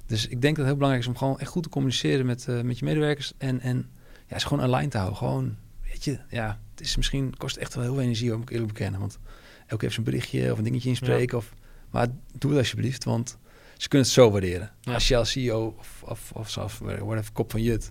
Dus 0.06 0.28
ik 0.28 0.41
denk 0.41 0.56
dat 0.56 0.56
het 0.56 0.66
heel 0.66 0.76
belangrijk 0.76 1.04
is 1.04 1.10
om 1.10 1.18
gewoon 1.18 1.39
echt 1.39 1.50
goed 1.50 1.64
te 1.64 1.70
communiceren 1.70 2.26
met, 2.26 2.48
met 2.64 2.80
je 2.80 2.86
medewerkers. 2.86 3.34
En, 3.38 3.60
en 3.60 3.89
ja, 4.28 4.36
is 4.36 4.43
gewoon 4.43 4.64
een 4.64 4.70
lijn 4.70 4.89
te 4.89 4.98
houden. 4.98 5.18
Gewoon 5.18 5.56
weet 5.89 6.04
je, 6.04 6.20
ja, 6.30 6.60
het 6.72 6.82
is 6.82 6.96
misschien 6.96 7.38
kost 7.38 7.56
echt 7.56 7.74
wel 7.76 7.84
heel 7.84 7.93
veel 7.93 8.04
energie, 8.04 8.36
om 8.36 8.41
ik 8.41 8.50
eerlijk 8.50 8.74
bekennen. 8.74 9.00
Want 9.00 9.20
elke 9.68 9.84
heeft 9.84 9.93
zijn 9.93 10.06
berichtje 10.06 10.52
of 10.52 10.58
een 10.58 10.64
dingetje 10.64 10.89
inspreken. 10.89 11.38
Of, 11.38 11.54
maar 11.89 12.08
doe 12.38 12.50
het 12.50 12.60
alsjeblieft, 12.60 13.04
want 13.04 13.38
ze 13.78 13.88
kunnen 13.88 14.08
het 14.08 14.16
zo 14.16 14.32
waarderen. 14.32 14.72
Als 14.84 15.08
je 15.08 15.18
als 15.18 15.32
CEO 15.32 15.76
of, 15.80 16.04
of, 16.06 16.32
of, 16.34 16.58
of 16.58 16.80
whatever, 16.80 17.32
kop 17.34 17.52
van 17.52 17.62
Jut, 17.62 17.90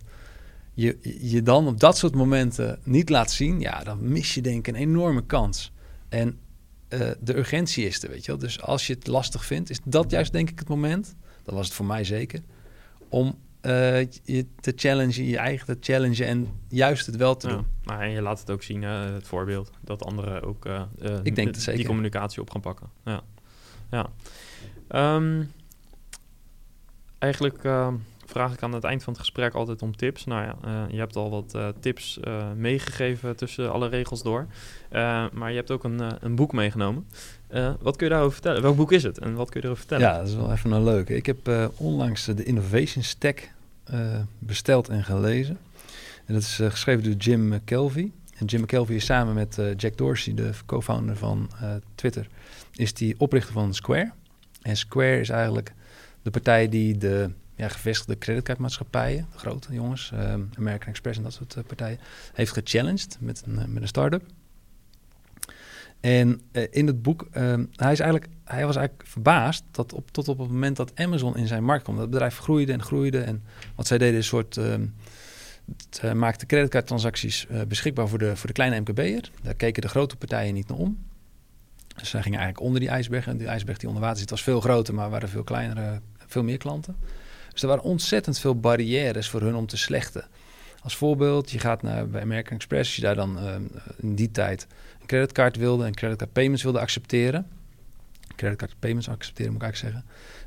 je, 0.75 0.99
je 1.21 1.43
dan 1.43 1.67
op 1.67 1.81
dat 1.81 1.99
soort 1.99 2.15
momenten 2.15 2.79
niet 2.83 3.09
laat 3.09 3.31
zien, 3.31 3.61
ja, 3.61 3.83
dan 3.85 4.09
mis 4.09 4.35
je 4.35 4.41
denk 4.41 4.67
ik 4.67 4.75
een 4.75 4.81
enorme 4.81 5.27
kans. 5.27 5.73
En 6.09 6.39
uh, 6.89 7.11
de 7.21 7.37
urgentie 7.37 7.87
is 7.87 8.03
er, 8.03 8.11
weet 8.11 8.25
je 8.25 8.31
wel. 8.31 8.41
Dus 8.41 8.61
als 8.61 8.87
je 8.87 8.95
het 8.95 9.07
lastig 9.07 9.45
vindt, 9.45 9.71
is 9.71 9.79
dat 9.85 10.11
juist 10.11 10.33
denk 10.33 10.51
ik 10.51 10.59
het 10.59 10.69
moment, 10.69 11.17
dat 11.43 11.55
was 11.55 11.67
het 11.67 11.75
voor 11.75 11.87
mij 11.87 12.05
zeker, 12.05 12.41
om 13.09 13.39
uh, 13.63 14.01
je 14.23 14.47
te 14.61 14.73
challengen, 14.77 15.25
je 15.25 15.37
eigen 15.37 15.67
te 15.67 15.77
challengen 15.81 16.27
en 16.27 16.49
juist 16.69 17.07
het 17.07 17.17
wel 17.17 17.37
te 17.37 17.49
doen. 17.49 17.67
Nou, 17.83 18.03
en 18.03 18.11
je 18.11 18.23
laat 18.23 18.41
het 18.41 18.51
ook 18.51 18.63
zien, 18.63 18.83
uh, 18.83 19.05
het 19.05 19.27
voorbeeld, 19.27 19.71
dat 19.81 20.05
anderen 20.05 20.43
ook 20.43 20.67
uh, 20.67 20.83
Ik 21.23 21.37
denk 21.37 21.57
zeker. 21.57 21.77
die 21.77 21.87
communicatie 21.87 22.41
op 22.41 22.51
gaan 22.51 22.61
pakken. 22.61 22.91
Ja. 23.05 23.23
ja. 23.91 24.11
Um, 25.17 25.53
eigenlijk 27.25 27.59
vraag 28.27 28.53
ik 28.53 28.63
aan 28.63 28.73
het 28.73 28.85
eind 28.85 29.03
van 29.03 29.13
het 29.13 29.23
gesprek 29.23 29.55
altijd 29.55 29.83
om 29.83 29.97
tips. 29.97 30.25
Nou 30.25 30.43
ja, 30.43 30.87
je 30.91 30.99
hebt 30.99 31.17
al 31.17 31.31
wat 31.31 31.57
tips 31.81 32.21
meegegeven 32.57 33.37
tussen 33.37 33.73
alle 33.73 33.89
regels 33.89 34.23
door. 34.23 34.47
maar 35.33 35.51
je 35.51 35.57
hebt 35.57 35.71
ook 35.71 35.85
een, 35.85 36.01
een 36.21 36.35
boek 36.35 36.53
meegenomen. 36.53 37.07
wat 37.81 37.97
kun 37.97 38.07
je 38.07 38.13
daarover 38.13 38.33
vertellen? 38.33 38.63
Welk 38.63 38.77
boek 38.77 38.93
is 38.93 39.03
het 39.03 39.19
en 39.19 39.35
wat 39.35 39.51
kun 39.51 39.61
je 39.61 39.67
erover 39.67 39.87
vertellen? 39.87 40.13
Ja, 40.13 40.19
dat 40.19 40.29
is 40.29 40.35
wel 40.35 40.53
even 40.53 40.71
een 40.71 40.85
leuke. 40.85 41.17
Ik 41.17 41.27
heb 41.27 41.71
onlangs 41.77 42.25
de 42.25 42.45
Innovation 42.45 43.03
Stack 43.05 43.49
besteld 44.39 44.89
en 44.89 45.05
gelezen. 45.05 45.59
En 46.25 46.35
dat 46.35 46.43
is 46.43 46.61
geschreven 46.63 47.05
door 47.05 47.13
Jim 47.13 47.49
McKelvey. 47.49 48.11
En 48.39 48.47
Jim 48.47 48.61
McKelvey 48.61 48.97
is 48.97 49.05
samen 49.05 49.35
met 49.35 49.59
Jack 49.77 49.97
Dorsey, 49.97 50.35
de 50.35 50.51
co-founder 50.67 51.17
van 51.17 51.51
Twitter, 51.95 52.29
is 52.75 52.95
die 52.95 53.15
oprichter 53.19 53.53
van 53.53 53.75
Square. 53.75 54.13
En 54.63 54.77
Square 54.77 55.21
is 55.21 55.29
eigenlijk 55.29 55.73
de 56.25 56.31
partij 56.31 56.69
die 56.69 56.99
de 56.99 57.31
ja, 57.55 57.69
gevestigde 57.69 58.19
creditcardmaatschappijen, 58.19 59.27
de 59.33 59.39
grote 59.39 59.73
jongens, 59.73 60.13
American 60.57 60.89
Express 60.89 61.19
en 61.19 61.25
dat 61.25 61.33
soort 61.33 61.67
partijen, 61.67 61.99
heeft 62.33 62.53
gechallenged 62.53 63.17
met 63.21 63.43
een, 63.47 63.73
met 63.73 63.83
een 63.83 63.89
start-up. 63.89 64.23
En 66.01 66.41
in 66.71 66.87
het 66.87 67.03
boek, 67.03 67.23
uh, 67.23 67.55
hij, 67.77 67.93
is 67.93 68.01
eigenlijk, 68.01 68.27
hij 68.45 68.67
was 68.67 68.77
eigenlijk 68.77 69.09
verbaasd 69.09 69.65
dat 69.71 69.93
op, 69.93 70.11
tot 70.11 70.29
op 70.29 70.39
het 70.39 70.49
moment 70.49 70.77
dat 70.77 70.93
Amazon 70.95 71.37
in 71.37 71.47
zijn 71.47 71.65
markt 71.65 71.85
kwam, 71.85 71.97
dat 71.97 72.11
bedrijf 72.11 72.39
groeide 72.39 72.73
en 72.73 72.83
groeide. 72.83 73.21
En 73.21 73.43
wat 73.75 73.87
zij 73.87 73.99
deden 73.99 74.17
een 74.17 74.25
soort, 74.25 74.57
uh, 74.57 74.75
het, 75.77 76.15
maakte 76.15 76.47
creditcardtransacties 76.47 77.47
beschikbaar 77.69 78.09
voor 78.09 78.19
de, 78.19 78.37
voor 78.37 78.47
de 78.47 78.53
kleine 78.53 78.81
MKB'er. 78.81 79.31
Daar 79.43 79.55
keken 79.55 79.83
de 79.83 79.89
grote 79.89 80.17
partijen 80.17 80.55
niet 80.55 80.69
naar 80.69 80.79
om. 80.79 80.99
Dus 81.97 82.11
zij 82.11 82.23
gingen 82.23 82.39
eigenlijk 82.39 82.67
onder 82.67 82.81
die 82.81 82.91
ijsberg. 82.91 83.27
En 83.27 83.37
die 83.37 83.47
ijsberg 83.47 83.79
die 83.79 83.89
onder 83.89 84.03
water 84.03 84.19
zit 84.19 84.31
was 84.31 84.43
veel 84.43 84.61
groter, 84.61 84.95
maar 84.95 85.11
waren 85.11 85.29
veel 85.29 85.45
kleinere, 85.45 86.01
veel 86.27 86.43
meer 86.43 86.59
klanten. 86.59 86.97
Dus 87.53 87.63
er 87.63 87.69
waren 87.69 87.85
ontzettend 87.85 88.39
veel 88.39 88.61
barrières 88.61 89.29
voor 89.29 89.41
hun 89.41 89.55
om 89.55 89.67
te 89.67 89.77
slechten. 89.77 90.25
Als 90.83 90.97
voorbeeld, 90.97 91.51
je 91.51 91.59
gaat 91.59 91.83
naar 91.83 92.09
bij 92.09 92.23
American 92.23 92.57
Express, 92.57 92.89
als 92.89 92.97
je 92.97 93.03
daar 93.03 93.15
dan 93.15 93.39
in 93.97 94.15
die 94.15 94.31
tijd 94.31 94.67
een 95.01 95.07
creditcard 95.07 95.57
wilde 95.57 95.85
en 95.85 95.95
creditcard 95.95 96.33
payments 96.33 96.63
wilde 96.63 96.81
accepteren, 96.81 97.47
creditcard 98.37 98.75
payments 98.79 99.09
accepteren 99.09 99.53
moet 99.53 99.63
ik 99.63 99.69
eigenlijk 99.69 100.05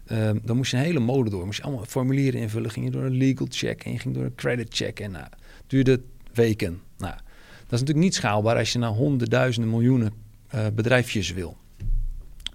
zeggen, 0.07 0.27
um, 0.27 0.41
dan 0.43 0.55
moest 0.55 0.71
je 0.71 0.77
een 0.77 0.83
hele 0.83 0.99
mode 0.99 1.29
door. 1.29 1.45
Moest 1.45 1.57
je 1.57 1.63
allemaal 1.63 1.85
formulieren 1.85 2.39
invullen, 2.39 2.71
ging 2.71 2.85
je 2.85 2.91
door 2.91 3.03
een 3.03 3.17
legal 3.17 3.47
check 3.49 3.83
en 3.83 3.91
je 3.91 3.99
ging 3.99 4.13
door 4.13 4.23
een 4.23 4.35
credit 4.35 4.67
check 4.75 4.99
en 4.99 5.11
nou, 5.11 5.27
duurde 5.67 6.01
weken. 6.33 6.81
Nou, 6.97 7.13
dat 7.13 7.73
is 7.73 7.79
natuurlijk 7.79 8.05
niet 8.05 8.15
schaalbaar 8.15 8.57
als 8.57 8.71
je 8.71 8.79
naar 8.79 8.89
honderdduizenden 8.89 9.71
miljoenen 9.71 10.13
uh, 10.55 10.65
bedrijfjes 10.73 11.31
wil. 11.31 11.57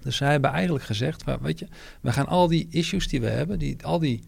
Dus 0.02 0.16
zij 0.16 0.30
hebben 0.30 0.50
eigenlijk 0.50 0.84
gezegd, 0.84 1.24
weet 1.40 1.58
je, 1.58 1.68
we 2.00 2.12
gaan 2.12 2.26
al 2.26 2.48
die 2.48 2.66
issues 2.70 3.08
die 3.08 3.20
we 3.20 3.28
hebben, 3.28 3.58
die, 3.58 3.84
al 3.84 3.98
die 3.98 4.22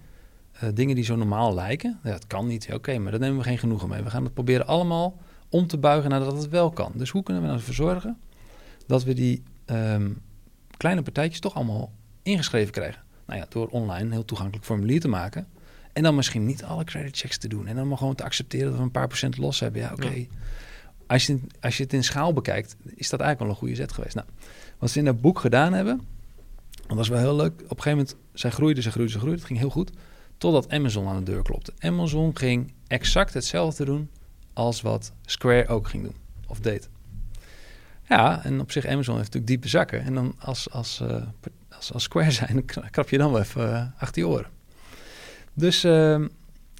uh, 0.63 0.69
dingen 0.75 0.95
die 0.95 1.05
zo 1.05 1.17
normaal 1.17 1.55
lijken, 1.55 1.99
ja, 2.03 2.11
dat 2.11 2.27
kan 2.27 2.47
niet, 2.47 2.65
oké, 2.65 2.75
okay, 2.75 2.97
maar 2.97 3.11
daar 3.11 3.21
nemen 3.21 3.39
we 3.39 3.45
geen 3.45 3.59
genoegen 3.59 3.89
mee. 3.89 4.03
We 4.03 4.11
gaan 4.11 4.25
het 4.25 4.35
proberen 4.35 4.67
allemaal 4.67 5.21
om 5.49 5.67
te 5.67 5.79
buigen 5.79 6.11
naar 6.11 6.21
dat 6.21 6.37
het 6.37 6.49
wel 6.49 6.71
kan. 6.71 6.93
Dus 6.95 7.11
hoe 7.11 7.23
kunnen 7.23 7.43
we 7.43 7.49
nou 7.49 7.61
ervoor 7.61 7.75
zorgen 7.75 8.19
dat 8.87 9.05
we 9.05 9.15
die 9.15 9.43
um, 9.67 10.23
kleine 10.77 11.03
partijtjes 11.03 11.41
toch 11.41 11.55
allemaal 11.55 11.93
ingeschreven 12.23 12.73
krijgen? 12.73 13.03
Nou 13.27 13.41
ja, 13.41 13.47
door 13.49 13.69
online 13.69 14.05
een 14.05 14.13
heel 14.13 14.25
toegankelijk 14.25 14.65
formulier 14.65 15.01
te 15.01 15.09
maken. 15.09 15.47
En 15.93 16.03
dan 16.03 16.15
misschien 16.15 16.45
niet 16.45 16.65
alle 16.65 16.85
credit 16.85 17.17
checks 17.17 17.39
te 17.39 17.49
doen. 17.49 17.67
En 17.67 17.77
dan 17.77 17.89
maar 17.89 17.99
gewoon 17.99 18.15
te 18.15 18.25
accepteren 18.25 18.69
dat 18.69 18.77
we 18.77 18.83
een 18.83 18.91
paar 18.91 19.07
procent 19.07 19.37
los 19.37 19.61
hebben. 19.61 19.81
Ja, 19.81 19.93
oké. 19.93 20.07
Okay. 20.07 20.29
Als, 21.07 21.27
je, 21.27 21.41
als 21.61 21.77
je 21.77 21.83
het 21.83 21.93
in 21.93 22.05
schaal 22.05 22.33
bekijkt, 22.33 22.77
is 22.95 23.09
dat 23.09 23.21
eigenlijk 23.21 23.39
wel 23.39 23.49
een 23.49 23.57
goede 23.57 23.75
zet 23.75 23.93
geweest. 23.93 24.15
Nou, 24.15 24.27
wat 24.85 24.93
ze 24.93 24.99
in 24.99 25.05
dat 25.05 25.21
boek 25.21 25.39
gedaan 25.39 25.73
hebben, 25.73 26.01
dat 26.87 26.97
was 26.97 27.09
wel 27.09 27.19
heel 27.19 27.37
leuk. 27.37 27.53
Op 27.53 27.61
een 27.61 27.83
gegeven 27.83 27.91
moment, 27.91 28.17
zij 28.33 28.51
groeiden, 28.51 28.83
ze 28.83 28.91
groeiden, 28.91 29.13
ze 29.15 29.21
groeiden. 29.21 29.45
Het 29.45 29.53
ging 29.53 29.61
heel 29.61 29.71
goed. 29.71 29.91
Totdat 30.39 30.71
Amazon 30.71 31.09
aan 31.09 31.25
de 31.25 31.31
deur 31.33 31.43
klopte. 31.43 31.73
Amazon 31.79 32.37
ging 32.37 32.73
exact 32.87 33.35
hetzelfde 33.35 33.85
doen 33.85 34.11
als 34.53 34.81
wat 34.81 35.13
Square 35.27 35.69
ook 35.69 35.89
ging 35.89 36.03
doen 36.03 36.15
of 36.47 36.61
deed. 36.61 36.89
Ja, 38.09 38.45
en 38.45 38.61
op 38.61 38.73
zich 38.73 38.87
Amazon 38.87 39.17
heeft 39.17 39.27
natuurlijk 39.33 39.47
diepe 39.47 39.69
zakken. 39.69 40.03
En 40.03 40.15
dan 40.15 40.35
als, 40.39 40.71
als, 40.71 41.01
uh, 41.03 41.23
als, 41.69 41.93
als 41.93 42.03
Square 42.03 42.31
zijn, 42.41 42.65
dan 42.67 42.91
krap 42.91 43.09
je 43.09 43.19
dan 43.19 43.33
wel 43.33 43.41
even 43.41 43.69
uh, 43.69 43.85
achter 43.99 44.23
je 44.23 44.29
oren. 44.29 44.51
Dus 45.55 45.85
uh, 45.85 46.25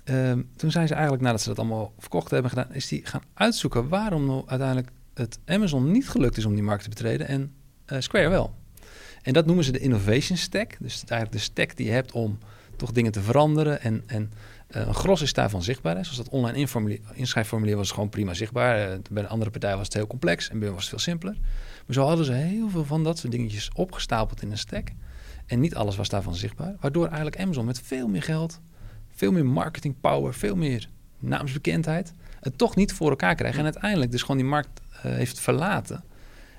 Ehm, 0.05 0.43
toen 0.57 0.71
zijn 0.71 0.87
ze 0.89 0.95
eigenlijk, 0.95 1.23
nadat 1.23 1.41
ze 1.41 1.49
dat 1.49 1.59
allemaal 1.59 1.93
verkocht 1.99 2.31
hebben 2.31 2.51
gedaan, 2.51 2.75
is 2.75 2.89
die 2.89 3.07
gaan 3.07 3.23
uitzoeken 3.35 3.89
waarom 3.89 4.27
nou 4.27 4.43
uiteindelijk 4.47 4.91
het 5.15 5.39
Amazon 5.47 5.91
niet 5.91 6.09
gelukt 6.09 6.37
is 6.37 6.45
om 6.45 6.55
die 6.55 6.63
markt 6.63 6.83
te 6.83 6.89
betreden 6.89 7.29
en 7.29 7.53
eh, 7.87 8.01
Square 8.01 8.29
wel. 8.29 8.55
En 9.23 9.33
dat 9.33 9.47
noemen 9.47 9.65
ze 9.65 9.73
de 9.73 9.79
innovation 9.79 10.37
stack. 10.37 10.77
Dus 10.81 10.95
eigenlijk 10.95 11.33
de 11.33 11.39
stack 11.39 11.77
die 11.77 11.87
je 11.87 11.93
hebt 11.93 12.13
om 12.13 12.39
toch 12.77 12.93
dingen 12.93 13.13
te 13.13 13.21
veranderen. 13.21 13.81
En, 13.81 14.03
en 14.07 14.33
uh, 14.77 14.87
een 14.87 14.95
gros 14.95 15.23
is 15.23 15.33
daarvan 15.33 15.63
zichtbaar. 15.63 16.05
Zoals 16.05 16.17
dat 16.17 16.29
online 16.29 16.69
inschrijfformulier 17.13 17.77
was 17.77 17.91
gewoon 17.91 18.09
prima 18.09 18.35
zichtbaar. 18.35 18.91
Uh, 18.91 18.99
bij 19.11 19.23
een 19.23 19.29
andere 19.29 19.51
partij 19.51 19.77
was 19.77 19.85
het 19.85 19.95
heel 19.95 20.07
complex 20.07 20.49
en 20.49 20.59
bij 20.59 20.71
was 20.71 20.81
het 20.81 20.89
veel 20.89 20.99
simpeler. 20.99 21.37
Maar 21.87 21.95
zo 21.95 22.07
hadden 22.07 22.25
ze 22.25 22.33
heel 22.33 22.69
veel 22.71 22.85
van 22.85 23.05
dat 23.05 23.19
soort 23.19 23.33
dingetjes 23.33 23.71
opgestapeld 23.75 24.43
in 24.43 24.51
een 24.51 24.59
stack. 24.59 24.89
En 25.47 25.61
niet 25.61 25.75
alles 25.75 25.97
was 25.97 26.09
daarvan 26.09 26.35
zichtbaar. 26.35 26.77
Waardoor 26.81 27.07
eigenlijk 27.07 27.41
Amazon 27.41 27.65
met 27.65 27.81
veel 27.81 28.09
meer 28.09 28.23
geld, 28.23 28.61
veel 29.15 29.33
meer 29.33 29.47
marketing 29.47 29.95
power, 30.01 30.35
veel 30.35 30.57
meer 30.57 30.89
naamsbekendheid... 31.19 32.13
het 32.41 32.59
toch 32.59 32.77
niet 32.77 32.93
voor 32.93 33.11
elkaar 33.11 33.35
krijgen. 33.35 33.59
En 33.59 33.65
uiteindelijk 33.65 34.11
dus 34.11 34.21
gewoon 34.21 34.37
die 34.37 34.47
markt 34.47 34.81
heeft 34.91 35.41
verlaten. 35.41 36.05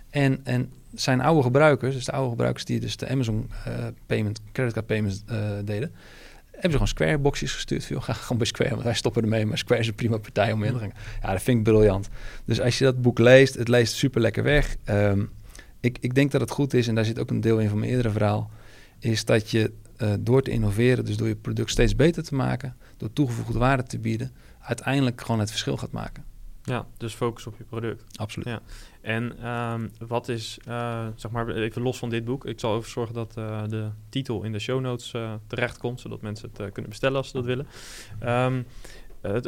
En, 0.10 0.40
en 0.44 0.72
zijn 0.96 1.22
oude 1.22 1.44
gebruikers, 1.44 1.96
dus 1.96 2.06
de 2.06 2.12
oude 2.12 2.30
gebruikers 2.30 2.66
die 2.66 2.80
dus 2.80 2.98
de 2.98 3.10
Amazon 3.10 3.50
uh, 3.68 3.74
payment, 4.06 4.42
creditcard 4.52 4.86
payments 4.86 5.24
uh, 5.32 5.38
deden, 5.66 5.92
hebben 6.52 6.62
ze 6.62 6.72
gewoon 6.72 6.88
Square 6.88 7.18
boxjes 7.18 7.54
gestuurd. 7.54 7.86
Veel 7.86 8.02
ga 8.02 8.14
gewoon 8.14 8.38
bij 8.38 8.48
Square, 8.48 8.70
want 8.70 8.84
wij 8.84 8.94
stoppen 8.94 9.24
ermee, 9.24 9.46
maar 9.46 9.58
Square 9.58 9.82
is 9.82 9.88
een 9.88 9.96
prima 9.96 10.18
partij 10.18 10.52
om 10.52 10.64
in 10.64 10.74
te 10.74 10.80
gaan. 10.80 10.92
Ja, 11.22 11.32
dat 11.32 11.42
vind 11.42 11.58
ik 11.58 11.64
briljant. 11.64 12.10
Dus 12.46 12.62
als 12.62 12.78
je 12.78 12.84
dat 12.84 13.02
boek 13.02 13.20
leest, 13.20 13.56
het 13.56 13.68
leest 13.68 13.94
super 13.94 14.22
lekker 14.22 14.44
weg. 14.44 14.76
Um, 14.90 15.32
ik, 15.80 15.98
ik 16.02 16.16
denk 16.16 16.32
dat 16.32 16.42
het 16.42 16.52
goed 16.52 16.74
is, 16.74 16.88
en 16.88 16.96
daar 16.96 17.06
zit 17.06 17.20
ook 17.20 17.30
een 17.30 17.42
deel 17.42 17.60
in 17.60 17.70
van 17.70 17.80
mijn 17.80 17.92
eerdere 17.92 18.10
verhaal, 18.10 18.52
is 19.00 19.26
dat 19.26 19.52
je 19.52 19.72
uh, 19.98 20.14
door 20.20 20.42
te 20.42 20.52
innoveren, 20.52 21.06
dus 21.06 21.18
door 21.18 21.28
je 21.28 21.36
product 21.36 21.70
steeds 21.70 21.96
beter 21.96 22.24
te 22.24 22.36
maken, 22.36 22.76
door 22.98 23.14
toegevoegde 23.14 23.60
waarde 23.60 23.84
te 23.84 24.00
bieden, 24.00 24.32
uiteindelijk 24.60 25.22
gewoon 25.22 25.40
het 25.40 25.50
verschil 25.50 25.78
gaat 25.78 25.92
maken. 25.92 26.24
Ja, 26.64 26.86
dus 26.98 27.14
focus 27.14 27.48
op 27.48 27.58
je 27.58 27.64
product. 27.64 28.04
Absoluut. 28.16 28.48
Ja. 28.48 28.62
En 29.06 29.50
um, 29.50 29.92
wat 30.08 30.28
is, 30.28 30.60
uh, 30.68 31.08
zeg 31.16 31.32
maar, 31.32 31.50
even 31.50 31.82
los 31.82 31.98
van 31.98 32.10
dit 32.10 32.26
boek. 32.26 32.46
Ik 32.46 32.60
zal 32.60 32.76
ervoor 32.76 32.92
zorgen 32.92 33.16
dat 33.16 33.36
uh, 33.38 33.64
de 33.68 33.90
titel 34.10 34.44
in 34.44 34.52
de 34.52 34.60
show 34.60 34.82
notes 34.82 35.14
uh, 35.14 35.34
terechtkomt, 35.48 36.00
zodat 36.00 36.22
mensen 36.22 36.50
het 36.54 36.72
kunnen 36.72 36.90
bestellen 36.90 37.18
als 37.18 37.28
ze 37.28 37.34
dat 37.34 37.46
willen. 37.46 37.68
Um, 38.24 38.66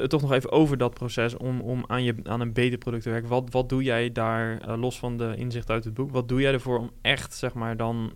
toch 0.07 0.21
nog 0.21 0.31
even 0.31 0.51
over 0.51 0.77
dat 0.77 0.93
proces 0.93 1.37
om, 1.37 1.61
om 1.61 1.83
aan, 1.87 2.03
je, 2.03 2.15
aan 2.23 2.41
een 2.41 2.53
beter 2.53 2.77
product 2.77 3.03
te 3.03 3.09
werken. 3.09 3.29
Wat, 3.29 3.51
wat 3.51 3.69
doe 3.69 3.83
jij 3.83 4.11
daar, 4.11 4.77
los 4.77 4.99
van 4.99 5.17
de 5.17 5.33
inzicht 5.35 5.69
uit 5.69 5.83
het 5.83 5.93
boek, 5.93 6.11
wat 6.11 6.27
doe 6.27 6.41
jij 6.41 6.53
ervoor 6.53 6.79
om 6.79 6.91
echt, 7.01 7.33
zeg 7.33 7.53
maar, 7.53 7.77
dan 7.77 8.11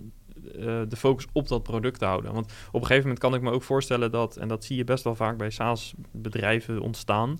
de 0.87 0.95
focus 0.95 1.25
op 1.33 1.47
dat 1.47 1.63
product 1.63 1.99
te 1.99 2.05
houden? 2.05 2.33
Want 2.33 2.45
op 2.45 2.81
een 2.81 2.87
gegeven 2.87 3.01
moment 3.01 3.19
kan 3.19 3.33
ik 3.33 3.41
me 3.41 3.51
ook 3.51 3.63
voorstellen 3.63 4.11
dat, 4.11 4.37
en 4.37 4.47
dat 4.47 4.63
zie 4.63 4.77
je 4.77 4.83
best 4.83 5.03
wel 5.03 5.15
vaak 5.15 5.37
bij 5.37 5.49
SaaS-bedrijven 5.49 6.79
ontstaan, 6.79 7.39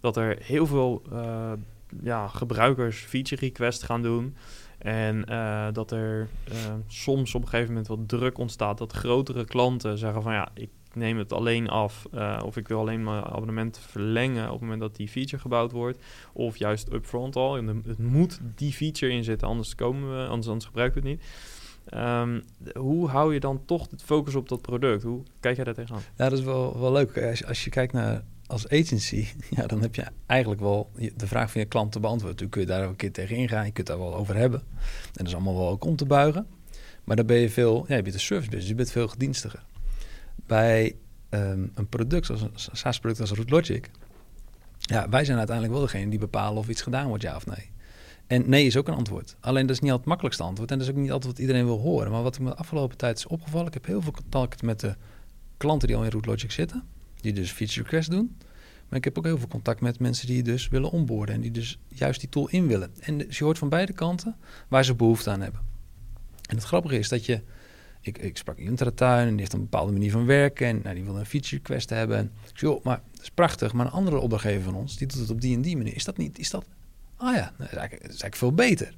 dat 0.00 0.16
er 0.16 0.38
heel 0.42 0.66
veel 0.66 1.02
ja, 2.02 2.28
gebruikers 2.28 2.98
feature 2.98 3.40
request 3.40 3.82
gaan 3.82 4.02
doen. 4.02 4.36
En 4.78 5.24
uh, 5.28 5.66
dat 5.72 5.90
er 5.90 6.28
uh, 6.48 6.54
soms 6.86 7.34
op 7.34 7.42
een 7.42 7.48
gegeven 7.48 7.68
moment 7.68 7.88
wat 7.88 8.08
druk 8.08 8.38
ontstaat 8.38 8.78
dat 8.78 8.92
grotere 8.92 9.44
klanten 9.44 9.98
zeggen 9.98 10.22
van 10.22 10.32
ja, 10.32 10.48
ik 10.54 10.70
neem 10.92 11.18
het 11.18 11.32
alleen 11.32 11.68
af 11.68 12.06
of 12.44 12.56
ik 12.56 12.68
wil 12.68 12.78
alleen 12.78 13.04
mijn 13.04 13.24
abonnement 13.24 13.78
verlengen 13.78 14.44
op 14.44 14.52
het 14.52 14.60
moment 14.60 14.80
dat 14.80 14.96
die 14.96 15.08
feature 15.08 15.42
gebouwd 15.42 15.72
wordt. 15.72 15.98
Of 16.32 16.56
juist 16.56 16.92
upfront 16.92 17.36
al. 17.36 17.54
Het 17.54 17.98
moet 17.98 18.40
die 18.54 18.72
feature 18.72 19.12
in 19.12 19.24
zitten, 19.24 19.48
anders 19.48 19.74
komen 19.74 20.10
we, 20.10 20.26
anders, 20.26 20.46
anders 20.46 20.66
gebruiken 20.66 21.02
we 21.02 21.08
het 21.08 21.18
niet. 21.18 21.28
Um, 21.94 22.42
hoe 22.74 23.08
hou 23.08 23.34
je 23.34 23.40
dan 23.40 23.64
toch 23.64 23.90
het 23.90 24.02
focus 24.02 24.34
op 24.34 24.48
dat 24.48 24.62
product? 24.62 25.02
Hoe 25.02 25.22
kijk 25.40 25.56
jij 25.56 25.64
daar 25.64 25.74
tegenaan? 25.74 26.02
Ja, 26.16 26.28
dat 26.28 26.38
is 26.38 26.44
wel, 26.44 26.80
wel 26.80 26.92
leuk. 26.92 27.42
Als 27.46 27.64
je 27.64 27.70
kijkt 27.70 27.92
naar 27.92 28.24
als 28.52 28.68
agency, 28.68 29.26
ja, 29.56 29.66
dan 29.66 29.82
heb 29.82 29.94
je 29.94 30.04
eigenlijk 30.26 30.60
wel 30.60 30.90
de 31.16 31.26
vraag 31.26 31.50
van 31.50 31.60
je 31.60 31.66
klant 31.66 31.92
te 31.92 32.00
beantwoorden. 32.00 32.38
Toen 32.38 32.48
kun 32.48 32.60
je 32.60 32.66
daar 32.66 32.84
ook 32.84 32.90
een 32.90 32.96
keer 32.96 33.12
tegen 33.12 33.36
ingaan, 33.36 33.64
je 33.64 33.72
kunt 33.72 33.86
daar 33.86 33.98
wel 33.98 34.14
over 34.14 34.36
hebben. 34.36 34.60
En 34.60 35.12
dat 35.12 35.26
is 35.26 35.34
allemaal 35.34 35.56
wel 35.56 35.68
ook 35.68 35.84
om 35.84 35.96
te 35.96 36.06
buigen. 36.06 36.46
Maar 37.04 37.16
dan 37.16 37.26
ben 37.26 37.36
je 37.36 37.50
veel, 37.50 37.84
ja, 37.88 37.96
je 37.96 38.02
bent 38.02 38.14
een 38.14 38.20
service 38.20 38.48
business, 38.48 38.68
je 38.68 38.74
bent 38.74 38.90
veel 38.90 39.08
gedienstiger. 39.08 39.64
Bij 40.46 40.96
um, 41.30 41.70
een 41.74 41.88
product, 41.88 42.26
zoals 42.26 42.42
een 42.42 42.50
SaaS-product 42.54 43.20
als 43.20 43.32
Logic, 43.46 43.90
ja, 44.78 45.08
wij 45.08 45.24
zijn 45.24 45.38
uiteindelijk 45.38 45.76
wel 45.76 45.86
degene 45.86 46.10
die 46.10 46.18
bepalen 46.18 46.58
of 46.58 46.68
iets 46.68 46.82
gedaan 46.82 47.08
wordt, 47.08 47.22
ja 47.22 47.36
of 47.36 47.46
nee. 47.46 47.70
En 48.26 48.48
nee 48.48 48.66
is 48.66 48.76
ook 48.76 48.88
een 48.88 48.94
antwoord. 48.94 49.36
Alleen 49.40 49.66
dat 49.66 49.76
is 49.76 49.80
niet 49.80 49.90
altijd 49.90 50.00
het 50.00 50.08
makkelijkste 50.08 50.42
antwoord. 50.42 50.70
En 50.70 50.78
dat 50.78 50.86
is 50.86 50.92
ook 50.92 51.00
niet 51.00 51.12
altijd 51.12 51.32
wat 51.32 51.40
iedereen 51.40 51.64
wil 51.64 51.78
horen. 51.78 52.10
Maar 52.10 52.22
wat 52.22 52.34
ik 52.34 52.40
me 52.40 52.48
de 52.48 52.56
afgelopen 52.56 52.96
tijd 52.96 53.18
is 53.18 53.26
opgevallen, 53.26 53.66
ik 53.66 53.74
heb 53.74 53.86
heel 53.86 54.02
veel 54.02 54.12
contact 54.12 54.62
met 54.62 54.80
de 54.80 54.94
klanten 55.56 55.88
die 55.88 55.96
al 55.96 56.04
in 56.04 56.10
Root 56.10 56.44
zitten 56.48 56.84
die 57.22 57.32
dus 57.32 57.50
feature 57.50 57.82
request 57.82 58.10
doen. 58.10 58.36
Maar 58.88 58.98
ik 58.98 59.04
heb 59.04 59.18
ook 59.18 59.24
heel 59.24 59.38
veel 59.38 59.48
contact 59.48 59.80
met 59.80 59.98
mensen 59.98 60.26
die 60.26 60.42
dus 60.42 60.68
willen 60.68 60.90
onboorden 60.90 61.34
en 61.34 61.40
die 61.40 61.50
dus 61.50 61.78
juist 61.88 62.20
die 62.20 62.28
tool 62.28 62.48
in 62.48 62.66
willen. 62.66 62.90
En 63.00 63.18
dus 63.18 63.38
je 63.38 63.44
hoort 63.44 63.58
van 63.58 63.68
beide 63.68 63.92
kanten 63.92 64.36
waar 64.68 64.84
ze 64.84 64.94
behoefte 64.94 65.30
aan 65.30 65.40
hebben. 65.40 65.60
En 66.48 66.56
het 66.56 66.64
grappige 66.64 66.98
is 66.98 67.08
dat 67.08 67.26
je, 67.26 67.40
ik, 68.00 68.18
ik 68.18 68.36
sprak 68.36 68.58
iemand 68.58 68.96
tuin 68.96 69.26
en 69.26 69.30
die 69.30 69.40
heeft 69.40 69.52
een 69.52 69.60
bepaalde 69.60 69.92
manier 69.92 70.10
van 70.10 70.26
werken 70.26 70.66
en 70.66 70.80
nou, 70.82 70.94
die 70.94 71.04
wil 71.04 71.18
een 71.18 71.26
feature 71.26 71.56
request 71.56 71.90
hebben. 71.90 72.16
En 72.16 72.24
ik 72.24 72.58
zei, 72.58 72.72
joh, 72.72 72.84
maar 72.84 73.00
dat 73.12 73.22
is 73.22 73.30
prachtig, 73.30 73.72
maar 73.72 73.86
een 73.86 73.92
andere 73.92 74.18
opdrachtgever 74.18 74.62
van 74.62 74.74
ons, 74.74 74.96
die 74.96 75.06
doet 75.06 75.20
het 75.20 75.30
op 75.30 75.40
die 75.40 75.54
en 75.54 75.62
die 75.62 75.76
manier. 75.76 75.94
Is 75.94 76.04
dat 76.04 76.16
niet, 76.16 76.38
is 76.38 76.50
dat, 76.50 76.64
ah 77.16 77.34
ja, 77.34 77.52
eigenlijk, 77.58 77.90
dat 77.90 78.12
is 78.12 78.22
eigenlijk 78.22 78.36
veel 78.36 78.52
beter. 78.52 78.94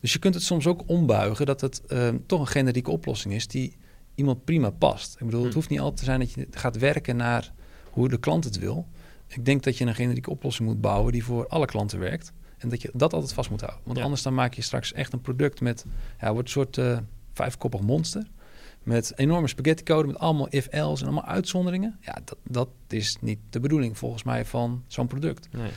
Dus 0.00 0.12
je 0.12 0.18
kunt 0.18 0.34
het 0.34 0.42
soms 0.42 0.66
ook 0.66 0.82
ombuigen 0.86 1.46
dat 1.46 1.60
het 1.60 1.82
uh, 1.88 2.08
toch 2.26 2.40
een 2.40 2.46
generieke 2.46 2.90
oplossing 2.90 3.34
is 3.34 3.46
die 3.46 3.76
iemand 4.14 4.44
prima 4.44 4.70
past. 4.70 5.12
Ik 5.18 5.26
bedoel, 5.26 5.40
het 5.40 5.50
hm. 5.50 5.54
hoeft 5.54 5.68
niet 5.68 5.80
altijd 5.80 5.98
te 5.98 6.04
zijn 6.04 6.18
dat 6.20 6.32
je 6.32 6.46
gaat 6.50 6.78
werken 6.78 7.16
naar 7.16 7.52
hoe 7.90 8.08
de 8.08 8.18
klant 8.18 8.44
het 8.44 8.58
wil. 8.58 8.86
Ik 9.26 9.44
denk 9.44 9.62
dat 9.62 9.78
je 9.78 9.84
een 9.84 9.94
generieke 9.94 10.30
oplossing 10.30 10.68
moet 10.68 10.80
bouwen 10.80 11.12
die 11.12 11.24
voor 11.24 11.46
alle 11.48 11.66
klanten 11.66 11.98
werkt. 11.98 12.32
En 12.58 12.68
dat 12.68 12.82
je 12.82 12.90
dat 12.92 13.12
altijd 13.12 13.32
vast 13.32 13.50
moet 13.50 13.60
houden. 13.60 13.80
Want 13.84 13.98
anders 13.98 14.22
dan 14.22 14.34
maak 14.34 14.54
je 14.54 14.62
straks 14.62 14.92
echt 14.92 15.12
een 15.12 15.20
product 15.20 15.60
met... 15.60 15.84
Ja, 16.20 16.32
wordt 16.32 16.46
een 16.46 16.52
soort 16.52 16.76
uh, 16.76 16.98
vijfkoppig 17.32 17.80
monster. 17.80 18.26
Met 18.82 19.12
enorme 19.16 19.48
spaghetti 19.48 19.82
code, 19.82 20.06
met 20.06 20.18
allemaal 20.18 20.46
if-else 20.50 21.02
en 21.04 21.10
allemaal 21.10 21.30
uitzonderingen. 21.30 21.98
Ja, 22.00 22.18
dat, 22.24 22.38
dat 22.42 22.68
is 22.88 23.16
niet 23.20 23.38
de 23.50 23.60
bedoeling 23.60 23.98
volgens 23.98 24.22
mij 24.22 24.44
van 24.44 24.84
zo'n 24.86 25.06
product. 25.06 25.48
Nee. 25.52 25.70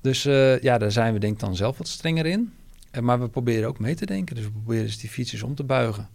Dus 0.00 0.26
uh, 0.26 0.60
ja, 0.60 0.78
daar 0.78 0.92
zijn 0.92 1.12
we 1.12 1.18
denk 1.18 1.32
ik 1.32 1.40
dan 1.40 1.56
zelf 1.56 1.78
wat 1.78 1.88
strenger 1.88 2.26
in. 2.26 2.52
Uh, 2.92 3.02
maar 3.02 3.20
we 3.20 3.28
proberen 3.28 3.68
ook 3.68 3.78
mee 3.78 3.94
te 3.94 4.06
denken. 4.06 4.34
Dus 4.34 4.44
we 4.44 4.50
proberen 4.50 4.84
dus 4.84 4.98
die 4.98 5.10
features 5.10 5.42
om 5.42 5.54
te 5.54 5.64
buigen. 5.64 6.08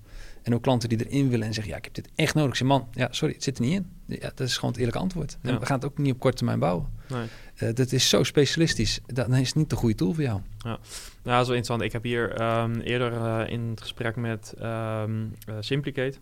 En 0.48 0.54
ook 0.54 0.62
klanten 0.62 0.90
die 0.90 1.06
erin 1.06 1.30
willen 1.30 1.48
en 1.48 1.54
zeggen, 1.54 1.72
ja, 1.72 1.78
ik 1.78 1.84
heb 1.84 1.94
dit 1.94 2.10
echt 2.16 2.34
nodig. 2.34 2.50
Ik 2.50 2.56
zeg, 2.56 2.68
man, 2.68 2.88
ja, 2.92 3.08
sorry, 3.12 3.34
het 3.34 3.44
zit 3.44 3.58
er 3.58 3.64
niet 3.64 3.74
in. 3.74 3.92
Ja, 4.06 4.32
dat 4.36 4.48
is 4.48 4.56
gewoon 4.56 4.70
het 4.70 4.80
eerlijke 4.80 5.00
antwoord. 5.00 5.38
we 5.42 5.66
gaan 5.66 5.76
het 5.76 5.86
ook 5.86 5.98
niet 5.98 6.14
op 6.14 6.20
korte 6.20 6.38
termijn 6.38 6.60
bouwen. 6.60 6.88
Nee. 7.08 7.28
Uh, 7.64 7.76
dat 7.76 7.92
is 7.92 8.10
zo 8.10 8.24
specialistisch. 8.24 9.00
Dan 9.06 9.36
is 9.36 9.54
niet 9.54 9.70
de 9.70 9.76
goede 9.76 9.96
tool 9.96 10.14
voor 10.14 10.24
jou. 10.24 10.42
Ja, 10.58 10.80
nou, 11.24 11.44
zo 11.44 11.52
interessant. 11.52 11.82
Ik 11.82 11.92
heb 11.92 12.04
hier 12.04 12.42
um, 12.42 12.80
eerder 12.80 13.14
uh, 13.14 13.44
in 13.48 13.62
het 13.70 13.82
gesprek 13.82 14.16
met 14.16 14.54
um, 14.62 15.34
uh, 15.50 15.56
Simplicate... 15.60 16.18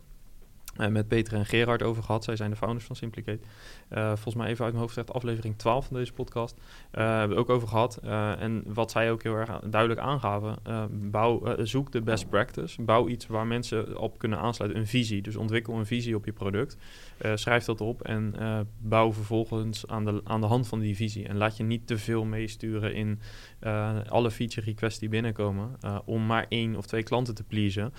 Uh, 0.77 0.87
met 0.87 1.07
Peter 1.07 1.33
en 1.33 1.45
Gerard 1.45 1.83
over 1.83 2.03
gehad. 2.03 2.23
Zij 2.23 2.35
zijn 2.35 2.49
de 2.49 2.55
founders 2.55 2.85
van 2.85 2.95
Simplicate. 2.95 3.39
Uh, 3.93 4.07
volgens 4.07 4.35
mij 4.35 4.47
even 4.47 4.63
uit 4.63 4.73
mijn 4.73 4.83
hoofd 4.83 4.93
zegt 4.95 5.13
aflevering 5.13 5.57
12 5.57 5.85
van 5.85 5.95
deze 5.95 6.13
podcast. 6.13 6.57
Uh, 6.57 7.17
hebben 7.17 7.37
we 7.37 7.43
ook 7.43 7.49
over 7.49 7.67
gehad. 7.67 7.99
en 8.39 8.63
wat 8.65 8.91
zij 8.91 9.11
ook 9.11 9.23
heel 9.23 9.35
erg 9.35 9.59
duidelijk 9.59 10.01
aangaven. 10.01 10.55
bouw, 10.91 11.55
zoek 11.63 11.91
de 11.91 12.01
best 12.01 12.29
practice. 12.29 12.81
Bouw 12.81 13.07
iets 13.07 13.27
waar 13.27 13.47
mensen 13.47 13.97
op 13.97 14.17
kunnen 14.17 14.39
aansluiten. 14.39 14.79
Een 14.79 14.87
visie. 14.87 15.21
Dus 15.21 15.35
ontwikkel 15.35 15.73
een 15.73 15.85
visie 15.85 16.15
op 16.15 16.25
je 16.25 16.33
product. 16.33 16.77
schrijf 17.35 17.65
dat 17.65 17.81
op 17.81 18.01
en 18.01 18.35
bouw 18.77 19.13
vervolgens 19.13 19.87
aan 19.87 20.05
de, 20.05 20.21
aan 20.23 20.41
de 20.41 20.47
hand 20.47 20.67
van 20.67 20.79
die 20.79 20.95
visie. 20.95 21.27
En 21.27 21.37
laat 21.37 21.57
je 21.57 21.63
niet 21.63 21.87
te 21.87 21.97
veel 21.97 22.25
meesturen 22.25 22.93
in 22.93 23.19
alle 24.09 24.31
feature 24.31 24.65
requests 24.65 24.99
die 24.99 25.09
binnenkomen. 25.09 25.77
om 26.05 26.25
maar 26.25 26.45
één 26.49 26.75
of 26.75 26.85
twee 26.85 27.03
klanten 27.03 27.35
te 27.35 27.43
pleasen 27.43 27.93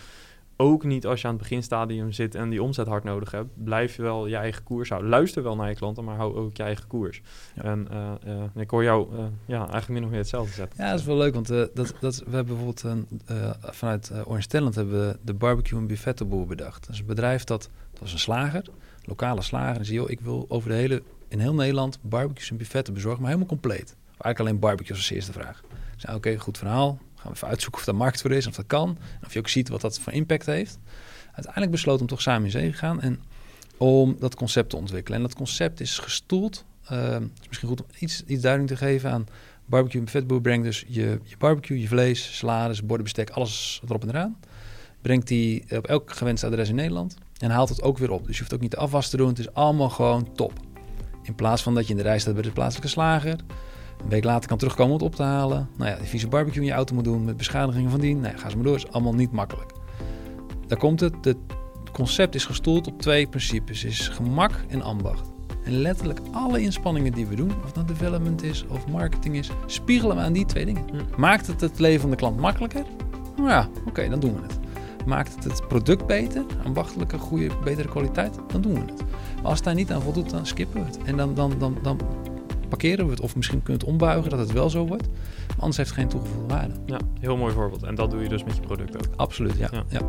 ook 0.56 0.84
niet 0.84 1.06
als 1.06 1.20
je 1.20 1.26
aan 1.26 1.32
het 1.32 1.42
beginstadium 1.42 2.12
zit 2.12 2.34
en 2.34 2.50
die 2.50 2.62
omzet 2.62 2.86
hard 2.86 3.04
nodig 3.04 3.30
hebt. 3.30 3.64
Blijf 3.64 3.96
je 3.96 4.02
wel 4.02 4.26
je 4.26 4.36
eigen 4.36 4.62
koers 4.62 4.88
houden. 4.88 5.10
Luister 5.10 5.42
wel 5.42 5.56
naar 5.56 5.68
je 5.68 5.74
klanten, 5.74 6.04
maar 6.04 6.16
hou 6.16 6.36
ook 6.36 6.56
je 6.56 6.62
eigen 6.62 6.86
koers. 6.86 7.22
En 7.54 7.88
uh, 7.92 8.12
uh, 8.26 8.42
ik 8.54 8.70
hoor 8.70 8.82
jou 8.82 9.14
uh, 9.14 9.24
ja, 9.46 9.58
eigenlijk 9.58 9.88
min 9.88 10.04
of 10.04 10.10
meer 10.10 10.18
hetzelfde 10.18 10.52
zetten. 10.52 10.84
Ja, 10.84 10.90
dat 10.90 11.00
is 11.00 11.06
wel 11.06 11.16
leuk, 11.16 11.34
want 11.34 11.46
dat, 11.46 11.74
dat, 11.74 12.22
we 12.26 12.34
hebben 12.34 12.56
bijvoorbeeld 12.56 12.82
een, 12.82 13.08
vanuit 13.60 14.12
Orange 14.24 14.46
Talent 14.46 14.74
hebben 14.74 15.06
we 15.06 15.18
de 15.22 15.34
barbecue 15.34 15.78
en 15.78 15.86
buffettenboer 15.86 16.46
bedacht. 16.46 16.86
Dat 16.86 16.94
is 16.94 17.00
een 17.00 17.06
bedrijf 17.06 17.44
dat, 17.44 17.70
dat 17.90 18.00
was 18.00 18.12
een 18.12 18.18
slager, 18.18 18.64
lokale 19.04 19.42
slager. 19.42 19.78
En 19.78 19.84
zei, 19.84 19.96
joh, 19.96 20.10
ik 20.10 20.20
wil 20.20 20.44
over 20.48 20.68
de 20.68 20.74
hele, 20.74 21.02
in 21.28 21.38
heel 21.38 21.54
Nederland 21.54 21.98
barbecues 22.02 22.50
en 22.50 22.56
buffetten 22.56 22.94
bezorgen, 22.94 23.20
maar 23.20 23.30
helemaal 23.30 23.50
compleet. 23.50 23.96
Eigenlijk 24.06 24.40
alleen 24.40 24.58
barbecues 24.58 24.96
als 24.96 25.10
eerste 25.10 25.32
vraag. 25.32 25.62
Zei, 25.96 26.16
oké, 26.16 26.38
goed 26.38 26.58
verhaal 26.58 26.98
Gaan 27.26 27.34
we 27.34 27.40
even 27.40 27.54
uitzoeken 27.54 27.80
of 27.80 27.86
daar 27.86 27.96
markt 27.96 28.20
voor 28.20 28.30
is, 28.30 28.46
of 28.46 28.54
dat 28.54 28.66
kan. 28.66 28.98
Of 29.24 29.32
je 29.32 29.38
ook 29.38 29.48
ziet 29.48 29.68
wat 29.68 29.80
dat 29.80 29.98
voor 29.98 30.12
impact 30.12 30.46
heeft. 30.46 30.78
Uiteindelijk 31.32 31.72
besloten 31.72 32.00
om 32.00 32.06
toch 32.06 32.22
samen 32.22 32.44
in 32.44 32.50
zee 32.50 32.70
te 32.70 32.76
gaan 32.76 33.00
en 33.00 33.20
om 33.76 34.16
dat 34.18 34.34
concept 34.34 34.70
te 34.70 34.76
ontwikkelen. 34.76 35.18
En 35.18 35.24
dat 35.24 35.34
concept 35.34 35.80
is 35.80 35.98
gestoeld. 35.98 36.64
Uh, 36.92 37.16
is 37.40 37.46
misschien 37.46 37.68
goed 37.68 37.80
om 37.80 37.86
iets, 37.98 38.22
iets 38.26 38.42
duiding 38.42 38.68
te 38.68 38.76
geven 38.76 39.10
aan 39.10 39.26
barbecue 39.64 40.00
en 40.00 40.08
vetboer. 40.08 40.40
Brengt 40.40 40.64
dus 40.64 40.84
je, 40.88 41.20
je 41.24 41.36
barbecue, 41.38 41.80
je 41.80 41.88
vlees, 41.88 42.36
salades, 42.36 42.82
bordenbestek, 42.82 43.30
alles 43.30 43.80
erop 43.84 44.02
en 44.02 44.08
eraan. 44.08 44.36
Brengt 45.02 45.28
die 45.28 45.64
op 45.70 45.86
elk 45.86 46.12
gewenste 46.12 46.46
adres 46.46 46.68
in 46.68 46.74
Nederland. 46.74 47.16
En 47.38 47.50
haalt 47.50 47.68
het 47.68 47.82
ook 47.82 47.98
weer 47.98 48.10
op. 48.10 48.26
Dus 48.26 48.34
je 48.34 48.40
hoeft 48.40 48.54
ook 48.54 48.60
niet 48.60 48.70
de 48.70 48.76
afwas 48.76 49.08
te 49.08 49.16
doen. 49.16 49.28
Het 49.28 49.38
is 49.38 49.52
allemaal 49.52 49.90
gewoon 49.90 50.32
top. 50.34 50.52
In 51.22 51.34
plaats 51.34 51.62
van 51.62 51.74
dat 51.74 51.84
je 51.84 51.90
in 51.90 51.96
de 51.96 52.02
rij 52.02 52.18
staat 52.18 52.34
bij 52.34 52.42
de 52.42 52.50
plaatselijke 52.50 52.90
slager. 52.90 53.36
Een 54.02 54.08
week 54.08 54.24
later 54.24 54.48
kan 54.48 54.58
terugkomen 54.58 54.92
om 54.92 54.98
het 54.98 55.08
op 55.08 55.14
te 55.14 55.22
halen. 55.22 55.68
Nou 55.76 55.90
ja, 55.90 55.96
die 55.96 56.06
vieze 56.06 56.28
barbecue 56.28 56.60
in 56.60 56.68
je 56.68 56.74
auto 56.74 56.94
moet 56.94 57.04
doen 57.04 57.24
met 57.24 57.36
beschadigingen 57.36 57.90
van 57.90 58.00
die. 58.00 58.16
Nou 58.16 58.34
ja, 58.34 58.38
ga 58.38 58.48
ze 58.48 58.56
maar 58.56 58.64
door. 58.64 58.76
is 58.76 58.90
allemaal 58.90 59.14
niet 59.14 59.32
makkelijk. 59.32 59.72
Daar 60.66 60.78
komt 60.78 61.00
het. 61.00 61.14
Het 61.24 61.36
concept 61.92 62.34
is 62.34 62.44
gestoeld 62.44 62.86
op 62.86 63.00
twee 63.00 63.26
principes. 63.26 63.84
Is 63.84 64.08
gemak 64.08 64.52
en 64.68 64.82
ambacht. 64.82 65.30
En 65.64 65.72
letterlijk 65.72 66.20
alle 66.32 66.60
inspanningen 66.60 67.12
die 67.12 67.26
we 67.26 67.34
doen, 67.34 67.52
of 67.64 67.72
dat 67.72 67.88
development 67.88 68.42
is 68.42 68.64
of 68.68 68.86
marketing 68.86 69.36
is, 69.36 69.50
spiegelen 69.66 70.16
we 70.16 70.22
aan 70.22 70.32
die 70.32 70.46
twee 70.46 70.64
dingen. 70.64 70.84
Hm. 70.90 71.20
Maakt 71.20 71.46
het 71.46 71.60
het 71.60 71.78
leven 71.78 72.00
van 72.00 72.10
de 72.10 72.16
klant 72.16 72.40
makkelijker? 72.40 72.84
Nou 73.36 73.48
ja, 73.48 73.68
oké, 73.86 74.08
dan 74.08 74.20
doen 74.20 74.34
we 74.34 74.42
het. 74.42 74.58
Maakt 75.06 75.34
het 75.34 75.44
het 75.44 75.68
product 75.68 76.06
beter, 76.06 76.44
ambachtelijke, 76.64 77.18
goede, 77.18 77.48
betere 77.64 77.88
kwaliteit? 77.88 78.38
Dan 78.48 78.60
doen 78.60 78.74
we 78.74 78.80
het. 78.80 79.04
Maar 79.36 79.44
als 79.44 79.54
het 79.54 79.64
daar 79.64 79.74
niet 79.74 79.92
aan 79.92 80.02
voldoet, 80.02 80.30
dan 80.30 80.46
skippen 80.46 80.80
we 80.80 80.86
het. 80.86 80.98
En 81.04 81.16
dan, 81.16 81.34
dan, 81.34 81.52
dan, 81.58 81.76
dan 81.82 82.00
parkeren 82.68 83.04
we 83.04 83.10
het. 83.10 83.20
Of 83.20 83.36
misschien 83.36 83.62
kunnen 83.62 83.82
we 83.82 83.86
het 83.86 83.94
ombuigen 83.94 84.30
dat 84.30 84.38
het 84.38 84.52
wel 84.52 84.70
zo 84.70 84.86
wordt. 84.86 85.08
Maar 85.46 85.56
anders 85.58 85.76
heeft 85.76 85.88
het 85.88 85.98
geen 85.98 86.08
toegevoegde 86.08 86.54
waarde. 86.54 86.74
Ja, 86.86 86.98
heel 87.20 87.36
mooi 87.36 87.52
voorbeeld. 87.52 87.82
En 87.82 87.94
dat 87.94 88.10
doe 88.10 88.22
je 88.22 88.28
dus 88.28 88.44
met 88.44 88.54
je 88.56 88.60
product 88.60 88.96
ook. 88.96 89.14
Absoluut, 89.16 89.58
ja. 89.58 89.68
Ja. 89.72 89.82
ja. 89.88 90.00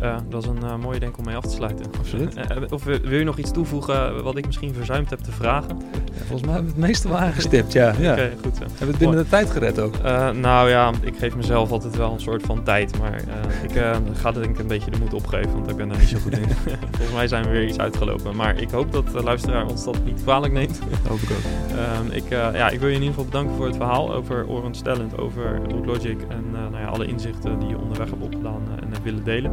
Eh, 0.00 0.16
dat 0.28 0.42
is 0.42 0.48
een 0.48 0.62
eh, 0.62 0.76
mooie 0.76 0.98
denk 0.98 1.18
om 1.18 1.24
mee 1.24 1.36
af 1.36 1.44
te 1.44 1.54
sluiten. 1.54 1.86
Absoluut. 1.98 2.34
Eh, 2.34 2.56
of 2.70 2.84
wil 2.84 3.18
je 3.18 3.24
nog 3.24 3.38
iets 3.38 3.50
toevoegen 3.50 4.22
wat 4.22 4.36
ik 4.36 4.46
misschien 4.46 4.74
verzuimd 4.74 5.10
heb 5.10 5.18
te 5.18 5.32
vragen? 5.32 5.80
Ja, 5.92 6.18
volgens 6.18 6.42
mij 6.42 6.52
hebben 6.52 6.74
we 6.74 6.78
het 6.78 6.86
meeste 6.86 7.08
wel 7.08 7.18
aangestipt, 7.18 7.72
ja. 7.72 7.94
ja. 7.98 8.12
Oké, 8.12 8.32
goed 8.42 8.56
zo. 8.56 8.62
Hebben 8.62 8.78
we 8.78 8.86
het 8.86 8.98
binnen 8.98 9.18
de 9.18 9.28
tijd 9.28 9.50
gered 9.50 9.78
ook? 9.80 10.02
Nou 10.34 10.68
ja, 10.68 10.92
ik 11.00 11.14
geef 11.18 11.36
mezelf 11.36 11.70
altijd 11.70 11.96
wel 11.96 12.12
een 12.12 12.20
soort 12.20 12.42
van 12.42 12.62
tijd. 12.62 12.98
Maar 12.98 13.22
ik 13.62 13.70
ga 14.12 14.32
denk 14.32 14.46
ik 14.46 14.58
een 14.58 14.66
beetje 14.66 14.90
de 14.90 14.98
moed 14.98 15.14
opgeven, 15.14 15.52
want 15.52 15.70
ik 15.70 15.76
ben 15.76 15.88
daar 15.88 15.98
niet 15.98 16.08
zo 16.08 16.18
goed 16.18 16.38
in. 16.38 16.48
Volgens 16.96 17.12
mij 17.14 17.28
zijn 17.28 17.44
we 17.44 17.50
weer 17.50 17.66
iets 17.66 17.78
uitgelopen. 17.78 18.36
Maar 18.36 18.60
ik 18.60 18.70
hoop 18.70 18.92
dat 18.92 19.06
de 19.12 19.22
luisteraar 19.22 19.66
ons 19.66 19.84
dat 19.84 20.04
niet 20.04 20.22
kwalijk 20.22 20.52
neemt. 20.52 20.78
Hoop 21.08 21.20
ik 21.20 21.30
ook. 21.30 21.68
Ehm, 22.00 22.12
ik, 22.12 22.24
eh, 22.30 22.48
ja, 22.52 22.68
ik 22.68 22.78
wil 22.78 22.88
je 22.88 22.94
in 22.94 23.00
ieder 23.00 23.14
geval 23.14 23.24
bedanken 23.24 23.56
voor 23.56 23.66
het 23.66 23.76
verhaal 23.76 24.14
over 24.14 24.46
Talent, 24.82 25.18
over 25.18 25.60
Root 25.68 25.86
Logic 25.86 26.20
en 26.28 26.44
eh, 26.54 26.60
nou 26.70 26.78
ja, 26.78 26.86
alle 26.86 27.06
inzichten 27.06 27.58
die 27.58 27.68
je 27.68 27.78
onderweg 27.78 28.10
hebt 28.10 28.22
opgedaan 28.22 28.62
eh, 28.66 28.82
en 28.82 28.92
hebt 28.92 29.02
willen 29.02 29.24
delen. 29.24 29.52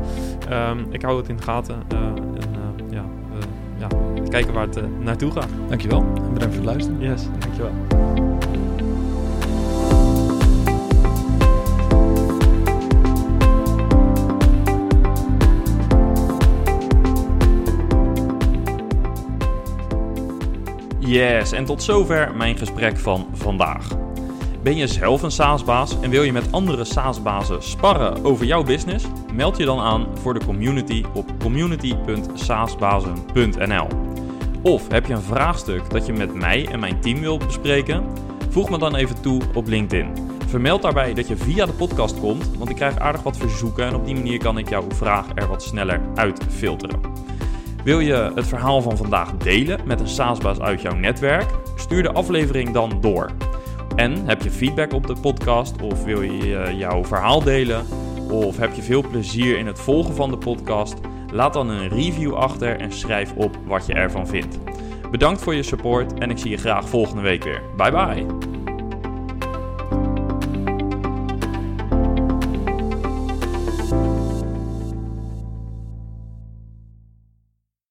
Ehm, 0.50 0.80
ik 0.90 1.02
hou 1.02 1.18
het 1.18 1.30
in 1.30 1.36
de 1.36 1.44
gaten 1.44 1.84
en 1.88 2.16
ja, 2.90 3.06
ja, 3.78 3.88
kijken 4.30 4.54
waar 4.54 4.68
het 4.68 5.00
naartoe 5.00 5.32
gaat. 5.32 5.50
Dankjewel 5.68 6.00
en 6.00 6.34
bedankt 6.34 6.56
voor 6.56 6.66
het 6.66 6.74
luisteren. 6.74 7.00
Yes, 7.02 7.28
dankjewel. 7.40 8.07
Yes, 21.08 21.52
en 21.52 21.66
tot 21.66 21.84
zover 21.84 22.36
mijn 22.36 22.58
gesprek 22.58 22.98
van 22.98 23.28
vandaag. 23.34 23.88
Ben 24.64 24.76
je 24.76 24.88
zelf 24.88 25.22
een 25.22 25.32
SaaS-baas 25.32 26.00
en 26.02 26.10
wil 26.10 26.24
je 26.24 26.32
met 26.32 26.52
andere 26.52 26.86
SaaS-bazen 26.86 27.64
sparren 27.64 28.26
over 28.26 28.46
jouw 28.46 28.64
business? 28.64 29.06
Meld 29.34 29.58
je 29.58 29.66
dan 29.66 29.80
aan 29.80 30.08
voor 30.18 30.34
de 30.34 30.46
community 30.46 31.04
op 31.14 31.26
community.saasbazen.nl. 31.40 33.88
Of 34.62 34.88
heb 34.88 35.06
je 35.06 35.14
een 35.14 35.22
vraagstuk 35.22 35.90
dat 35.90 36.06
je 36.06 36.14
met 36.14 36.34
mij 36.34 36.68
en 36.72 36.80
mijn 36.80 37.02
team 37.02 37.20
wilt 37.20 37.46
bespreken? 37.46 38.04
Voeg 38.50 38.70
me 38.70 38.78
dan 38.78 38.96
even 38.96 39.22
toe 39.22 39.42
op 39.54 39.68
LinkedIn. 39.68 40.10
Vermeld 40.48 40.82
daarbij 40.82 41.14
dat 41.14 41.28
je 41.28 41.38
via 41.38 41.66
de 41.66 41.74
podcast 41.74 42.20
komt, 42.20 42.58
want 42.58 42.70
ik 42.70 42.76
krijg 42.76 43.00
aardig 43.00 43.24
wat 43.24 43.38
verzoeken 43.38 43.86
en 43.86 43.96
op 43.96 44.06
die 44.06 44.16
manier 44.16 44.40
kan 44.40 44.58
ik 44.58 44.70
jouw 44.70 44.86
vraag 44.90 45.26
er 45.36 45.48
wat 45.48 45.64
sneller 45.64 46.02
uitfilteren. 46.16 47.27
Wil 47.88 48.00
je 48.00 48.32
het 48.36 48.48
verhaal 48.48 48.82
van 48.82 48.98
vandaag 48.98 49.38
delen 49.38 49.80
met 49.86 50.00
een 50.00 50.08
SaaS-baas 50.08 50.60
uit 50.60 50.82
jouw 50.82 50.96
netwerk? 50.96 51.46
Stuur 51.76 52.04
de 52.04 52.12
aflevering 52.12 52.72
dan 52.72 53.02
door. 53.02 53.32
En 53.96 54.26
heb 54.26 54.42
je 54.42 54.52
feedback 54.52 54.94
op 54.94 55.08
de 55.08 55.16
podcast 55.22 55.82
of 55.82 56.04
wil 56.04 56.22
je 56.22 56.58
eh, 56.58 56.78
jouw 56.80 57.06
verhaal 57.06 57.44
delen? 57.44 57.86
Of 58.32 58.58
heb 58.58 58.74
je 58.74 58.82
veel 58.82 59.08
plezier 59.10 59.58
in 59.58 59.66
het 59.68 59.80
volgen 59.80 60.16
van 60.16 60.30
de 60.30 60.38
podcast? 60.38 60.96
Laat 61.32 61.54
dan 61.54 61.70
een 61.70 61.90
review 61.90 62.34
achter 62.34 62.80
en 62.80 62.92
schrijf 62.92 63.34
op 63.34 63.58
wat 63.66 63.86
je 63.86 63.94
ervan 63.94 64.28
vindt. 64.28 64.60
Bedankt 65.12 65.42
voor 65.42 65.56
je 65.56 65.64
support 65.64 66.20
en 66.20 66.30
ik 66.30 66.38
zie 66.38 66.52
je 66.52 66.58
graag 66.58 66.90
volgende 66.90 67.22
week 67.22 67.44
weer. 67.44 67.62
Bye 67.78 67.92
bye! 67.92 68.57